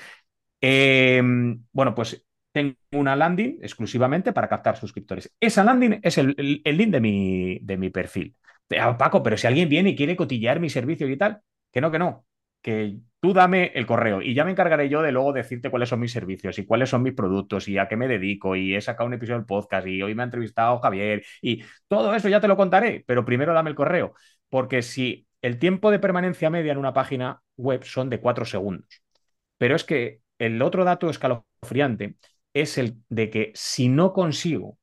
Em, 0.60 1.64
bueno, 1.72 1.94
pues 1.94 2.24
tengo 2.52 2.76
una 2.92 3.16
landing 3.16 3.58
exclusivamente 3.60 4.32
para 4.32 4.48
captar 4.48 4.76
suscriptores. 4.76 5.34
Esa 5.40 5.64
landing 5.64 5.98
es 6.02 6.18
el, 6.18 6.34
link 6.36 6.90
de 6.90 7.00
mi, 7.00 7.58
de 7.60 7.76
mi 7.76 7.90
perfil. 7.90 8.36
Ah, 8.78 8.96
Paco, 8.96 9.22
pero 9.22 9.36
si 9.36 9.48
alguien 9.48 9.68
viene 9.68 9.90
y 9.90 9.96
quiere 9.96 10.16
cotillear 10.16 10.60
mi 10.60 10.70
servicio 10.70 11.08
y 11.08 11.16
tal, 11.16 11.40
que 11.72 11.80
no, 11.80 11.90
que 11.90 11.98
no 11.98 12.24
que 12.64 12.96
tú 13.20 13.34
dame 13.34 13.72
el 13.74 13.86
correo 13.86 14.22
y 14.22 14.34
ya 14.34 14.44
me 14.44 14.50
encargaré 14.52 14.88
yo 14.88 15.02
de 15.02 15.12
luego 15.12 15.34
decirte 15.34 15.70
cuáles 15.70 15.90
son 15.90 16.00
mis 16.00 16.12
servicios 16.12 16.58
y 16.58 16.64
cuáles 16.64 16.88
son 16.88 17.02
mis 17.02 17.12
productos 17.12 17.68
y 17.68 17.76
a 17.76 17.88
qué 17.88 17.96
me 17.96 18.08
dedico 18.08 18.56
y 18.56 18.74
he 18.74 18.80
sacado 18.80 19.06
un 19.06 19.12
episodio 19.14 19.36
del 19.38 19.46
podcast 19.46 19.86
y 19.86 20.02
hoy 20.02 20.14
me 20.14 20.22
ha 20.22 20.24
entrevistado 20.24 20.80
Javier 20.80 21.22
y 21.42 21.62
todo 21.88 22.14
eso 22.14 22.28
ya 22.30 22.40
te 22.40 22.48
lo 22.48 22.56
contaré, 22.56 23.04
pero 23.06 23.24
primero 23.26 23.52
dame 23.52 23.68
el 23.68 23.76
correo, 23.76 24.14
porque 24.48 24.80
si 24.80 25.26
el 25.42 25.58
tiempo 25.58 25.90
de 25.90 25.98
permanencia 25.98 26.48
media 26.48 26.72
en 26.72 26.78
una 26.78 26.94
página 26.94 27.42
web 27.58 27.84
son 27.84 28.08
de 28.08 28.18
cuatro 28.18 28.46
segundos, 28.46 29.02
pero 29.58 29.76
es 29.76 29.84
que 29.84 30.20
el 30.38 30.62
otro 30.62 30.84
dato 30.84 31.10
escalofriante 31.10 32.16
es 32.54 32.78
el 32.78 32.96
de 33.10 33.28
que 33.28 33.52
si 33.54 33.88
no 33.88 34.14
consigo 34.14 34.78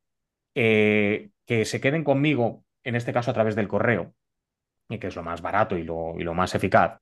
eh, 0.54 1.32
que 1.48 1.66
se 1.66 1.82
queden 1.82 2.04
conmigo, 2.04 2.64
en 2.84 2.96
este 2.96 3.12
caso 3.12 3.32
a 3.32 3.34
través 3.34 3.56
del 3.56 3.68
correo, 3.68 4.14
que 5.00 5.08
es 5.08 5.16
lo 5.16 5.24
más 5.24 5.42
barato 5.42 5.78
y 5.78 5.84
lo, 5.84 6.16
y 6.18 6.24
lo 6.24 6.34
más 6.34 6.56
eficaz, 6.56 7.00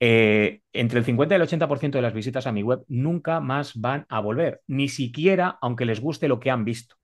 eh, 0.00 0.62
entre 0.72 0.98
el 0.98 1.04
50 1.04 1.34
y 1.34 1.36
el 1.36 1.42
80% 1.42 1.90
de 1.92 2.02
las 2.02 2.14
visitas 2.14 2.46
a 2.46 2.52
mi 2.52 2.62
web 2.62 2.84
nunca 2.88 3.40
más 3.40 3.78
van 3.78 4.06
a 4.08 4.20
volver, 4.20 4.62
ni 4.66 4.88
siquiera 4.88 5.58
aunque 5.60 5.84
les 5.84 6.00
guste 6.00 6.26
lo 6.26 6.40
que 6.40 6.50
han 6.50 6.64
visto. 6.64 6.96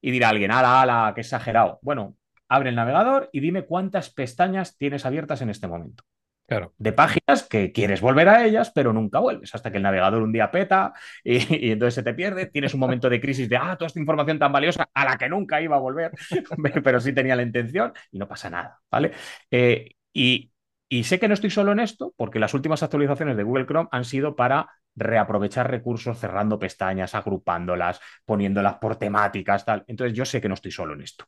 Y 0.00 0.12
dirá 0.12 0.30
alguien, 0.30 0.52
ala, 0.52 0.80
ala, 0.80 1.12
qué 1.14 1.20
exagerado. 1.22 1.80
Bueno, 1.82 2.16
abre 2.48 2.70
el 2.70 2.76
navegador 2.76 3.28
y 3.32 3.40
dime 3.40 3.66
cuántas 3.66 4.10
pestañas 4.10 4.78
tienes 4.78 5.04
abiertas 5.04 5.42
en 5.42 5.50
este 5.50 5.68
momento. 5.68 6.04
Claro. 6.46 6.74
De 6.78 6.92
páginas 6.92 7.44
que 7.48 7.70
quieres 7.70 8.00
volver 8.00 8.28
a 8.28 8.44
ellas, 8.44 8.72
pero 8.74 8.92
nunca 8.92 9.20
vuelves, 9.20 9.54
hasta 9.54 9.70
que 9.70 9.76
el 9.76 9.84
navegador 9.84 10.20
un 10.20 10.32
día 10.32 10.50
peta 10.50 10.92
y, 11.22 11.36
y, 11.66 11.70
entonces 11.70 11.94
se 11.94 12.02
te 12.02 12.12
pierde. 12.12 12.46
Tienes 12.46 12.74
un 12.74 12.80
momento 12.80 13.08
de 13.08 13.20
crisis 13.20 13.48
de, 13.48 13.56
ah, 13.56 13.76
toda 13.76 13.86
esta 13.86 14.00
información 14.00 14.38
tan 14.38 14.50
valiosa 14.50 14.88
a 14.92 15.04
la 15.04 15.16
que 15.16 15.28
nunca 15.28 15.60
iba 15.60 15.76
a 15.76 15.78
volver, 15.78 16.10
pero 16.84 17.00
sí 17.00 17.12
tenía 17.12 17.36
la 17.36 17.42
intención 17.42 17.92
y 18.10 18.18
no 18.18 18.26
pasa 18.26 18.50
nada, 18.50 18.80
¿vale? 18.90 19.12
Eh, 19.48 19.94
y, 20.12 20.50
y 20.92 21.04
sé 21.04 21.20
que 21.20 21.28
no 21.28 21.34
estoy 21.34 21.50
solo 21.50 21.70
en 21.70 21.78
esto, 21.78 22.12
porque 22.16 22.40
las 22.40 22.52
últimas 22.52 22.82
actualizaciones 22.82 23.36
de 23.36 23.44
Google 23.44 23.64
Chrome 23.64 23.88
han 23.92 24.04
sido 24.04 24.34
para 24.34 24.68
reaprovechar 24.96 25.70
recursos, 25.70 26.18
cerrando 26.18 26.58
pestañas, 26.58 27.14
agrupándolas, 27.14 28.00
poniéndolas 28.24 28.74
por 28.74 28.96
temáticas, 28.96 29.64
tal. 29.64 29.84
Entonces 29.86 30.16
yo 30.16 30.24
sé 30.24 30.40
que 30.40 30.48
no 30.48 30.54
estoy 30.54 30.72
solo 30.72 30.94
en 30.94 31.02
esto. 31.02 31.26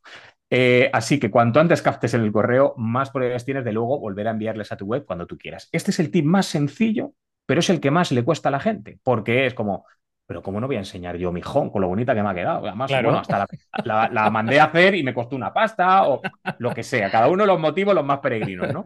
Eh, 0.49 0.89
así 0.91 1.17
que 1.17 1.31
cuanto 1.31 1.61
antes 1.61 1.81
captes 1.81 2.13
en 2.13 2.21
el 2.21 2.31
correo, 2.33 2.73
más 2.77 3.09
probabilidades 3.09 3.45
tienes 3.45 3.63
de 3.63 3.71
luego 3.71 3.99
volver 3.99 4.27
a 4.27 4.31
enviarles 4.31 4.73
a 4.73 4.77
tu 4.77 4.85
web 4.85 5.05
cuando 5.05 5.25
tú 5.25 5.37
quieras. 5.37 5.69
Este 5.71 5.91
es 5.91 5.99
el 6.01 6.11
tip 6.11 6.25
más 6.25 6.45
sencillo, 6.45 7.13
pero 7.45 7.61
es 7.61 7.69
el 7.69 7.79
que 7.79 7.89
más 7.89 8.11
le 8.11 8.23
cuesta 8.23 8.49
a 8.49 8.51
la 8.51 8.59
gente, 8.59 8.99
porque 9.01 9.45
es 9.45 9.53
como, 9.53 9.85
pero 10.25 10.41
¿cómo 10.41 10.59
no 10.61 10.67
voy 10.67 10.77
a 10.77 10.79
enseñar 10.79 11.17
yo 11.17 11.31
mi 11.31 11.41
home 11.43 11.69
con 11.71 11.81
lo 11.81 11.89
bonita 11.89 12.15
que 12.15 12.23
me 12.23 12.29
ha 12.29 12.33
quedado? 12.33 12.65
Además, 12.65 12.89
bueno, 12.89 13.19
hasta 13.19 13.45
la, 13.83 14.29
mandé 14.29 14.59
a 14.59 14.65
hacer 14.65 14.95
y 14.95 15.03
me 15.03 15.13
costó 15.13 15.35
una 15.35 15.53
pasta 15.53 16.07
o 16.07 16.21
lo 16.59 16.73
que 16.73 16.81
sea. 16.81 17.11
Cada 17.11 17.27
uno 17.27 17.45
los 17.45 17.59
motivos 17.59 17.93
los 17.93 18.05
más 18.05 18.19
peregrinos, 18.19 18.73
¿no? 18.73 18.83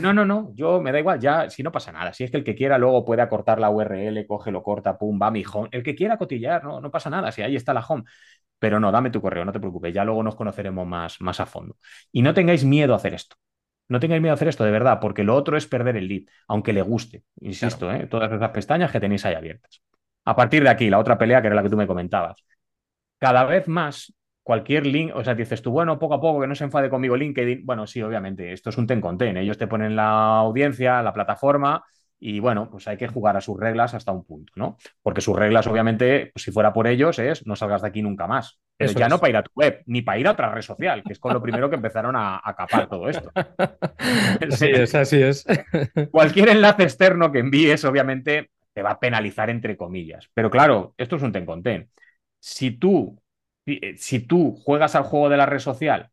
No, 0.00 0.12
no, 0.12 0.24
no, 0.24 0.52
yo 0.54 0.80
me 0.80 0.92
da 0.92 1.00
igual, 1.00 1.18
ya, 1.18 1.50
si 1.50 1.62
no 1.62 1.72
pasa 1.72 1.90
nada. 1.90 2.12
Si 2.12 2.22
es 2.22 2.30
que 2.30 2.36
el 2.36 2.44
que 2.44 2.54
quiera 2.54 2.78
luego 2.78 3.04
puede 3.04 3.22
acortar 3.22 3.58
la 3.58 3.70
URL, 3.70 4.26
coge, 4.26 4.52
lo 4.52 4.62
corta, 4.62 4.96
pum, 4.96 5.18
va 5.20 5.30
mi 5.30 5.42
home. 5.50 5.68
El 5.72 5.82
que 5.82 5.94
quiera 5.94 6.16
cotillar, 6.18 6.62
no, 6.62 6.80
no 6.80 6.90
pasa 6.90 7.10
nada, 7.10 7.32
si 7.32 7.42
ahí 7.42 7.56
está 7.56 7.74
la 7.74 7.80
home. 7.80 8.04
Pero 8.58 8.78
no, 8.78 8.92
dame 8.92 9.10
tu 9.10 9.20
correo, 9.20 9.44
no 9.44 9.52
te 9.52 9.60
preocupes, 9.60 9.92
ya 9.92 10.04
luego 10.04 10.22
nos 10.22 10.36
conoceremos 10.36 10.86
más, 10.86 11.20
más 11.20 11.40
a 11.40 11.46
fondo. 11.46 11.76
Y 12.12 12.22
no 12.22 12.32
tengáis 12.32 12.64
miedo 12.64 12.94
a 12.94 12.96
hacer 12.96 13.14
esto. 13.14 13.36
No 13.88 14.00
tengáis 14.00 14.22
miedo 14.22 14.32
a 14.32 14.34
hacer 14.34 14.48
esto, 14.48 14.64
de 14.64 14.70
verdad, 14.70 14.98
porque 15.00 15.24
lo 15.24 15.34
otro 15.34 15.56
es 15.56 15.66
perder 15.66 15.96
el 15.96 16.08
lead, 16.08 16.22
aunque 16.48 16.72
le 16.72 16.82
guste, 16.82 17.24
insisto, 17.40 17.92
¿eh? 17.92 18.06
todas 18.06 18.32
esas 18.32 18.50
pestañas 18.50 18.90
que 18.90 18.98
tenéis 18.98 19.24
ahí 19.24 19.34
abiertas. 19.34 19.82
A 20.26 20.36
partir 20.36 20.62
de 20.62 20.68
aquí, 20.70 20.90
la 20.90 20.98
otra 20.98 21.18
pelea, 21.18 21.40
que 21.40 21.46
era 21.48 21.56
la 21.56 21.62
que 21.62 21.70
tú 21.70 21.76
me 21.76 21.86
comentabas. 21.86 22.44
Cada 23.18 23.44
vez 23.44 23.68
más, 23.68 24.12
cualquier 24.42 24.86
link, 24.86 25.12
o 25.14 25.24
sea, 25.24 25.34
dices 25.34 25.62
tú, 25.62 25.70
bueno, 25.72 25.98
poco 25.98 26.14
a 26.14 26.20
poco 26.20 26.40
que 26.40 26.46
no 26.46 26.54
se 26.54 26.64
enfade 26.64 26.90
conmigo 26.90 27.16
LinkedIn. 27.16 27.64
Bueno, 27.66 27.86
sí, 27.86 28.02
obviamente, 28.02 28.52
esto 28.52 28.70
es 28.70 28.78
un 28.78 28.86
ten 28.86 29.00
con 29.00 29.18
ten. 29.18 29.36
Ellos 29.36 29.58
te 29.58 29.66
ponen 29.66 29.96
la 29.96 30.38
audiencia, 30.38 31.02
la 31.02 31.12
plataforma, 31.12 31.84
y 32.18 32.40
bueno, 32.40 32.70
pues 32.70 32.88
hay 32.88 32.96
que 32.96 33.08
jugar 33.08 33.36
a 33.36 33.40
sus 33.40 33.58
reglas 33.58 33.94
hasta 33.94 34.12
un 34.12 34.24
punto, 34.24 34.52
¿no? 34.56 34.76
Porque 35.02 35.20
sus 35.20 35.36
reglas, 35.36 35.66
obviamente, 35.66 36.30
pues 36.32 36.44
si 36.44 36.50
fuera 36.50 36.72
por 36.72 36.86
ellos, 36.86 37.18
es 37.18 37.46
no 37.46 37.56
salgas 37.56 37.82
de 37.82 37.88
aquí 37.88 38.02
nunca 38.02 38.26
más. 38.26 38.58
Pero 38.76 38.92
ya 38.92 39.08
no 39.08 39.18
para 39.18 39.30
ir 39.30 39.36
a 39.36 39.42
tu 39.42 39.50
web, 39.54 39.82
ni 39.86 40.02
para 40.02 40.18
ir 40.18 40.26
a 40.26 40.32
otra 40.32 40.50
red 40.52 40.62
social, 40.62 41.02
que 41.02 41.12
es 41.12 41.18
con 41.18 41.32
lo 41.32 41.42
primero 41.42 41.68
que 41.68 41.76
empezaron 41.76 42.14
a, 42.16 42.40
a 42.42 42.54
capar 42.54 42.88
todo 42.88 43.08
esto. 43.08 43.30
Así 44.50 44.66
es, 44.66 44.94
así 44.94 45.22
es. 45.22 45.44
Cualquier 46.10 46.50
enlace 46.50 46.82
externo 46.84 47.32
que 47.32 47.38
envíes, 47.40 47.84
obviamente, 47.84 48.50
te 48.76 48.82
va 48.84 48.92
a 48.92 49.00
penalizar 49.00 49.50
entre 49.50 49.78
comillas. 49.78 50.30
Pero 50.34 50.50
claro, 50.52 50.94
esto 50.98 51.16
es 51.16 51.22
un 51.24 51.32
ten 51.32 51.46
con 51.46 51.64
ten. 51.64 51.90
Si 52.40 52.72
tú, 52.72 53.22
eh, 53.66 53.96
si 53.98 54.20
tú 54.20 54.54
juegas 54.64 54.94
al 54.96 55.04
juego 55.04 55.30
de 55.30 55.38
la 55.38 55.46
red 55.46 55.60
social 55.60 56.12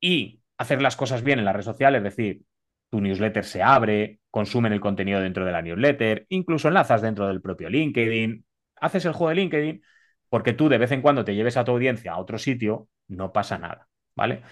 y 0.00 0.40
hacer 0.58 0.82
las 0.82 0.96
cosas 0.96 1.22
bien 1.22 1.38
en 1.38 1.44
la 1.44 1.52
red 1.52 1.62
social, 1.62 1.94
es 1.94 2.02
decir, 2.02 2.42
tu 2.90 3.00
newsletter 3.00 3.44
se 3.44 3.62
abre, 3.62 4.20
consumen 4.30 4.72
el 4.72 4.80
contenido 4.80 5.20
dentro 5.20 5.44
de 5.44 5.52
la 5.52 5.62
newsletter, 5.62 6.26
incluso 6.28 6.68
enlazas 6.68 7.02
dentro 7.02 7.26
del 7.28 7.40
propio 7.40 7.68
LinkedIn, 7.70 8.44
haces 8.76 9.04
el 9.04 9.12
juego 9.12 9.30
de 9.30 9.36
LinkedIn, 9.36 9.82
porque 10.28 10.52
tú 10.52 10.68
de 10.68 10.78
vez 10.78 10.92
en 10.92 11.02
cuando 11.02 11.24
te 11.24 11.34
lleves 11.34 11.56
a 11.56 11.64
tu 11.64 11.72
audiencia 11.72 12.12
a 12.12 12.18
otro 12.18 12.38
sitio, 12.38 12.88
no 13.08 13.32
pasa 13.32 13.58
nada, 13.58 13.88
¿vale? 14.14 14.42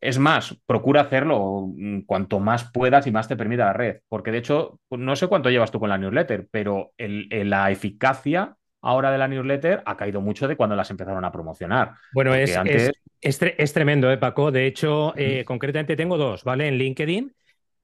Es 0.00 0.18
más, 0.18 0.56
procura 0.66 1.02
hacerlo 1.02 1.68
mm, 1.74 2.00
cuanto 2.02 2.38
más 2.40 2.70
puedas 2.70 3.06
y 3.06 3.10
más 3.10 3.28
te 3.28 3.36
permita 3.36 3.66
la 3.66 3.72
red, 3.72 4.00
porque 4.08 4.30
de 4.30 4.38
hecho, 4.38 4.80
no 4.90 5.16
sé 5.16 5.26
cuánto 5.26 5.50
llevas 5.50 5.70
tú 5.70 5.80
con 5.80 5.88
la 5.88 5.98
newsletter, 5.98 6.46
pero 6.50 6.92
la 6.98 7.70
eficacia 7.70 8.56
ahora 8.80 9.10
de 9.10 9.18
la 9.18 9.28
newsletter 9.28 9.82
ha 9.84 9.96
caído 9.96 10.20
mucho 10.20 10.48
de 10.48 10.56
cuando 10.56 10.76
las 10.76 10.90
empezaron 10.90 11.24
a 11.24 11.32
promocionar. 11.32 11.92
Bueno, 12.12 12.34
es, 12.34 12.56
Es, 13.20 13.72
tremendo, 13.72 14.10
¿eh, 14.10 14.18
Paco? 14.18 14.50
De 14.50 14.66
hecho, 14.66 15.12
eh, 15.16 15.44
concretamente 15.44 15.96
tengo 15.96 16.16
dos, 16.16 16.44
¿vale? 16.44 16.68
En 16.68 16.78
LinkedIn. 16.78 17.34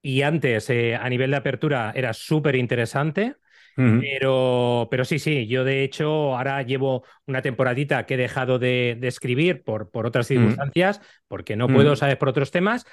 Y 0.03 0.23
antes, 0.23 0.69
eh, 0.71 0.95
a 0.95 1.09
nivel 1.09 1.31
de 1.31 1.39
apertura, 1.39 1.93
era 1.95 2.13
súper 2.13 2.57
interesante. 2.57 3.37
Pero, 3.77 4.89
pero 4.91 5.05
sí, 5.05 5.19
sí, 5.19 5.47
yo 5.47 5.65
de 5.65 5.83
hecho 5.83 6.37
ahora 6.37 6.63
llevo 6.63 7.05
una 7.27 7.43
temporadita 7.43 8.07
que 8.07 8.15
he 8.15 8.17
dejado 8.17 8.59
de, 8.59 8.99
escribir 9.03 9.63
por, 9.65 9.91
por 9.91 10.07
otras 10.07 10.27
circunstancias, 10.27 11.01
porque 11.29 11.57
no 11.57 11.69
puedo, 11.69 11.97
¿sabes? 11.97 12.17
Por 12.17 12.29
otros 12.29 12.51
temas, 12.51 12.87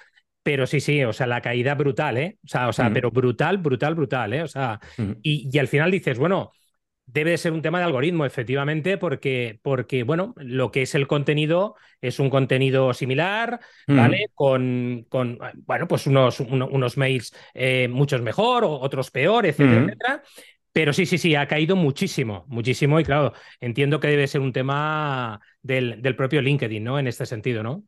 pero 0.43 0.65
sí, 0.65 0.79
sí, 0.79 1.03
o 1.03 1.13
sea, 1.13 1.27
la 1.27 1.41
caída 1.41 1.75
brutal, 1.75 2.17
¿eh? 2.17 2.37
O 2.43 2.47
sea, 2.47 2.67
o 2.67 2.73
sea 2.73 2.91
pero 2.91 3.11
brutal, 3.11 3.57
brutal, 3.57 3.95
brutal, 3.95 4.33
¿eh? 4.33 4.41
O 4.43 4.47
sea, 4.47 4.79
y, 5.21 5.49
y, 5.51 5.59
al 5.59 5.67
final 5.67 5.91
dices, 5.91 6.17
bueno, 6.17 6.51
debe 7.11 7.31
de 7.31 7.37
ser 7.37 7.51
un 7.51 7.61
tema 7.61 7.79
de 7.79 7.85
algoritmo, 7.85 8.25
efectivamente, 8.25 8.97
porque, 8.97 9.59
porque, 9.61 10.03
bueno, 10.03 10.33
lo 10.37 10.71
que 10.71 10.83
es 10.83 10.95
el 10.95 11.07
contenido 11.07 11.75
es 11.99 12.19
un 12.19 12.29
contenido 12.29 12.93
similar, 12.93 13.59
¿vale? 13.87 14.27
Con, 14.33 15.05
con, 15.09 15.37
bueno, 15.65 15.87
pues 15.87 16.07
unos, 16.07 16.39
unos 16.39 16.97
mails 16.97 17.35
eh, 17.53 17.87
muchos 17.89 18.21
mejor, 18.21 18.63
otros 18.65 19.11
peor, 19.11 19.45
etcétera, 19.45 19.83
etcétera. 19.83 20.23
Pero 20.73 20.93
sí, 20.93 21.05
sí, 21.05 21.17
sí, 21.17 21.35
ha 21.35 21.47
caído 21.47 21.75
muchísimo, 21.75 22.45
muchísimo. 22.47 22.99
Y 22.99 23.03
claro, 23.03 23.33
entiendo 23.59 23.99
que 23.99 24.07
debe 24.07 24.27
ser 24.27 24.41
un 24.41 24.53
tema 24.53 25.41
del, 25.61 26.01
del 26.01 26.15
propio 26.15 26.41
LinkedIn, 26.41 26.83
¿no? 26.83 26.97
En 26.97 27.07
este 27.07 27.25
sentido, 27.25 27.61
¿no? 27.61 27.83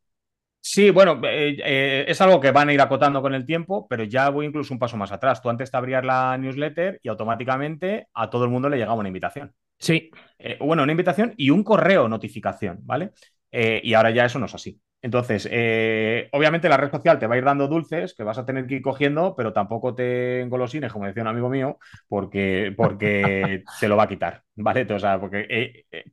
Sí, 0.66 0.92
bueno, 0.92 1.20
eh, 1.26 1.58
eh, 1.62 2.06
es 2.08 2.22
algo 2.22 2.40
que 2.40 2.52
van 2.52 2.70
a 2.70 2.74
ir 2.74 2.80
acotando 2.80 3.22
con 3.22 3.34
el 3.34 3.46
tiempo, 3.46 3.86
pero 3.90 4.06
ya 4.06 4.30
voy 4.30 4.46
incluso 4.46 4.74
un 4.74 4.80
paso 4.80 4.96
más 4.96 5.12
atrás. 5.12 5.42
Tú 5.42 5.50
antes 5.50 5.70
te 5.70 5.76
abrías 5.76 6.06
la 6.06 6.38
newsletter 6.38 7.02
y 7.04 7.10
automáticamente 7.10 8.08
a 8.14 8.30
todo 8.30 8.46
el 8.46 8.50
mundo 8.50 8.70
le 8.70 8.78
llegaba 8.78 8.96
una 8.96 9.10
invitación. 9.10 9.54
Sí. 9.78 10.10
Eh, 10.40 10.58
bueno, 10.62 10.84
una 10.84 10.94
invitación 10.94 11.34
y 11.36 11.50
un 11.50 11.64
correo 11.64 12.08
notificación, 12.08 12.80
¿vale? 12.84 13.12
y 13.56 13.94
ahora 13.94 14.10
ya 14.10 14.26
eso 14.26 14.40
no 14.40 14.48
es 14.48 14.56
así. 14.56 14.82
Entonces, 15.04 15.48
eh, 15.52 16.30
obviamente 16.32 16.70
la 16.70 16.78
red 16.78 16.90
social 16.90 17.20
te 17.20 17.28
va 17.28 17.36
a 17.36 17.38
ir 17.38 17.44
dando 17.44 17.68
dulces 17.68 18.16
que 18.16 18.24
vas 18.24 18.38
a 18.38 18.46
tener 18.46 18.66
que 18.66 18.76
ir 18.76 18.82
cogiendo, 18.82 19.36
pero 19.36 19.54
tampoco 19.54 19.94
te 19.94 20.42
engolosines, 20.42 20.92
como 20.94 21.06
decía 21.06 21.22
un 21.24 21.28
amigo 21.28 21.50
mío, 21.50 21.78
porque, 22.08 22.74
porque 22.78 23.64
te 23.80 23.88
lo 23.90 23.98
va 23.98 24.04
a 24.04 24.08
quitar, 24.08 24.44
¿vale? 24.56 24.88
O 24.94 25.00
sea, 25.00 25.20
porque, 25.20 25.46
eh, 25.50 25.86
eh, 25.92 26.06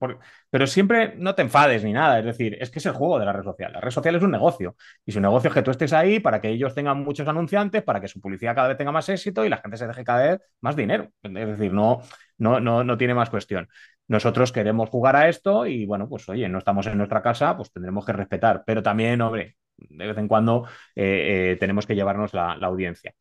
pero 0.50 0.66
siempre 0.66 1.14
no 1.16 1.34
te 1.34 1.42
enfades 1.42 1.84
ni 1.84 1.92
nada, 1.92 2.18
es 2.18 2.24
decir, 2.24 2.56
es 2.60 2.70
que 2.70 2.80
es 2.80 2.86
el 2.86 2.92
juego 2.92 3.18
de 3.18 3.26
la 3.26 3.32
red 3.32 3.44
social. 3.44 3.72
La 3.72 3.80
red 3.80 3.90
social 3.90 4.14
es 4.16 4.22
un 4.22 4.30
negocio 4.32 4.76
y 5.06 5.12
su 5.12 5.20
negocio 5.20 5.48
es 5.48 5.54
que 5.54 5.62
tú 5.62 5.70
estés 5.70 5.92
ahí 5.92 6.20
para 6.20 6.40
que 6.40 6.48
ellos 6.48 6.74
tengan 6.74 6.98
muchos 7.02 7.28
anunciantes, 7.28 7.82
para 7.82 8.00
que 8.00 8.08
su 8.08 8.20
publicidad 8.20 8.54
cada 8.54 8.68
vez 8.68 8.76
tenga 8.76 8.92
más 8.92 9.08
éxito 9.08 9.44
y 9.44 9.48
la 9.48 9.58
gente 9.58 9.76
se 9.76 9.86
deje 9.86 10.04
cada 10.04 10.22
vez 10.32 10.40
más 10.60 10.76
dinero. 10.76 11.08
Es 11.22 11.32
decir, 11.32 11.72
no, 11.72 12.02
no, 12.38 12.60
no, 12.60 12.84
no 12.84 12.98
tiene 12.98 13.14
más 13.14 13.30
cuestión. 13.30 13.68
Nosotros 14.10 14.50
queremos 14.50 14.90
jugar 14.90 15.14
a 15.14 15.28
esto 15.28 15.66
y 15.66 15.86
bueno, 15.86 16.08
pues 16.08 16.28
oye, 16.28 16.48
no 16.48 16.58
estamos 16.58 16.84
en 16.88 16.98
nuestra 16.98 17.22
casa, 17.22 17.56
pues 17.56 17.70
tendremos 17.70 18.04
que 18.04 18.12
respetar, 18.12 18.64
pero 18.66 18.82
también, 18.82 19.20
hombre, 19.20 19.56
de 19.76 20.06
vez 20.08 20.18
en 20.18 20.26
cuando 20.26 20.66
eh, 20.96 21.52
eh, 21.52 21.56
tenemos 21.60 21.86
que 21.86 21.94
llevarnos 21.94 22.34
la, 22.34 22.54
audiencia. 22.54 23.14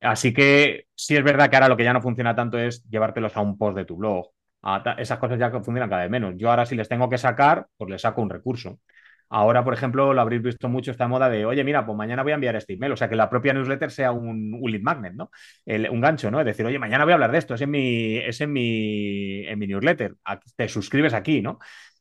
Así 0.00 0.32
que 0.32 0.86
sí 0.94 1.16
es 1.16 1.24
verdad 1.24 1.50
que 1.50 1.56
ahora 1.56 1.68
lo 1.68 1.76
que 1.76 1.82
ya 1.82 1.92
no 1.92 2.00
funciona 2.00 2.36
tanto 2.36 2.58
es 2.58 2.88
llevártelos 2.88 3.36
a 3.36 3.40
un 3.40 3.58
post 3.58 3.76
de 3.76 3.86
tu 3.86 3.96
blog. 3.96 4.30
esas 4.98 5.18
cosas 5.18 5.36
ya 5.36 5.50
funcionan 5.50 5.90
cada 5.90 6.02
vez 6.02 6.10
menos. 6.12 6.34
Yo 6.36 6.48
ahora 6.48 6.64
si 6.64 6.76
les 6.76 6.88
tengo 6.88 7.10
que 7.10 7.18
sacar, 7.18 7.66
pues 7.76 7.90
les 7.90 8.02
saco 8.02 8.22
un 8.22 8.30
recurso. 8.30 8.78
Ahora, 9.28 9.64
por 9.64 9.74
ejemplo, 9.74 10.14
lo 10.14 10.20
habréis 10.20 10.42
visto 10.42 10.68
mucho 10.68 10.90
esta 10.90 11.08
moda 11.08 11.28
de, 11.28 11.44
oye, 11.44 11.64
mira, 11.64 11.84
pues 11.84 11.96
mañana 11.96 12.22
voy 12.22 12.32
a 12.32 12.36
enviar 12.36 12.56
este 12.56 12.74
email. 12.74 12.92
O 12.92 12.96
sea, 12.96 13.08
que 13.08 13.16
la 13.16 13.28
propia 13.28 13.52
newsletter 13.52 13.90
sea 13.90 14.12
un, 14.12 14.60
lead 14.64 14.82
magnet, 14.82 15.14
¿no? 15.14 15.30
un 15.66 16.00
gancho, 16.00 16.30
¿no? 16.30 16.40
Es 16.40 16.46
decir, 16.46 16.64
oye, 16.66 16.78
mañana 16.78 17.04
voy 17.04 17.12
a 17.12 17.14
hablar 17.14 17.32
de 17.32 17.38
esto, 17.38 17.54
es 17.54 17.60
en 17.60 17.70
mi, 17.70 18.18
es 18.18 18.40
en 18.40 18.52
mi, 18.52 19.46
en 19.46 19.58
mi 19.58 19.66
newsletter. 19.66 20.16
te 20.56 20.68
suscribes 20.68 21.14
aquí, 21.14 21.42
¿no? 21.42 21.58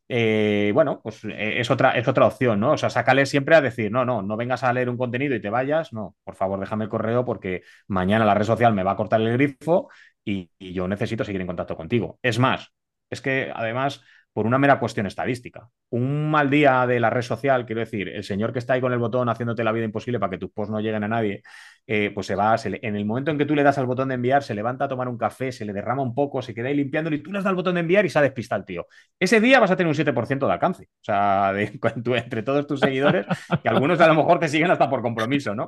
Eh, 0.07 0.71
bueno, 0.73 1.01
pues 1.01 1.23
eh, 1.25 1.59
es 1.59 1.71
otra, 1.71 1.91
es 1.91 2.07
otra 2.07 2.27
opción, 2.27 2.59
¿no? 2.59 2.73
O 2.73 2.77
sea, 2.77 2.89
sácale 2.89 3.25
siempre 3.25 3.55
a 3.55 3.61
decir, 3.61 3.91
no, 3.91 4.05
no, 4.05 4.21
no 4.21 4.37
vengas 4.37 4.63
a 4.63 4.71
leer 4.71 4.89
un 4.89 4.97
contenido 4.97 5.35
y 5.35 5.41
te 5.41 5.49
vayas, 5.49 5.93
no, 5.93 6.15
por 6.23 6.35
favor, 6.35 6.59
déjame 6.59 6.83
el 6.85 6.89
correo 6.91 7.25
porque 7.25 7.63
mañana 7.87 8.25
la 8.25 8.35
red 8.35 8.45
social 8.45 8.73
me 8.73 8.83
va 8.83 8.91
a 8.91 8.95
cortar 8.95 9.21
el 9.21 9.33
grifo 9.33 9.89
y 10.23 10.49
yo 10.59 10.87
necesito 10.87 11.23
seguir 11.23 11.41
en 11.41 11.47
contacto 11.47 11.75
contigo. 11.75 12.19
Es 12.21 12.39
más, 12.39 12.71
es 13.09 13.21
que 13.21 13.51
además 13.53 14.03
por 14.35 14.45
una 14.45 14.57
mera 14.57 14.79
cuestión 14.79 15.05
estadística. 15.05 15.69
Un 15.91 16.29
mal 16.29 16.49
día 16.49 16.85
de 16.85 16.99
la 16.99 17.09
red 17.09 17.21
social, 17.21 17.65
quiero 17.65 17.79
decir, 17.79 18.09
el 18.09 18.25
señor 18.25 18.51
que 18.51 18.59
está 18.59 18.73
ahí 18.73 18.81
con 18.81 18.91
el 18.91 18.99
botón 18.99 19.29
haciéndote 19.29 19.63
la 19.63 19.71
vida 19.71 19.85
imposible 19.85 20.19
para 20.19 20.31
que 20.31 20.37
tus 20.37 20.51
posts 20.51 20.73
no 20.73 20.81
lleguen 20.81 21.05
a 21.05 21.07
nadie, 21.07 21.41
eh, 21.87 22.11
pues 22.13 22.27
se 22.27 22.35
va, 22.35 22.53
en 22.65 22.95
el 22.97 23.05
momento 23.05 23.31
en 23.31 23.37
que 23.37 23.45
tú 23.45 23.55
le 23.55 23.63
das 23.63 23.77
al 23.77 23.85
botón 23.85 24.09
de 24.09 24.15
enviar, 24.15 24.43
se 24.43 24.53
levanta 24.53 24.83
a 24.83 24.87
tomar 24.89 25.07
un 25.07 25.17
café, 25.17 25.53
se 25.53 25.63
le 25.63 25.71
derrama 25.71 26.01
un 26.01 26.13
poco, 26.13 26.41
se 26.41 26.53
queda 26.53 26.67
ahí 26.67 26.75
limpiándolo 26.75 27.15
y 27.15 27.23
tú 27.23 27.31
le 27.31 27.39
das 27.39 27.45
al 27.45 27.55
botón 27.55 27.75
de 27.75 27.79
enviar 27.79 28.05
y 28.05 28.09
se 28.09 28.19
ha 28.19 28.23
despistado 28.23 28.59
el 28.59 28.65
tío. 28.65 28.87
Ese 29.17 29.39
día 29.39 29.61
vas 29.61 29.71
a 29.71 29.77
tener 29.77 29.87
un 29.87 29.95
7% 29.95 30.45
de 30.45 30.51
alcance, 30.51 30.83
o 30.83 31.03
sea, 31.05 31.53
entre 31.57 32.43
todos 32.43 32.67
tus 32.67 32.81
seguidores, 32.81 33.25
que 33.63 33.69
algunos 33.69 34.01
a 34.01 34.07
lo 34.07 34.15
mejor 34.15 34.39
te 34.39 34.49
siguen 34.49 34.69
hasta 34.69 34.89
por 34.89 35.01
compromiso, 35.01 35.55
¿no? 35.55 35.65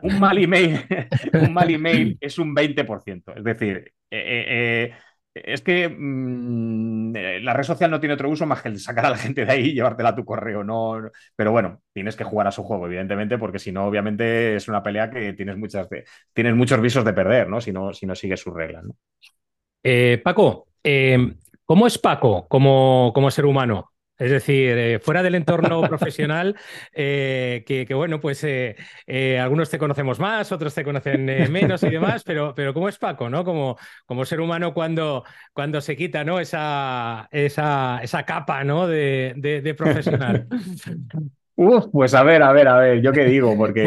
Un 0.00 0.18
mal 0.18 0.38
email, 0.38 0.86
un 1.34 1.52
mal 1.52 1.68
email 1.68 2.16
es 2.18 2.38
un 2.38 2.54
20%, 2.54 3.36
es 3.36 3.44
decir, 3.44 3.92
eh, 4.10 4.44
eh, 4.48 4.92
es 5.44 5.62
que 5.62 5.88
mm, 5.88 7.16
eh, 7.16 7.40
la 7.40 7.52
red 7.52 7.64
social 7.64 7.90
no 7.90 8.00
tiene 8.00 8.14
otro 8.14 8.28
uso 8.30 8.46
más 8.46 8.62
que 8.62 8.68
el 8.68 8.78
sacar 8.78 9.06
a 9.06 9.10
la 9.10 9.16
gente 9.16 9.44
de 9.44 9.52
ahí 9.52 9.68
y 9.70 9.74
llevártela 9.74 10.10
a 10.10 10.14
tu 10.14 10.24
correo. 10.24 10.64
No, 10.64 11.00
pero 11.36 11.52
bueno, 11.52 11.82
tienes 11.92 12.16
que 12.16 12.24
jugar 12.24 12.46
a 12.46 12.52
su 12.52 12.62
juego, 12.62 12.86
evidentemente, 12.86 13.38
porque 13.38 13.58
si 13.58 13.72
no, 13.72 13.86
obviamente 13.86 14.56
es 14.56 14.68
una 14.68 14.82
pelea 14.82 15.10
que 15.10 15.32
tienes, 15.32 15.56
muchas 15.56 15.88
tienes 16.32 16.54
muchos 16.54 16.80
visos 16.80 17.04
de 17.04 17.12
perder, 17.12 17.48
¿no? 17.48 17.60
Si 17.60 17.72
no, 17.72 17.92
si 17.92 18.06
no 18.06 18.14
sigues 18.14 18.40
sus 18.40 18.54
reglas. 18.54 18.84
Eh, 19.82 20.20
Paco, 20.22 20.68
eh, 20.84 21.34
¿cómo 21.64 21.86
es 21.86 21.98
Paco 21.98 22.46
como, 22.48 23.12
como 23.14 23.30
ser 23.30 23.46
humano? 23.46 23.89
Es 24.20 24.30
decir, 24.30 24.76
eh, 24.78 24.98
fuera 25.00 25.22
del 25.22 25.34
entorno 25.34 25.80
profesional, 25.88 26.56
eh, 26.92 27.64
que, 27.66 27.92
bueno, 27.94 28.20
pues 28.20 28.44
eh, 28.44 28.76
algunos 29.40 29.70
te 29.70 29.78
conocemos 29.78 30.18
más, 30.18 30.52
otros 30.52 30.74
te 30.74 30.84
conocen 30.84 31.24
menos 31.50 31.82
y 31.82 31.90
demás, 31.90 32.22
pero, 32.22 32.54
pero 32.54 32.74
¿cómo 32.74 32.88
es 32.88 32.98
Paco, 32.98 33.30
no? 33.30 33.44
Como, 33.44 33.78
como 34.06 34.24
ser 34.26 34.40
humano 34.40 34.74
cuando, 34.74 35.24
cuando 35.54 35.80
se 35.80 35.96
quita, 35.96 36.22
¿no? 36.22 36.38
Esa, 36.38 37.28
esa, 37.32 38.00
esa 38.02 38.24
capa, 38.24 38.62
¿no? 38.62 38.86
De, 38.86 39.34
de 39.36 39.74
profesional. 39.74 40.46
Uf, 41.56 41.86
pues 41.92 42.14
a 42.14 42.22
ver, 42.22 42.42
a 42.42 42.52
ver, 42.52 42.68
a 42.68 42.76
ver, 42.78 43.02
yo 43.02 43.12
qué 43.12 43.24
digo, 43.24 43.54
porque... 43.56 43.82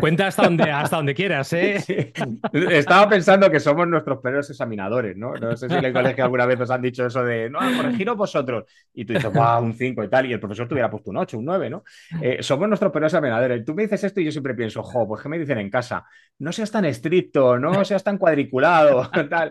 Cuenta, 0.00 0.26
hasta, 0.28 0.44
donde, 0.44 0.70
hasta 0.70 0.96
donde 0.96 1.14
quieras, 1.14 1.52
¿eh? 1.52 2.12
Estaba 2.70 3.08
pensando 3.08 3.50
que 3.50 3.58
somos 3.58 3.88
nuestros 3.88 4.18
peores 4.18 4.48
examinadores, 4.50 5.16
¿no? 5.16 5.34
No 5.34 5.56
sé 5.56 5.68
si 5.68 5.74
en 5.74 5.84
el 5.84 5.92
colegio 5.92 6.22
alguna 6.22 6.46
vez 6.46 6.60
os 6.60 6.70
han 6.70 6.82
dicho 6.82 7.06
eso 7.06 7.24
de, 7.24 7.50
no, 7.50 7.58
corregiros 7.58 8.16
vosotros. 8.16 8.64
Y 8.92 9.04
tú 9.04 9.14
dices, 9.14 9.32
wow, 9.32 9.62
un 9.62 9.74
5 9.74 10.04
y 10.04 10.08
tal, 10.08 10.26
y 10.26 10.32
el 10.32 10.38
profesor 10.38 10.68
te 10.68 10.74
hubiera 10.74 10.90
puesto 10.90 11.10
un 11.10 11.16
8, 11.16 11.38
un 11.38 11.44
9, 11.44 11.70
¿no? 11.70 11.82
Eh, 12.22 12.38
somos 12.40 12.68
nuestros 12.68 12.92
peores 12.92 13.12
examinadores. 13.12 13.64
Tú 13.64 13.74
me 13.74 13.82
dices 13.82 14.04
esto 14.04 14.20
y 14.20 14.26
yo 14.26 14.30
siempre 14.30 14.54
pienso, 14.54 14.82
jo, 14.82 15.08
pues 15.08 15.22
¿qué 15.22 15.28
me 15.28 15.38
dicen 15.38 15.58
en 15.58 15.70
casa? 15.70 16.04
No 16.38 16.52
seas 16.52 16.70
tan 16.70 16.84
estricto, 16.84 17.58
no 17.58 17.84
seas 17.84 18.04
tan 18.04 18.16
cuadriculado, 18.16 19.10
tal. 19.28 19.50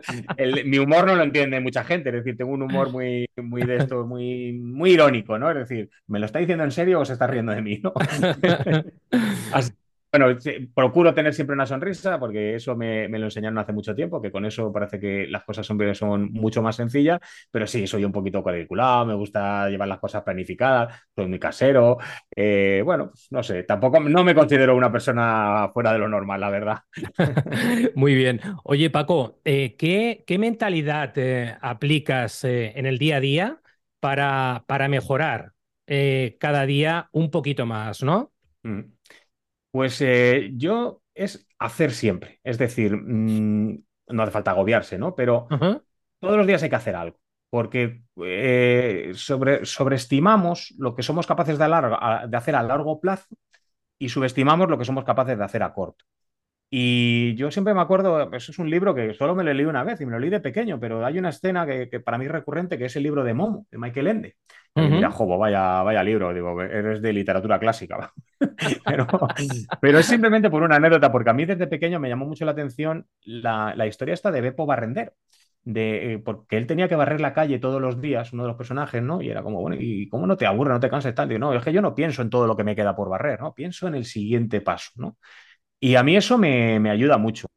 mi 0.66 0.78
humor 0.78 1.06
no 1.06 1.16
lo 1.16 1.24
entiende 1.24 1.60
mucha 1.60 1.84
gente, 1.84 2.10
es 2.10 2.16
decir, 2.16 2.38
tengo 2.38 2.52
un 2.52 2.62
humor 2.62 2.92
muy, 2.92 3.28
muy 3.36 3.64
de 3.64 3.78
esto, 3.78 4.06
muy, 4.06 4.54
muy 4.54 4.92
irónico, 4.92 5.38
¿no? 5.38 5.50
Es 5.52 5.58
decir, 5.58 5.90
me 6.08 6.20
lo 6.20 6.26
está 6.28 6.40
diciendo 6.40 6.64
en 6.64 6.72
serio 6.72 6.83
o 7.00 7.06
se 7.06 7.14
está 7.14 7.28
riendo 7.28 7.52
de 7.52 7.62
mí, 7.62 7.80
¿no? 7.82 7.94
bueno, 10.14 10.28
procuro 10.76 11.12
tener 11.12 11.34
siempre 11.34 11.56
una 11.56 11.66
sonrisa 11.66 12.20
porque 12.20 12.54
eso 12.54 12.76
me, 12.76 13.10
lo 13.10 13.26
enseñaron 13.26 13.58
hace 13.58 13.74
mucho 13.74 13.96
tiempo, 13.96 14.22
que 14.22 14.32
con 14.32 14.46
eso 14.46 14.72
parece 14.72 15.00
que 15.00 15.26
las 15.28 15.44
cosas 15.44 15.66
son, 15.66 15.96
son 15.96 16.32
mucho 16.32 16.62
más 16.62 16.76
sencillas, 16.76 17.20
pero 17.50 17.66
sí, 17.66 17.88
soy 17.88 18.06
un 18.06 18.12
poquito 18.12 18.44
cuadriculado, 18.44 19.08
me 19.08 19.16
gusta 19.16 19.68
llevar 19.70 19.88
las 19.88 19.98
cosas 19.98 20.22
planificadas, 20.22 21.02
soy 21.16 21.26
muy 21.26 21.40
casero. 21.40 21.98
Eh, 22.36 22.84
bueno, 22.86 23.10
pues, 23.10 23.28
no 23.32 23.42
sé, 23.42 23.64
tampoco 23.64 24.00
no 24.02 24.24
me 24.24 24.36
considero 24.36 24.76
una 24.76 24.92
persona 24.92 25.72
fuera 25.74 25.92
de 25.94 25.98
lo 25.98 26.08
normal, 26.08 26.42
la 26.42 26.50
verdad. 26.52 26.78
Muy 27.96 28.14
bien. 28.14 28.40
Oye, 28.64 28.92
Paco, 28.92 29.40
eh, 29.46 29.76
¿qué, 29.78 30.24
¿qué, 30.28 30.38
mentalidad 30.38 31.12
eh, 31.16 31.58
aplicas 31.60 32.44
en 32.44 32.86
el 32.86 33.00
día 33.00 33.18
a 33.18 33.20
día 33.20 33.62
para, 34.00 34.64
para 34.68 34.88
mejorar 34.88 35.53
eh, 35.88 36.38
cada 36.40 36.66
día 36.66 37.10
un 37.12 37.30
poquito 37.32 37.66
más, 37.66 38.04
¿no? 38.04 38.32
Mm. 38.64 38.82
Pues 39.72 40.02
eh, 40.02 40.52
yo 40.54 41.02
es 41.14 41.48
hacer 41.60 41.92
siempre. 41.92 42.40
Es 42.44 42.58
decir, 42.58 42.96
mm, 42.96 43.84
no 44.08 44.24
hace 44.24 44.32
falta 44.32 44.52
agobiarse, 44.52 44.98
¿no? 44.98 45.16
Pero 45.16 45.48
todos 46.20 46.38
los 46.38 46.48
días 46.48 46.64
hay 46.64 46.70
que 46.70 46.76
hacer 46.76 46.96
algo. 46.96 47.20
Porque 47.50 48.04
eh, 48.24 49.12
sobre, 49.16 49.66
sobreestimamos 49.66 50.74
lo 50.78 50.96
que 50.96 51.04
somos 51.04 51.28
capaces 51.28 51.58
de, 51.58 51.66
de 51.66 52.38
hacer 52.38 52.56
a 52.56 52.64
largo 52.64 53.00
plazo 53.00 53.36
y 54.00 54.10
subestimamos 54.10 54.70
lo 54.70 54.78
que 54.78 54.86
somos 54.86 55.04
capaces 55.04 55.38
de 55.38 55.44
hacer 55.44 55.64
a 55.64 55.74
corto. 55.74 56.06
Y 56.76 57.36
yo 57.36 57.52
siempre 57.52 57.76
me 57.76 57.82
acuerdo, 57.82 58.34
eso 58.34 58.52
es 58.52 58.58
un 58.58 58.68
libro 58.68 58.96
que 58.96 59.14
solo 59.14 59.36
me 59.36 59.44
lo 59.44 59.54
leí 59.54 59.64
una 59.64 59.84
vez 59.84 60.02
y 60.02 60.08
me 60.08 60.12
lo 60.14 60.18
leí 60.18 60.32
de 60.32 60.40
pequeño, 60.40 60.80
pero 60.80 61.06
hay 61.06 61.20
una 61.20 61.30
escena 61.30 61.68
que, 61.68 62.00
para 62.00 62.18
mí 62.18 62.26
es 62.26 62.32
recurrente, 62.32 62.80
que 62.80 62.86
es 62.86 62.96
el 62.96 63.04
libro 63.04 63.24
de 63.24 63.36
Momo, 63.36 63.68
de 63.70 63.78
Michael 63.78 64.08
Ende. 64.08 64.38
Y 64.74 64.82
mira, 64.82 65.12
jobo, 65.12 65.38
vaya, 65.38 65.84
vaya 65.84 66.02
libro, 66.02 66.34
digo, 66.34 66.60
eres 66.64 67.00
de 67.00 67.14
literatura 67.14 67.60
clásica. 67.60 68.12
pero, 69.82 70.00
es 70.00 70.06
simplemente 70.08 70.50
por 70.50 70.64
una 70.64 70.78
anécdota, 70.78 71.12
porque 71.12 71.30
a 71.30 71.34
mí 71.34 71.46
desde 71.46 71.68
pequeño 71.68 72.00
me 72.00 72.10
llamó 72.10 72.26
mucho 72.26 72.44
la 72.44 72.54
atención 72.54 73.06
la, 73.24 73.86
historia 73.86 74.16
esta 74.16 74.32
de 74.32 74.42
Beppo 74.42 74.66
Barrendero. 74.66 75.12
de, 75.64 76.14
eh, 76.14 76.18
porque 76.18 76.58
él 76.58 76.66
tenía 76.66 76.90
que 76.90 76.96
barrer 76.96 77.22
la 77.22 77.34
calle 77.34 77.60
todos 77.60 77.80
los 77.80 78.02
días, 78.02 78.34
uno 78.34 78.46
de 78.46 78.48
los 78.48 78.58
personajes, 78.58 79.04
¿no? 79.04 79.22
Y 79.22 79.30
era 79.30 79.44
como, 79.44 79.62
bueno, 79.62 79.78
¿y 79.80 80.10
cómo 80.10 80.26
no 80.26 80.38
te 80.38 80.48
aburre, 80.48 80.74
no 80.74 80.80
te 80.80 80.90
cansas 80.90 81.14
tanto? 81.14 81.36
Y 81.36 81.38
no, 81.38 81.54
es 81.54 81.64
que 81.64 81.72
yo 81.72 81.84
no 81.84 81.94
pienso 81.94 82.24
en 82.24 82.32
todo 82.32 82.48
lo 82.48 82.58
que 82.58 82.64
me 82.64 82.76
queda 82.76 82.96
por 82.96 83.10
barrer, 83.10 83.40
¿no? 83.42 83.54
Pienso 83.54 83.88
en 83.88 83.94
el 83.94 84.06
siguiente 84.06 84.60
paso, 84.60 84.90
¿no? 84.96 85.18
Y 85.84 85.98
a 85.98 86.04
mí 86.04 86.16
eso 86.16 86.38
me, 86.38 86.80
me 86.80 86.90
ayuda 86.92 87.18
mucho 87.18 87.48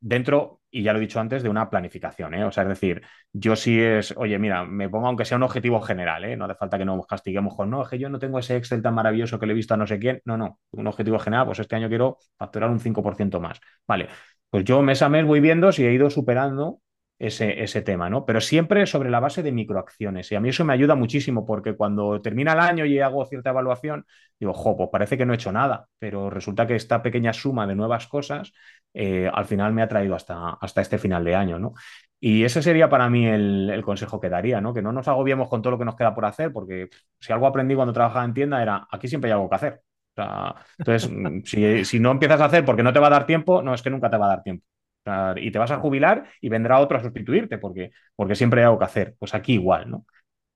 dentro, 0.00 0.60
y 0.72 0.82
ya 0.82 0.92
lo 0.92 0.98
he 0.98 1.02
dicho 1.02 1.20
antes, 1.20 1.44
de 1.44 1.48
una 1.48 1.70
planificación, 1.70 2.34
¿eh? 2.34 2.44
O 2.44 2.50
sea, 2.50 2.64
es 2.64 2.68
decir, 2.68 3.00
yo 3.32 3.54
sí 3.54 3.80
es, 3.80 4.12
oye, 4.16 4.40
mira, 4.40 4.64
me 4.64 4.88
pongo 4.88 5.06
aunque 5.06 5.24
sea 5.24 5.36
un 5.36 5.44
objetivo 5.44 5.80
general, 5.80 6.24
¿eh? 6.24 6.36
No 6.36 6.46
hace 6.46 6.56
falta 6.56 6.78
que 6.78 6.84
nos 6.84 7.06
castiguemos 7.06 7.54
con, 7.54 7.70
no, 7.70 7.84
es 7.84 7.88
que 7.88 8.00
yo 8.00 8.08
no 8.08 8.18
tengo 8.18 8.40
ese 8.40 8.56
Excel 8.56 8.82
tan 8.82 8.94
maravilloso 8.94 9.38
que 9.38 9.46
le 9.46 9.52
he 9.52 9.54
visto 9.54 9.74
a 9.74 9.76
no 9.76 9.86
sé 9.86 10.00
quién. 10.00 10.20
No, 10.24 10.36
no, 10.36 10.58
un 10.72 10.88
objetivo 10.88 11.20
general, 11.20 11.46
pues 11.46 11.60
este 11.60 11.76
año 11.76 11.88
quiero 11.88 12.18
facturar 12.36 12.70
un 12.70 12.80
5% 12.80 13.38
más. 13.38 13.60
Vale, 13.86 14.08
pues 14.50 14.64
yo 14.64 14.82
mes 14.82 15.00
a 15.02 15.08
mes 15.08 15.24
voy 15.24 15.38
viendo 15.38 15.70
si 15.70 15.86
he 15.86 15.92
ido 15.92 16.10
superando 16.10 16.80
ese, 17.20 17.62
ese, 17.62 17.82
tema, 17.82 18.08
¿no? 18.08 18.24
Pero 18.24 18.40
siempre 18.40 18.86
sobre 18.86 19.10
la 19.10 19.20
base 19.20 19.42
de 19.42 19.52
microacciones. 19.52 20.32
Y 20.32 20.36
a 20.36 20.40
mí 20.40 20.48
eso 20.48 20.64
me 20.64 20.72
ayuda 20.72 20.94
muchísimo 20.94 21.44
porque 21.44 21.76
cuando 21.76 22.20
termina 22.22 22.54
el 22.54 22.60
año 22.60 22.86
y 22.86 22.98
hago 22.98 23.26
cierta 23.26 23.50
evaluación, 23.50 24.06
digo, 24.38 24.54
jo, 24.54 24.74
pues 24.76 24.88
parece 24.90 25.18
que 25.18 25.26
no 25.26 25.34
he 25.34 25.36
hecho 25.36 25.52
nada, 25.52 25.86
pero 25.98 26.30
resulta 26.30 26.66
que 26.66 26.76
esta 26.76 27.02
pequeña 27.02 27.34
suma 27.34 27.66
de 27.66 27.74
nuevas 27.74 28.06
cosas 28.08 28.52
eh, 28.94 29.30
al 29.32 29.44
final 29.44 29.74
me 29.74 29.82
ha 29.82 29.88
traído 29.88 30.14
hasta, 30.14 30.54
hasta 30.54 30.80
este 30.80 30.96
final 30.98 31.22
de 31.22 31.34
año, 31.34 31.58
¿no? 31.58 31.74
Y 32.18 32.44
ese 32.44 32.62
sería 32.62 32.88
para 32.88 33.10
mí 33.10 33.26
el, 33.26 33.68
el, 33.70 33.82
consejo 33.82 34.18
que 34.18 34.30
daría, 34.30 34.60
¿no? 34.62 34.72
Que 34.72 34.82
no 34.82 34.90
nos 34.90 35.06
agobiemos 35.06 35.48
con 35.48 35.60
todo 35.60 35.72
lo 35.72 35.78
que 35.78 35.84
nos 35.84 35.96
queda 35.96 36.14
por 36.14 36.24
hacer, 36.24 36.52
porque 36.52 36.88
si 37.18 37.32
algo 37.34 37.46
aprendí 37.46 37.74
cuando 37.74 37.92
trabajaba 37.92 38.24
en 38.24 38.34
tienda 38.34 38.62
era, 38.62 38.88
aquí 38.90 39.08
siempre 39.08 39.30
hay 39.30 39.34
algo 39.34 39.48
que 39.48 39.56
hacer. 39.56 39.82
Entonces, 40.78 41.10
si, 41.44 41.84
si 41.84 42.00
no 42.00 42.12
empiezas 42.12 42.40
a 42.40 42.46
hacer 42.46 42.64
porque 42.64 42.82
no 42.82 42.92
te 42.94 42.98
va 42.98 43.08
a 43.08 43.10
dar 43.10 43.26
tiempo, 43.26 43.62
no 43.62 43.74
es 43.74 43.82
que 43.82 43.90
nunca 43.90 44.10
te 44.10 44.16
va 44.16 44.26
a 44.26 44.30
dar 44.30 44.42
tiempo 44.42 44.64
y 45.36 45.50
te 45.50 45.58
vas 45.58 45.70
a 45.70 45.78
jubilar 45.78 46.28
y 46.40 46.48
vendrá 46.48 46.78
otro 46.78 46.98
a 46.98 47.02
sustituirte 47.02 47.58
porque, 47.58 47.90
porque 48.14 48.34
siempre 48.34 48.60
hay 48.60 48.66
algo 48.66 48.78
que 48.78 48.84
hacer. 48.84 49.16
Pues 49.18 49.34
aquí 49.34 49.54
igual, 49.54 49.90
¿no? 49.90 50.06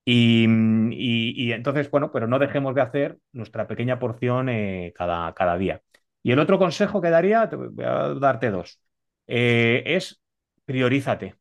Y, 0.05 0.47
y, 0.93 1.45
y 1.49 1.53
entonces, 1.53 1.91
bueno, 1.91 2.13
pero 2.13 2.27
no 2.27 2.39
dejemos 2.39 2.75
de 2.75 2.83
hacer 2.83 3.19
nuestra 3.33 3.67
pequeña 3.67 3.99
porción 3.99 4.49
eh, 4.51 4.93
cada, 4.97 5.33
cada, 5.35 5.57
día. 5.57 5.81
Y 6.23 6.33
el 6.33 6.39
otro 6.39 6.59
consejo 6.59 7.01
que 7.01 7.11
daría, 7.11 7.49
te 7.49 7.57
voy 7.57 7.85
a 7.85 8.15
darte 8.15 8.51
dos, 8.51 8.81
eh, 9.27 9.83
es 9.87 10.21
priorízate. 10.65 11.37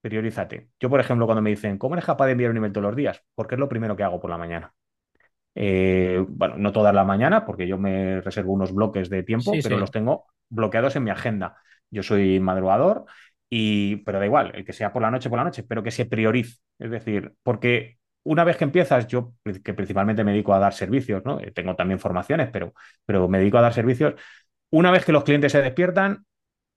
Priorízate. 0.00 0.68
Yo, 0.78 0.90
por 0.90 1.00
ejemplo, 1.00 1.26
cuando 1.26 1.42
me 1.42 1.50
dicen, 1.50 1.78
¿cómo 1.78 1.94
eres 1.94 2.04
capaz 2.04 2.26
de 2.26 2.32
enviar 2.32 2.50
un 2.50 2.58
email 2.58 2.72
todos 2.72 2.88
los 2.88 2.96
días? 2.96 3.22
Porque 3.34 3.54
es 3.54 3.58
lo 3.58 3.68
primero 3.68 3.96
que 3.96 4.02
hago 4.02 4.20
por 4.20 4.30
la 4.30 4.38
mañana. 4.38 4.74
Eh, 5.54 6.24
bueno, 6.28 6.56
no 6.58 6.72
todas 6.72 6.94
las 6.94 7.06
mañanas, 7.06 7.44
porque 7.46 7.66
yo 7.66 7.78
me 7.78 8.20
reservo 8.20 8.52
unos 8.52 8.74
bloques 8.74 9.08
de 9.08 9.22
tiempo, 9.22 9.52
sí, 9.54 9.60
pero 9.62 9.76
sí. 9.76 9.80
los 9.80 9.90
tengo 9.90 10.26
bloqueados 10.50 10.94
en 10.96 11.04
mi 11.04 11.10
agenda. 11.10 11.56
Yo 11.94 12.02
soy 12.02 12.40
madrugador, 12.40 13.06
y, 13.48 13.96
pero 13.98 14.18
da 14.18 14.26
igual, 14.26 14.52
el 14.54 14.64
que 14.64 14.72
sea 14.72 14.92
por 14.92 15.02
la 15.02 15.10
noche, 15.10 15.30
por 15.30 15.38
la 15.38 15.44
noche, 15.44 15.62
pero 15.62 15.82
que 15.82 15.90
se 15.90 16.06
priorice. 16.06 16.58
Es 16.78 16.90
decir, 16.90 17.34
porque 17.42 17.98
una 18.24 18.44
vez 18.44 18.56
que 18.56 18.64
empiezas, 18.64 19.06
yo 19.06 19.34
que 19.64 19.74
principalmente 19.74 20.24
me 20.24 20.32
dedico 20.32 20.54
a 20.54 20.58
dar 20.58 20.74
servicios, 20.74 21.22
¿no? 21.24 21.40
Eh, 21.40 21.52
tengo 21.52 21.76
también 21.76 22.00
formaciones, 22.00 22.48
pero, 22.52 22.74
pero 23.06 23.28
me 23.28 23.38
dedico 23.38 23.58
a 23.58 23.62
dar 23.62 23.74
servicios. 23.74 24.14
Una 24.70 24.90
vez 24.90 25.04
que 25.04 25.12
los 25.12 25.24
clientes 25.24 25.52
se 25.52 25.62
despiertan, 25.62 26.26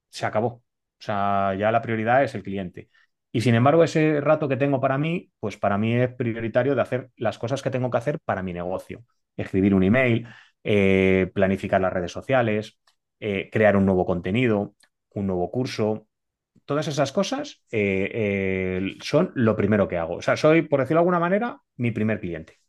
se 0.10 0.26
acabó. 0.26 0.48
O 0.48 0.64
sea, 1.00 1.54
ya 1.56 1.72
la 1.72 1.82
prioridad 1.82 2.24
es 2.24 2.36
el 2.36 2.44
cliente. 2.44 2.90
Y 3.32 3.42
sin 3.42 3.56
embargo, 3.56 3.84
ese 3.84 4.22
rato 4.22 4.48
que 4.48 4.58
tengo 4.58 4.80
para 4.82 4.98
mí, 4.98 5.32
pues 5.40 5.58
para 5.58 5.78
mí 5.78 5.94
es 5.96 6.14
prioritario 6.14 6.76
de 6.76 6.82
hacer 6.82 7.12
las 7.18 7.38
cosas 7.38 7.62
que 7.62 7.70
tengo 7.70 7.90
que 7.92 7.98
hacer 7.98 8.20
para 8.26 8.42
mi 8.44 8.54
negocio. 8.54 9.04
Escribir 9.36 9.76
un 9.76 9.84
email, 9.84 10.28
eh, 10.64 11.30
planificar 11.34 11.82
las 11.82 11.94
redes 11.94 12.12
sociales, 12.12 12.80
eh, 13.20 13.50
crear 13.52 13.78
un 13.78 13.86
nuevo 13.86 14.06
contenido, 14.06 14.76
un 15.18 15.28
nuevo 15.28 15.50
curso. 15.52 16.08
Todas 16.66 16.88
esas 16.88 17.12
cosas 17.12 17.64
eh, 17.72 18.10
eh, 18.14 18.96
son 19.02 19.32
lo 19.36 19.56
primero 19.56 19.88
que 19.88 19.98
hago. 19.98 20.16
O 20.16 20.22
sea, 20.22 20.36
soy, 20.36 20.64
por 20.64 20.80
decirlo 20.80 21.00
de 21.00 21.02
alguna 21.02 21.20
manera, 21.20 21.62
mi 21.78 21.92
primer 21.92 22.20
cliente. 22.20 22.60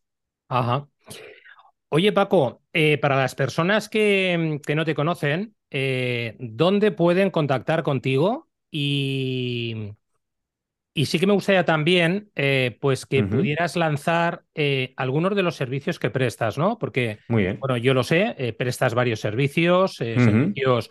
Ajá. 0.48 0.86
Oye, 1.88 2.12
Paco, 2.12 2.62
eh, 2.72 2.98
para 2.98 3.16
las 3.16 3.34
personas 3.34 3.88
que, 3.88 4.60
que 4.64 4.74
no 4.74 4.84
te 4.84 4.94
conocen, 4.94 5.54
¿dónde 6.38 6.92
pueden 6.92 7.30
contactar 7.30 7.82
contigo? 7.82 8.48
Y, 8.70 9.92
y 10.98 11.06
sí 11.06 11.20
que 11.20 11.28
me 11.28 11.32
gustaría 11.32 11.64
también, 11.64 12.30
eh, 12.34 12.76
pues, 12.80 13.06
que 13.06 13.22
uh 13.22 13.26
-huh. 13.26 13.30
pudieras 13.30 13.76
lanzar 13.76 14.42
eh, 14.54 14.94
algunos 14.96 15.36
de 15.36 15.44
los 15.44 15.54
servicios 15.54 16.00
que 16.00 16.10
prestas, 16.10 16.58
¿no? 16.58 16.76
Porque, 16.76 17.20
Muy 17.28 17.44
bien. 17.44 17.60
bueno, 17.60 17.76
yo 17.76 17.94
lo 17.94 18.02
sé, 18.02 18.34
eh, 18.36 18.52
prestas 18.52 18.94
varios 18.94 19.20
servicios, 19.20 20.00
uh 20.00 20.04
-huh. 20.04 20.24
servicios 20.24 20.90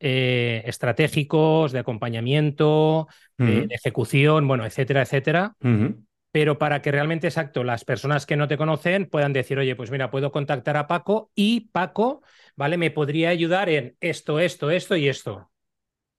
eh, 0.00 0.62
estratégicos, 0.66 1.72
de 1.72 1.78
acompañamiento, 1.78 3.00
uh 3.00 3.06
-huh. 3.38 3.46
de, 3.46 3.66
de, 3.66 3.74
ejecución, 3.74 4.46
bueno, 4.46 4.64
etcétera, 4.66 5.02
etcétera. 5.02 5.54
Uh 5.60 5.68
-huh. 5.68 6.06
Pero 6.32 6.58
para 6.58 6.82
que 6.82 6.92
realmente, 6.92 7.28
exacto, 7.28 7.64
las 7.64 7.84
personas 7.84 8.26
que 8.26 8.36
no 8.36 8.46
te 8.46 8.58
conocen 8.58 9.06
puedan 9.06 9.32
decir, 9.32 9.58
oye, 9.58 9.74
pues 9.74 9.90
mira, 9.90 10.10
puedo 10.10 10.32
contactar 10.32 10.76
a 10.76 10.86
Paco 10.86 11.30
y 11.34 11.70
Paco, 11.70 12.22
¿vale? 12.56 12.76
Me 12.76 12.90
podría 12.90 13.30
ayudar 13.30 13.70
en 13.70 13.96
esto, 14.00 14.38
esto, 14.38 14.70
esto 14.70 14.96
y 14.96 15.08
esto. 15.08 15.50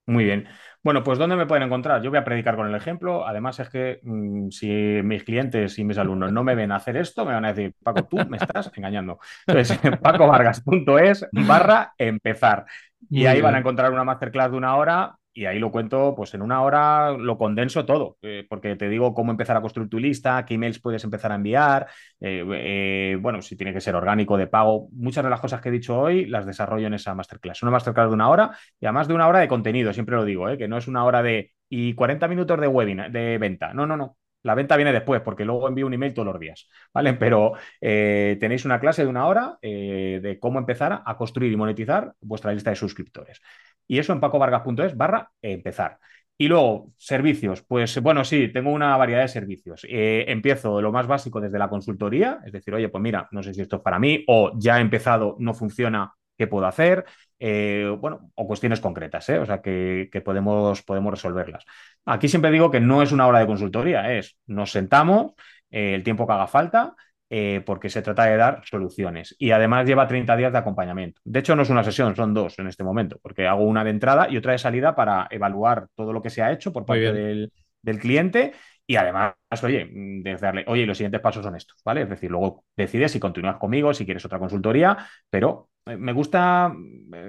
Muy 0.07 0.23
bien. 0.23 0.47
Bueno, 0.83 1.03
pues 1.03 1.19
¿dónde 1.19 1.35
me 1.35 1.45
pueden 1.45 1.63
encontrar? 1.63 2.01
Yo 2.01 2.09
voy 2.09 2.17
a 2.17 2.23
predicar 2.23 2.55
con 2.55 2.65
el 2.65 2.73
ejemplo. 2.75 3.27
Además 3.27 3.59
es 3.59 3.69
que 3.69 3.99
mmm, 4.03 4.49
si 4.49 4.69
mis 5.03 5.23
clientes 5.23 5.77
y 5.79 5.83
mis 5.83 5.97
alumnos 5.97 6.31
no 6.31 6.45
me 6.45 6.55
ven 6.55 6.71
hacer 6.71 6.95
esto, 6.95 7.25
me 7.25 7.33
van 7.33 7.43
a 7.43 7.51
decir, 7.51 7.75
Paco, 7.83 8.05
tú 8.05 8.17
me 8.29 8.37
estás 8.37 8.71
engañando. 8.73 9.19
Entonces, 9.45 9.77
pacovargas.es 10.01 11.27
barra 11.31 11.93
empezar. 11.97 12.65
Y 13.09 13.25
ahí 13.25 13.35
bien. 13.35 13.45
van 13.45 13.55
a 13.55 13.59
encontrar 13.59 13.91
una 13.91 14.03
masterclass 14.03 14.51
de 14.51 14.57
una 14.57 14.75
hora 14.75 15.17
y 15.37 15.45
ahí 15.45 15.59
lo 15.59 15.71
cuento, 15.71 16.15
pues 16.15 16.33
en 16.33 16.41
una 16.41 16.63
hora 16.63 17.11
lo 17.11 17.37
condenso 17.37 17.85
todo, 17.85 18.17
eh, 18.23 18.43
porque 18.49 18.75
te 18.75 18.89
digo 18.89 19.13
cómo 19.13 19.29
empezar 19.29 19.55
a 19.55 19.61
construir 19.61 19.87
tu 19.87 19.99
lista, 19.99 20.43
qué 20.45 20.55
emails 20.55 20.79
puedes 20.79 21.03
empezar 21.03 21.31
a 21.31 21.35
enviar, 21.35 21.85
eh, 22.19 22.43
eh, 22.55 23.17
bueno, 23.21 23.43
si 23.43 23.55
tiene 23.55 23.71
que 23.71 23.79
ser 23.79 23.93
orgánico, 23.93 24.35
de 24.35 24.47
pago, 24.47 24.89
muchas 24.93 25.23
de 25.23 25.29
las 25.29 25.39
cosas 25.39 25.61
que 25.61 25.69
he 25.69 25.71
dicho 25.71 25.95
hoy 25.95 26.25
las 26.25 26.47
desarrollo 26.47 26.87
en 26.87 26.95
esa 26.95 27.13
masterclass. 27.13 27.61
Una 27.61 27.71
masterclass 27.71 28.07
de 28.09 28.15
una 28.15 28.29
hora 28.29 28.57
y 28.79 28.87
además 28.87 29.07
de 29.07 29.13
una 29.13 29.27
hora 29.27 29.39
de 29.39 29.47
contenido, 29.47 29.93
siempre 29.93 30.15
lo 30.15 30.25
digo, 30.25 30.47
que 30.57 30.67
no 30.67 30.77
es 30.77 30.87
una 30.87 31.05
hora 31.05 31.21
de 31.21 31.51
y 31.69 31.93
40 31.93 32.27
minutos 32.27 32.59
de 32.59 32.67
webinar, 32.67 33.11
de 33.11 33.37
venta. 33.37 33.73
No, 33.75 33.85
no, 33.85 33.95
no. 33.95 34.17
La 34.43 34.55
venta 34.55 34.75
viene 34.77 34.93
después, 34.93 35.21
porque 35.21 35.45
luego 35.45 35.67
envío 35.67 35.87
un 35.87 35.93
email 35.93 36.13
todos 36.13 36.27
los 36.27 36.39
días, 36.39 36.69
¿vale? 36.93 37.13
Pero 37.19 37.53
eh, 37.81 38.37
tenéis 38.39 38.65
una 38.65 38.79
clase 38.79 39.03
de 39.03 39.09
una 39.09 39.27
hora 39.27 39.57
eh, 39.61 40.19
de 40.21 40.39
cómo 40.39 40.59
empezar 40.59 41.01
a 41.05 41.17
construir 41.17 41.51
y 41.51 41.55
monetizar 41.57 42.13
vuestra 42.21 42.53
lista 42.53 42.69
de 42.69 42.75
suscriptores. 42.75 43.41
Y 43.87 43.99
eso 43.99 44.13
en 44.13 44.19
pacovargas.es 44.19 44.95
barra 44.97 45.31
empezar. 45.41 45.99
Y 46.39 46.47
luego, 46.47 46.93
servicios. 46.97 47.63
Pues 47.63 47.99
bueno, 48.01 48.23
sí, 48.23 48.49
tengo 48.49 48.71
una 48.71 48.95
variedad 48.95 49.21
de 49.21 49.27
servicios. 49.27 49.85
Eh, 49.89 50.25
empiezo 50.27 50.81
lo 50.81 50.91
más 50.91 51.07
básico 51.07 51.41
desde 51.41 51.57
la 51.57 51.69
consultoría, 51.69 52.39
es 52.45 52.51
decir, 52.51 52.73
oye, 52.75 52.89
pues 52.89 53.01
mira, 53.01 53.27
no 53.31 53.41
sé 53.41 53.53
si 53.53 53.61
esto 53.61 53.77
es 53.77 53.81
para 53.81 53.97
mí, 53.97 54.23
o 54.27 54.51
ya 54.55 54.77
he 54.77 54.81
empezado, 54.81 55.35
no 55.39 55.53
funciona, 55.55 56.13
¿qué 56.37 56.45
puedo 56.45 56.67
hacer? 56.67 57.05
Eh, 57.39 57.95
bueno, 57.99 58.31
o 58.35 58.47
cuestiones 58.47 58.79
concretas, 58.79 59.29
¿eh? 59.29 59.37
o 59.37 59.45
sea, 59.45 59.61
que, 59.61 60.09
que, 60.11 60.21
podemos, 60.21 60.81
podemos 60.81 61.11
resolverlas. 61.11 61.65
Aquí 62.05 62.27
siempre 62.27 62.49
digo 62.49 62.71
que 62.71 62.79
no 62.79 63.03
es 63.03 63.11
una 63.11 63.27
hora 63.27 63.39
de 63.39 63.45
consultoría, 63.45 64.13
es 64.17 64.37
nos 64.47 64.71
sentamos 64.71 65.33
eh, 65.69 65.93
el 65.93 66.03
tiempo 66.03 66.25
que 66.25 66.33
haga 66.33 66.47
falta, 66.47 66.95
eh, 67.29 67.61
porque 67.65 67.89
se 67.89 68.01
trata 68.01 68.25
de 68.25 68.37
dar 68.37 68.61
soluciones. 68.65 69.35
Y 69.37 69.51
además 69.51 69.85
lleva 69.85 70.07
30 70.07 70.35
días 70.37 70.51
de 70.51 70.57
acompañamiento. 70.59 71.21
De 71.25 71.39
hecho, 71.39 71.55
no 71.55 71.63
es 71.63 71.69
una 71.69 71.83
sesión, 71.83 72.15
son 72.15 72.33
dos 72.33 72.57
en 72.57 72.67
este 72.67 72.83
momento, 72.83 73.19
porque 73.21 73.47
hago 73.47 73.65
una 73.65 73.83
de 73.83 73.89
entrada 73.91 74.27
y 74.29 74.37
otra 74.37 74.53
de 74.53 74.57
salida 74.57 74.95
para 74.95 75.27
evaluar 75.29 75.87
todo 75.95 76.13
lo 76.13 76.21
que 76.21 76.29
se 76.29 76.41
ha 76.41 76.51
hecho 76.51 76.71
por 76.71 76.85
parte 76.85 77.11
del, 77.11 77.51
del 77.81 77.99
cliente 77.99 78.53
y 78.85 78.95
además, 78.95 79.33
oye, 79.63 79.89
de 79.91 80.35
darle, 80.37 80.63
oye, 80.67 80.85
los 80.85 80.97
siguientes 80.97 81.19
pasos 81.19 81.43
son 81.43 81.55
estos, 81.57 81.77
¿vale? 81.83 82.03
Es 82.03 82.09
decir, 82.09 82.31
luego 82.31 82.63
decides 82.75 83.11
si 83.11 83.19
continúas 83.19 83.57
conmigo, 83.57 83.93
si 83.93 84.05
quieres 84.05 84.23
otra 84.23 84.39
consultoría, 84.39 84.97
pero 85.29 85.69
me 85.97 86.11
gusta, 86.11 86.73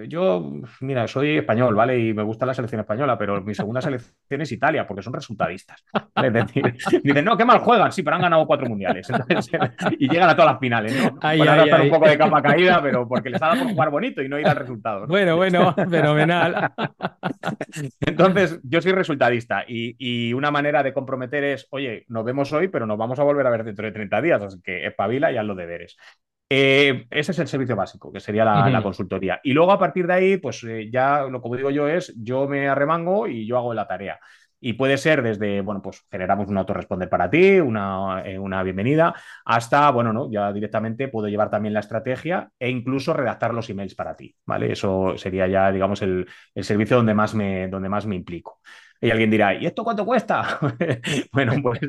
yo, 0.09 0.52
mira, 0.80 1.06
soy 1.06 1.38
español, 1.38 1.74
¿vale? 1.74 1.98
Y 1.98 2.14
me 2.14 2.22
gusta 2.22 2.46
la 2.46 2.54
selección 2.54 2.80
española, 2.80 3.16
pero 3.16 3.40
mi 3.42 3.54
segunda 3.54 3.80
selección 3.80 4.40
es 4.40 4.52
Italia, 4.52 4.86
porque 4.86 5.02
son 5.02 5.12
resultadistas. 5.12 5.84
¿vale? 6.14 6.28
Es 6.28 6.34
decir, 6.34 6.64
dicen, 7.02 7.24
no, 7.24 7.36
qué 7.36 7.44
mal 7.44 7.59
juegan, 7.59 7.92
sí, 7.92 8.02
pero 8.02 8.16
han 8.16 8.22
ganado 8.22 8.46
cuatro 8.46 8.68
mundiales. 8.68 9.09
Entonces, 9.11 9.50
y 9.98 10.09
llegan 10.09 10.30
a 10.30 10.34
todas 10.34 10.52
las 10.52 10.61
finales, 10.61 10.96
¿no? 11.00 11.18
Ay, 11.20 11.40
ay, 11.40 11.64
estar 11.64 11.80
ay. 11.80 11.86
un 11.86 11.92
poco 11.92 12.09
de 12.09 12.18
capa 12.18 12.42
caída, 12.42 12.82
pero 12.82 13.06
porque 13.06 13.30
les 13.30 13.42
ha 13.42 13.48
dado 13.48 13.62
por 13.62 13.72
jugar 13.72 13.90
bonito 13.90 14.22
y 14.22 14.28
no 14.28 14.38
ir 14.38 14.46
al 14.46 14.56
resultado. 14.56 15.00
¿no? 15.00 15.06
Bueno, 15.06 15.36
bueno, 15.36 15.74
fenomenal. 15.90 16.72
Entonces, 18.00 18.61
yo 18.62 18.80
soy 18.80 18.92
resultadista 18.92 19.64
y, 19.66 19.94
y, 19.98 20.32
una 20.32 20.50
manera 20.50 20.82
de 20.82 20.92
comprometer 20.92 21.44
es, 21.44 21.66
oye, 21.70 22.04
nos 22.09 22.24
vemos 22.24 22.52
hoy, 22.52 22.68
pero 22.68 22.86
nos 22.86 22.98
vamos 22.98 23.18
a 23.18 23.22
volver 23.22 23.46
a 23.46 23.50
ver 23.50 23.64
dentro 23.64 23.86
de 23.86 23.92
30 23.92 24.22
días, 24.22 24.42
así 24.42 24.61
que 24.62 24.86
espabila 24.86 25.32
y 25.32 25.36
haz 25.36 25.44
los 25.44 25.56
deberes. 25.56 25.96
Eh, 26.51 27.07
ese 27.11 27.32
es 27.32 27.38
el 27.38 27.49
servicio 27.49 27.76
básico, 27.76 28.11
que 28.11 28.20
sería 28.20 28.44
la, 28.44 28.61
uh 28.61 28.64
-huh. 28.66 28.70
la 28.70 28.82
consultoría. 28.82 29.40
Y 29.44 29.53
luego 29.53 29.72
a 29.72 29.78
partir 29.78 30.07
de 30.07 30.14
ahí, 30.14 30.36
pues 30.38 30.64
eh, 30.64 30.88
ya 30.90 31.24
lo 31.24 31.42
como 31.42 31.57
digo 31.57 31.70
yo 31.70 31.86
es, 31.88 32.14
yo 32.16 32.49
me 32.49 32.68
arremango 32.68 33.26
y 33.28 33.46
yo 33.46 33.59
hago 33.59 33.74
la 33.74 33.86
tarea. 33.86 34.18
Y 34.61 34.72
puede 34.72 34.96
ser 34.99 35.22
desde, 35.22 35.61
bueno, 35.61 35.80
pues 35.80 36.05
generamos 36.11 36.49
un 36.49 36.59
autoresponder 36.59 37.09
para 37.09 37.30
ti, 37.30 37.61
una, 37.61 38.22
eh, 38.24 38.38
una, 38.38 38.62
bienvenida, 38.64 39.14
hasta, 39.44 39.88
bueno, 39.92 40.12
no, 40.12 40.28
ya 40.32 40.53
directamente 40.53 41.07
puedo 41.07 41.28
llevar 41.28 41.49
también 41.49 41.74
la 41.74 41.80
estrategia 41.80 42.51
e 42.59 42.68
incluso 42.68 43.12
redactar 43.12 43.55
los 43.55 43.70
emails 43.70 43.94
para 43.94 44.16
ti, 44.16 44.34
¿vale? 44.46 44.72
Eso 44.72 45.16
sería 45.16 45.46
ya, 45.46 45.70
digamos, 45.70 46.03
el, 46.03 46.26
el 46.57 46.64
servicio 46.64 46.96
donde 46.96 47.14
más, 47.14 47.34
me, 47.34 47.68
donde 47.68 47.88
más 47.88 48.05
me 48.07 48.16
implico. 48.16 48.61
Y 49.01 49.11
alguien 49.11 49.30
dirá, 49.30 49.55
¿y 49.55 49.66
esto 49.66 49.84
cuánto 49.84 50.05
cuesta? 50.05 50.59
bueno, 51.32 51.55
pues, 51.62 51.80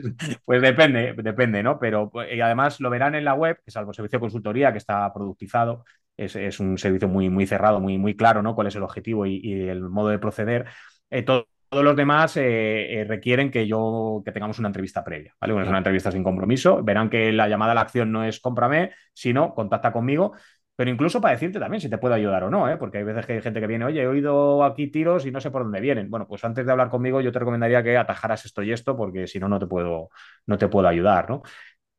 pues 0.45 0.61
depende, 0.61 1.13
depende, 1.17 1.63
¿no? 1.63 1.79
Pero 1.79 2.09
pues, 2.09 2.31
y 2.33 2.39
además 2.39 2.79
lo 2.79 2.89
verán 2.89 3.15
en 3.15 3.25
la 3.25 3.33
web, 3.33 3.59
que 3.63 3.71
salvo 3.71 3.93
servicio 3.93 4.17
de 4.17 4.21
consultoría 4.21 4.71
que 4.71 4.77
está 4.77 5.11
productizado, 5.11 5.85
es, 6.17 6.59
un 6.59 6.77
servicio 6.77 7.07
muy, 7.07 7.29
muy 7.29 7.47
cerrado, 7.47 7.79
muy, 7.79 7.97
muy 7.97 8.15
claro, 8.15 8.41
¿no? 8.41 8.55
Cuál 8.55 8.67
es 8.67 8.75
el 8.75 8.83
objetivo 8.83 9.25
y, 9.25 9.53
el 9.69 9.81
modo 9.81 10.09
de 10.09 10.19
proceder. 10.19 10.65
Eh, 11.09 11.23
todos 11.23 11.47
los 11.71 11.95
demás 11.95 12.35
eh, 12.37 12.99
eh, 12.99 13.03
requieren 13.05 13.51
que 13.51 13.67
yo 13.67 14.21
que 14.25 14.31
tengamos 14.31 14.59
una 14.59 14.67
entrevista 14.69 15.03
previa, 15.03 15.35
¿vale? 15.39 15.53
Bueno, 15.53 15.65
es 15.65 15.69
una 15.69 15.77
entrevista 15.77 16.11
sin 16.11 16.23
compromiso. 16.23 16.83
Verán 16.83 17.09
que 17.09 17.31
la 17.31 17.47
llamada 17.47 17.71
a 17.71 17.75
la 17.75 17.81
acción 17.81 18.11
no 18.11 18.23
es 18.23 18.39
cómprame, 18.39 18.91
sino 19.13 19.53
contacta 19.53 19.91
conmigo 19.91 20.33
pero 20.79 20.91
incluso 20.91 21.19
para 21.19 21.33
decirte 21.33 21.59
también 21.59 21.81
si 21.81 21.89
te 21.89 21.97
puedo 21.97 22.13
ayudar 22.13 22.41
o 22.45 22.49
no, 22.49 22.69
¿eh? 22.69 22.77
porque 22.77 22.99
hay 22.99 23.03
veces 23.03 23.25
que 23.25 23.33
hay 23.33 23.41
gente 23.41 23.59
que 23.59 23.67
viene, 23.67 23.83
oye, 23.83 24.01
he 24.01 24.07
oído 24.07 24.63
aquí 24.63 24.87
tiros 24.87 25.25
y 25.25 25.31
no 25.31 25.41
sé 25.41 25.51
por 25.51 25.63
dónde 25.63 25.81
vienen. 25.81 26.09
Bueno, 26.09 26.25
pues 26.25 26.41
antes 26.45 26.65
de 26.65 26.71
hablar 26.71 26.89
conmigo 26.89 27.19
yo 27.19 27.33
te 27.33 27.39
recomendaría 27.39 27.83
que 27.83 27.97
atajaras 27.97 28.45
esto 28.45 28.63
y 28.63 28.71
esto, 28.71 28.95
porque 28.95 29.27
si 29.27 29.39
no, 29.41 29.49
no 29.49 29.59
te 29.59 29.67
puedo, 29.67 30.09
no 30.45 30.57
te 30.57 30.69
puedo 30.69 30.87
ayudar, 30.87 31.29
¿no? 31.29 31.41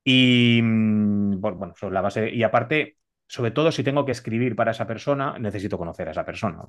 Y 0.03 0.61
mm, 0.62 1.41
bueno, 1.43 1.74
sobre 1.76 1.93
la 1.93 2.01
base, 2.01 2.31
y 2.31 2.43
aparte, 2.43 2.97
sobre 3.28 3.51
todo 3.51 3.70
si 3.70 3.85
tengo 3.85 4.07
que 4.07 4.12
escribir 4.12 4.57
para 4.57 4.70
esa 4.70 4.87
persona, 4.87 5.39
necesito 5.39 5.76
conocer 5.76 6.09
a 6.09 6.12
esa 6.12 6.24
persona. 6.24 6.62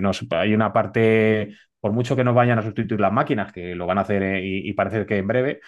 no, 0.00 0.10
hay 0.30 0.54
una 0.54 0.72
parte, 0.72 1.56
por 1.80 1.90
mucho 1.90 2.14
que 2.14 2.22
nos 2.22 2.36
vayan 2.36 2.60
a 2.60 2.62
sustituir 2.62 3.00
las 3.00 3.12
máquinas, 3.12 3.52
que 3.52 3.74
lo 3.74 3.86
van 3.86 3.98
a 3.98 4.02
hacer 4.02 4.22
eh, 4.22 4.40
y 4.44 4.72
parece 4.74 5.04
que 5.04 5.18
en 5.18 5.26
breve, 5.26 5.60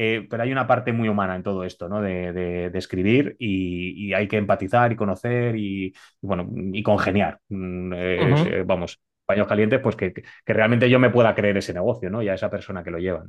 eh, 0.00 0.28
pero 0.30 0.44
hay 0.44 0.52
una 0.52 0.68
parte 0.68 0.92
muy 0.92 1.08
humana 1.08 1.34
en 1.34 1.42
todo 1.42 1.64
esto, 1.64 1.88
¿no? 1.88 2.00
De, 2.00 2.70
escribir 2.74 3.34
y, 3.40 4.12
hay 4.14 4.28
que 4.28 4.36
empatizar 4.36 4.92
y 4.92 4.96
conocer 4.96 5.56
y, 5.56 5.92
bueno, 6.20 6.48
y 6.72 6.84
congeniar. 6.84 7.40
Mm, 7.48 7.92
eh, 7.94 8.62
vamos, 8.64 9.00
paños 9.26 9.48
calientes, 9.48 9.80
pues 9.80 9.96
que, 9.96 10.14
realmente 10.46 10.88
yo 10.88 11.00
me 11.00 11.10
pueda 11.10 11.34
creer 11.34 11.56
ese 11.56 11.74
negocio, 11.74 12.10
¿no? 12.10 12.22
Y 12.22 12.28
a 12.28 12.34
esa 12.34 12.48
persona 12.48 12.84
que 12.84 12.92
lo 12.92 12.98
lleva. 12.98 13.24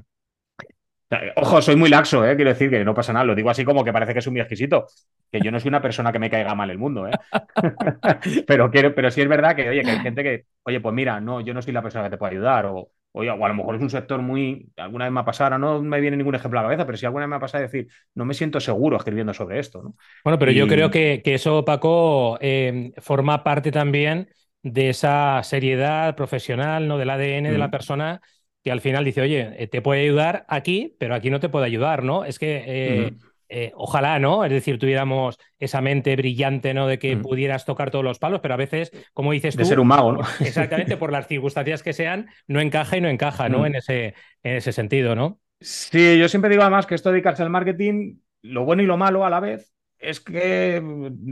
Ojo, 1.37 1.59
soy 1.59 1.75
muy 1.75 1.89
laxo, 1.89 2.23
¿eh? 2.23 2.35
quiero 2.35 2.51
decir 2.51 2.69
que 2.69 2.85
no 2.85 2.93
pasa 2.93 3.13
nada. 3.13 3.25
Lo 3.25 3.33
digo 3.33 3.49
así 3.49 3.65
como 3.65 3.83
que 3.83 3.91
parece 3.91 4.13
que 4.13 4.19
es 4.19 4.27
un 4.27 4.33
muy 4.33 4.41
exquisito. 4.41 4.85
Que 5.31 5.41
yo 5.41 5.51
no 5.51 5.59
soy 5.59 5.69
una 5.69 5.81
persona 5.81 6.11
que 6.11 6.19
me 6.19 6.29
caiga 6.29 6.53
mal 6.53 6.69
el 6.69 6.77
mundo, 6.77 7.07
¿eh? 7.07 7.11
pero, 8.47 8.69
quiero, 8.69 8.93
pero 8.93 9.09
sí 9.09 9.21
es 9.21 9.27
verdad 9.27 9.55
que, 9.55 9.69
oye, 9.69 9.81
que 9.81 9.89
hay 9.89 9.99
gente 10.01 10.21
que, 10.21 10.45
oye, 10.63 10.79
pues 10.79 10.93
mira, 10.93 11.19
no, 11.19 11.41
yo 11.41 11.55
no 11.55 11.63
soy 11.63 11.73
la 11.73 11.81
persona 11.81 12.03
que 12.03 12.11
te 12.11 12.17
puede 12.17 12.33
ayudar. 12.33 12.67
O, 12.67 12.91
Oye, 13.11 13.29
o 13.31 13.43
a 13.43 13.47
lo 13.47 13.55
mejor 13.55 13.75
es 13.75 13.81
un 13.81 13.89
sector 13.89 14.21
muy. 14.21 14.69
Alguna 14.77 15.05
vez 15.05 15.11
me 15.11 15.19
ha 15.21 15.25
pasado, 15.25 15.57
no 15.57 15.81
me 15.81 15.99
viene 15.99 16.15
ningún 16.15 16.35
ejemplo 16.35 16.59
a 16.59 16.63
la 16.63 16.67
cabeza, 16.67 16.85
pero 16.85 16.97
si 16.97 17.05
alguna 17.05 17.25
vez 17.25 17.29
me 17.29 17.35
ha 17.37 17.39
pasado 17.39 17.63
decir, 17.63 17.87
no 18.13 18.23
me 18.23 18.35
siento 18.35 18.59
seguro 18.59 18.97
escribiendo 18.97 19.33
sobre 19.33 19.59
esto. 19.59 19.81
¿no? 19.81 19.95
Bueno, 20.23 20.37
pero 20.37 20.51
yo 20.51 20.67
creo 20.67 20.91
que, 20.91 21.21
eso, 21.25 21.65
Paco, 21.65 22.37
eh, 22.39 22.91
forma 22.97 23.43
parte 23.43 23.71
también 23.71 24.29
de 24.61 24.89
esa 24.89 25.41
seriedad 25.43 26.15
profesional, 26.15 26.87
¿no? 26.87 26.97
Del 26.97 27.09
ADN 27.09 27.51
de 27.51 27.57
la 27.57 27.69
mm. 27.69 27.71
persona 27.71 28.21
que 28.63 28.71
al 28.71 28.81
final 28.81 29.05
dice, 29.05 29.21
oye, 29.21 29.55
eh, 29.57 29.67
te 29.67 29.81
puede 29.81 30.01
ayudar 30.01 30.45
aquí, 30.47 30.95
pero 30.99 31.15
aquí 31.15 31.29
no 31.29 31.39
te 31.39 31.49
puede 31.49 31.65
ayudar, 31.65 32.03
¿no? 32.03 32.25
Es 32.25 32.37
que 32.39 32.63
eh, 32.67 33.11
mm. 33.11 33.28
Eh, 33.51 33.71
ojalá, 33.75 34.19
¿no? 34.19 34.45
Es 34.45 34.51
decir, 34.51 34.77
tuviéramos 34.77 35.39
esa 35.57 35.81
mente 35.81 36.15
brillante, 36.15 36.75
¿no? 36.75 36.85
De 36.85 36.99
que 36.99 37.15
mm. 37.15 37.21
pudieras 37.23 37.65
tocar 37.65 37.89
todos 37.89 38.05
los 38.05 38.19
palos, 38.19 38.41
pero 38.41 38.53
a 38.53 38.57
veces, 38.57 38.91
como 39.13 39.31
dices 39.31 39.55
tú. 39.55 39.63
De 39.63 39.65
ser 39.65 39.79
un 39.79 39.87
mago, 39.87 40.11
¿no? 40.13 40.19
Exactamente, 40.39 40.97
por 40.97 41.11
las 41.11 41.27
circunstancias 41.27 41.81
que 41.81 41.93
sean, 41.93 42.27
no 42.47 42.61
encaja 42.61 42.97
y 42.97 43.01
no 43.01 43.09
encaja, 43.09 43.49
¿no? 43.49 43.59
Mm. 43.59 43.65
En, 43.65 43.75
ese, 43.75 44.13
en 44.43 44.55
ese 44.57 44.71
sentido, 44.71 45.15
¿no? 45.15 45.39
Sí, 45.59 46.17
yo 46.17 46.29
siempre 46.29 46.49
digo 46.51 46.61
además 46.61 46.85
que 46.85 46.95
esto 46.95 47.09
de 47.09 47.13
dedicarse 47.13 47.41
al 47.41 47.49
marketing, 47.49 48.19
lo 48.43 48.65
bueno 48.65 48.83
y 48.83 48.85
lo 48.85 48.97
malo 48.97 49.25
a 49.25 49.29
la 49.29 49.39
vez, 49.39 49.73
es 49.97 50.19
que 50.21 50.81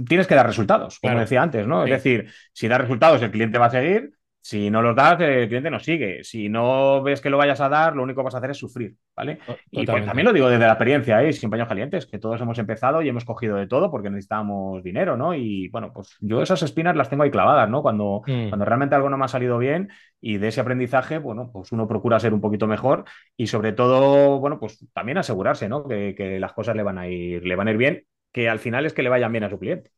tienes 0.08 0.28
que 0.28 0.36
dar 0.36 0.46
resultados, 0.46 1.00
como 1.00 1.20
decía 1.20 1.42
antes, 1.42 1.66
¿no? 1.66 1.86
Es 1.86 1.92
decir, 1.92 2.30
si 2.52 2.68
da 2.68 2.78
resultados, 2.78 3.22
el 3.22 3.32
cliente 3.32 3.58
va 3.58 3.68
a 3.68 3.72
seguir. 3.72 4.12
Si 4.42 4.70
no 4.70 4.82
los 4.82 4.96
das, 4.96 5.20
el 5.20 5.48
cliente 5.48 5.70
no 5.70 5.80
sigue. 5.80 6.24
Si 6.24 6.48
no 6.48 7.04
ves 7.04 7.20
que 7.20 7.30
lo 7.30 7.38
vayas 7.38 7.60
a 7.60 7.68
dar, 7.68 7.96
lo 7.96 8.04
único 8.04 8.22
que 8.22 8.26
vas 8.26 8.36
a 8.36 8.38
hacer 8.38 8.52
es 8.52 8.58
sufrir, 8.58 8.96
¿vale? 9.14 9.40
Y 9.72 9.86
pues 9.86 10.06
también 10.06 10.26
lo 10.26 10.32
digo 10.32 10.50
desde 10.50 10.66
la 10.66 10.72
experiencia, 10.72 11.22
¿eh? 11.22 11.34
sin 11.34 11.50
paños 11.50 11.68
calientes, 11.68 12.06
que 12.06 12.18
todos 12.18 12.40
hemos 12.40 12.58
empezado 12.58 13.02
y 13.02 13.10
hemos 13.10 13.26
cogido 13.26 13.58
de 13.58 13.68
todo 13.68 13.92
porque 13.92 14.10
necesitábamos 14.10 14.82
dinero, 14.84 15.18
¿no? 15.18 15.34
Y 15.34 15.68
bueno, 15.68 15.92
pues 15.94 16.16
yo 16.22 16.42
esas 16.42 16.64
espinas 16.64 16.96
las 16.96 17.10
tengo 17.10 17.24
ahí 17.24 17.32
clavadas, 17.32 17.70
¿no? 17.70 17.82
Cuando, 17.82 18.22
mm. 18.26 18.48
cuando 18.48 18.64
realmente 18.64 18.96
algo 18.96 19.10
no 19.10 19.18
me 19.18 19.26
ha 19.26 19.28
salido 19.28 19.58
bien 19.58 19.90
y 20.22 20.38
de 20.38 20.48
ese 20.48 20.62
aprendizaje, 20.62 21.18
bueno, 21.18 21.50
pues 21.52 21.74
uno 21.74 21.86
procura 21.86 22.20
ser 22.20 22.34
un 22.34 22.40
poquito 22.40 22.68
mejor 22.68 23.04
y 23.36 23.48
sobre 23.48 23.74
todo, 23.74 24.40
bueno, 24.40 24.60
pues 24.60 24.88
también 24.94 25.18
asegurarse, 25.18 25.68
¿no? 25.68 25.86
Que, 25.88 26.16
que 26.16 26.40
las 26.40 26.54
cosas 26.54 26.76
le 26.78 26.84
van 26.84 27.00
a 27.00 27.10
ir, 27.10 27.46
le 27.46 27.56
van 27.58 27.68
a 27.68 27.72
ir 27.72 27.78
bien, 27.78 28.06
que 28.32 28.48
al 28.48 28.60
final 28.60 28.86
es 28.86 28.94
que 28.94 29.04
le 29.04 29.10
vayan 29.10 29.32
bien 29.34 29.44
a 29.44 29.50
su 29.50 29.60
cliente. 29.60 29.92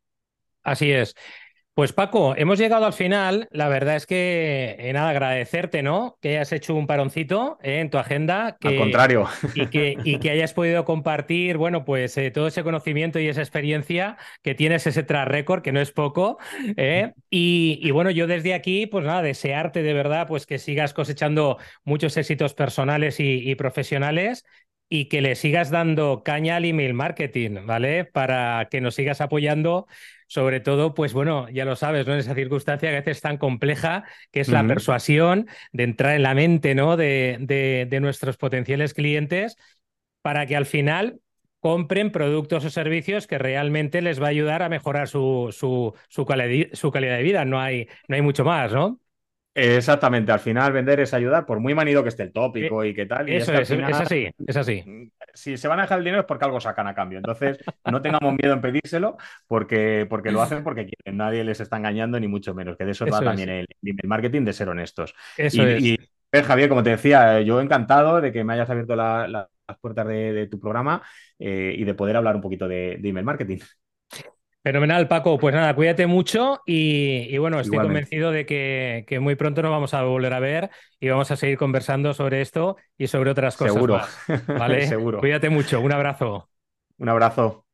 Así 0.63 0.91
es. 0.91 1.15
Pues 1.73 1.93
Paco, 1.93 2.35
hemos 2.35 2.59
llegado 2.59 2.85
al 2.85 2.91
final. 2.91 3.47
La 3.51 3.69
verdad 3.69 3.95
es 3.95 4.05
que, 4.05 4.75
eh, 4.79 4.91
nada, 4.91 5.11
agradecerte, 5.11 5.81
¿no? 5.81 6.17
Que 6.21 6.31
hayas 6.31 6.51
hecho 6.51 6.75
un 6.75 6.87
paroncito 6.87 7.57
eh, 7.63 7.79
en 7.79 7.89
tu 7.89 7.97
agenda. 7.97 8.57
al 8.61 8.75
contrario. 8.77 9.27
Y 9.55 9.67
que, 9.67 9.97
y 10.03 10.19
que, 10.19 10.31
hayas 10.31 10.53
podido 10.53 10.83
compartir, 10.83 11.55
bueno, 11.55 11.85
pues 11.85 12.17
eh, 12.17 12.31
todo 12.31 12.47
ese 12.47 12.63
conocimiento 12.63 13.17
y 13.19 13.29
esa 13.29 13.39
experiencia 13.39 14.17
que 14.41 14.55
tienes, 14.55 14.87
ese 14.87 15.03
track 15.03 15.29
record, 15.29 15.61
que 15.61 15.71
no 15.71 15.79
es 15.79 15.91
poco. 15.91 16.37
Y, 17.29 17.79
y, 17.81 17.91
bueno, 17.91 18.11
yo 18.11 18.27
desde 18.27 18.53
aquí, 18.53 18.85
pues 18.85 19.05
nada, 19.05 19.21
desearte 19.21 19.81
de 19.81 19.93
verdad, 19.93 20.27
pues 20.27 20.45
que 20.45 20.59
sigas 20.59 20.93
cosechando 20.93 21.59
muchos 21.85 22.17
éxitos 22.17 22.53
personales 22.53 23.21
y, 23.21 23.49
y 23.49 23.55
profesionales 23.55 24.43
y 24.89 25.05
que 25.05 25.21
le 25.21 25.35
sigas 25.35 25.69
dando 25.69 26.23
caña 26.23 26.55
al 26.55 26.65
email 26.65 26.93
marketing, 26.93 27.65
¿vale? 27.65 28.05
Para 28.05 28.67
que 28.69 28.81
nos 28.81 28.95
sigas 28.95 29.21
apoyando 29.21 29.87
sobre 30.29 30.59
todo, 30.59 30.93
pues 30.93 31.11
bueno, 31.11 31.49
ya 31.49 31.65
lo 31.65 31.75
sabes, 31.75 32.05
¿no? 32.05 32.13
En 32.13 32.19
esa 32.19 32.35
circunstancia 32.35 32.91
que 32.91 32.97
a 32.97 32.99
veces 32.99 33.19
tan 33.19 33.37
compleja, 33.37 34.03
que 34.31 34.41
es 34.41 34.49
la 34.49 34.65
persuasión 34.65 35.47
de 35.71 35.83
entrar 35.83 36.15
en 36.15 36.21
la 36.21 36.35
mente, 36.35 36.75
¿no? 36.75 36.97
De, 36.97 37.37
de, 37.89 37.99
nuestros 37.99 38.37
potenciales 38.37 38.93
clientes 38.93 39.57
para 40.21 40.45
que 40.45 40.55
al 40.55 40.67
final 40.67 41.19
compren 41.59 42.11
productos 42.11 42.63
o 42.63 42.69
servicios 42.69 43.25
que 43.25 43.39
realmente 43.39 44.03
les 44.03 44.21
va 44.21 44.27
a 44.27 44.29
ayudar 44.29 44.61
a 44.61 44.69
mejorar 44.69 45.07
su, 45.07 45.49
su, 45.51 45.95
su, 46.09 46.27
su 46.73 46.91
calidad 46.91 47.17
de 47.17 47.23
vida. 47.23 47.43
No 47.43 47.59
hay, 47.59 47.87
no 48.07 48.15
hay 48.15 48.21
mucho 48.21 48.45
más, 48.45 48.71
¿no? 48.71 48.99
Exactamente, 49.55 50.31
al 50.31 50.39
final 50.39 50.71
vender 50.71 50.99
es 50.99 51.13
ayudar, 51.13 51.47
por 51.47 51.59
muy 51.59 51.73
manido 51.73 52.03
que 52.03 52.09
esté 52.09 52.21
el 52.23 52.31
tópico 52.31 52.85
y 52.85 52.93
qué 52.93 53.07
tal. 53.07 53.27
Y 53.27 53.35
Eso 53.35 53.51
es, 53.53 53.71
es, 53.71 53.81
así, 53.81 54.29
es 54.45 54.55
así. 54.55 55.11
Si 55.33 55.57
se 55.57 55.67
van 55.67 55.79
a 55.79 55.83
dejar 55.83 55.99
el 55.99 56.05
dinero 56.05 56.21
es 56.21 56.27
porque 56.27 56.45
algo 56.45 56.59
sacan 56.59 56.87
a 56.87 56.95
cambio. 56.95 57.19
Entonces, 57.19 57.59
no 57.91 58.01
tengamos 58.01 58.33
miedo 58.33 58.53
en 58.53 58.61
pedírselo 58.61 59.17
porque, 59.47 60.05
porque 60.09 60.31
lo 60.31 60.41
hacen 60.41 60.63
porque 60.63 60.85
quieren. 60.85 61.17
Nadie 61.17 61.43
les 61.43 61.59
está 61.59 61.77
engañando, 61.77 62.19
ni 62.19 62.27
mucho 62.27 62.53
menos. 62.53 62.77
Que 62.77 62.85
de 62.85 62.91
eso, 62.91 63.05
va 63.05 63.21
también 63.21 63.49
el, 63.49 63.67
marketing, 64.05 64.43
de 64.43 64.53
ser 64.53 64.69
honestos. 64.69 65.13
Eso 65.37 65.67
y, 65.67 65.97
es. 66.31 66.45
Javier, 66.45 66.69
como 66.69 66.83
te 66.83 66.91
decía, 66.91 67.41
yo 67.41 67.59
encantado 67.59 68.21
de 68.21 68.31
que 68.31 68.43
me 68.43 68.53
hayas 68.53 68.69
abierto 68.69 68.95
las 68.95 69.47
puertas 69.81 70.07
de, 70.07 70.47
tu 70.49 70.59
programa 70.59 71.01
eh, 71.39 71.73
y 71.77 71.83
de 71.83 71.93
poder 71.93 72.15
hablar 72.15 72.35
un 72.35 72.41
poquito 72.41 72.67
de 72.67 72.99
email 73.03 73.25
marketing. 73.25 73.59
Fenomenal, 74.61 75.07
Paco. 75.07 75.37
Pues 75.37 75.55
nada, 75.55 75.73
cuídate 75.73 76.05
mucho 76.05 76.61
y, 76.65 77.37
bueno, 77.37 77.59
estoy 77.59 77.79
convencido 77.79 78.31
de 78.31 78.45
que, 78.45 79.19
muy 79.21 79.35
pronto 79.35 79.61
nos 79.61 79.71
vamos 79.71 79.93
a 79.93 80.03
volver 80.03 80.33
a 80.33 80.39
ver 80.39 80.69
y 80.99 81.07
vamos 81.07 81.31
a 81.31 81.37
seguir 81.37 81.57
conversando 81.57 82.13
sobre 82.13 82.41
esto 82.41 82.75
y 82.97 83.07
sobre 83.07 83.31
otras 83.31 83.55
cosas. 83.55 83.73
Seguro. 83.73 84.01
¿vale? 84.47 84.87
Seguro. 84.87 85.19
Cuídate 85.19 85.49
mucho. 85.49 85.79
Un 85.79 85.93
abrazo. 85.93 86.49
Un 86.97 87.09
abrazo. 87.09 87.65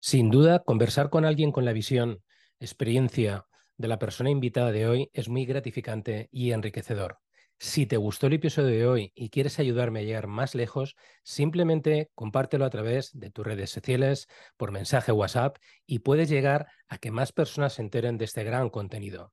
Sin 0.00 0.30
duda, 0.30 0.58
conversar 0.64 1.10
con 1.10 1.24
alguien 1.24 1.52
con 1.52 1.64
la 1.64 1.72
visión, 1.72 2.22
experiencia 2.58 3.46
de 3.76 3.88
la 3.88 4.00
persona 4.00 4.30
invitada 4.30 4.72
de 4.72 4.88
hoy 4.88 5.10
es 5.12 5.28
muy 5.28 5.44
gratificante 5.44 6.28
y 6.32 6.50
enriquecedor. 6.50 7.21
Si 7.64 7.86
te 7.86 7.96
gustó 7.96 8.26
el 8.26 8.32
episodio 8.32 8.70
de 8.70 8.86
hoy 8.88 9.12
y 9.14 9.30
quieres 9.30 9.60
ayudarme 9.60 10.00
a 10.00 10.02
llegar 10.02 10.26
más 10.26 10.56
lejos, 10.56 10.96
simplemente 11.22 12.10
compártelo 12.16 12.64
a 12.64 12.70
través 12.70 13.12
de 13.16 13.30
tus 13.30 13.46
redes 13.46 13.70
sociales, 13.70 14.26
por 14.56 14.72
mensaje 14.72 15.12
WhatsApp 15.12 15.58
y 15.86 16.00
puedes 16.00 16.28
llegar 16.28 16.66
a 16.88 16.98
que 16.98 17.12
más 17.12 17.30
personas 17.30 17.74
se 17.74 17.82
enteren 17.82 18.18
de 18.18 18.24
este 18.24 18.42
gran 18.42 18.68
contenido. 18.68 19.32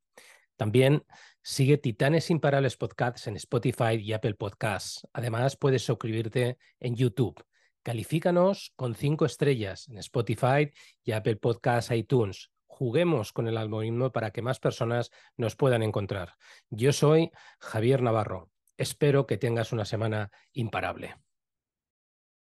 También 0.57 1.03
sigue 1.41 1.79
Titanes 1.79 2.29
Imparables 2.29 2.77
Podcasts 2.77 3.25
en 3.25 3.35
Spotify 3.35 3.95
y 3.99 4.13
Apple 4.13 4.35
Podcasts. 4.35 5.07
Además, 5.11 5.57
puedes 5.57 5.81
suscribirte 5.81 6.59
en 6.79 6.95
YouTube. 6.95 7.43
Califícanos 7.81 8.73
con 8.75 8.93
cinco 8.93 9.25
estrellas 9.25 9.87
en 9.89 9.97
Spotify 9.97 10.71
y 11.03 11.13
Apple 11.13 11.37
Podcasts 11.37 11.89
iTunes 11.89 12.51
juguemos 12.79 13.33
con 13.33 13.49
el 13.49 13.57
algoritmo 13.57 14.13
para 14.13 14.31
que 14.31 14.41
más 14.41 14.61
personas 14.61 15.11
nos 15.35 15.57
puedan 15.57 15.83
encontrar. 15.83 16.35
Yo 16.69 16.93
soy 16.93 17.29
Javier 17.59 18.01
Navarro. 18.01 18.51
Espero 18.77 19.27
que 19.27 19.37
tengas 19.37 19.73
una 19.73 19.83
semana 19.83 20.31
imparable. 20.53 21.17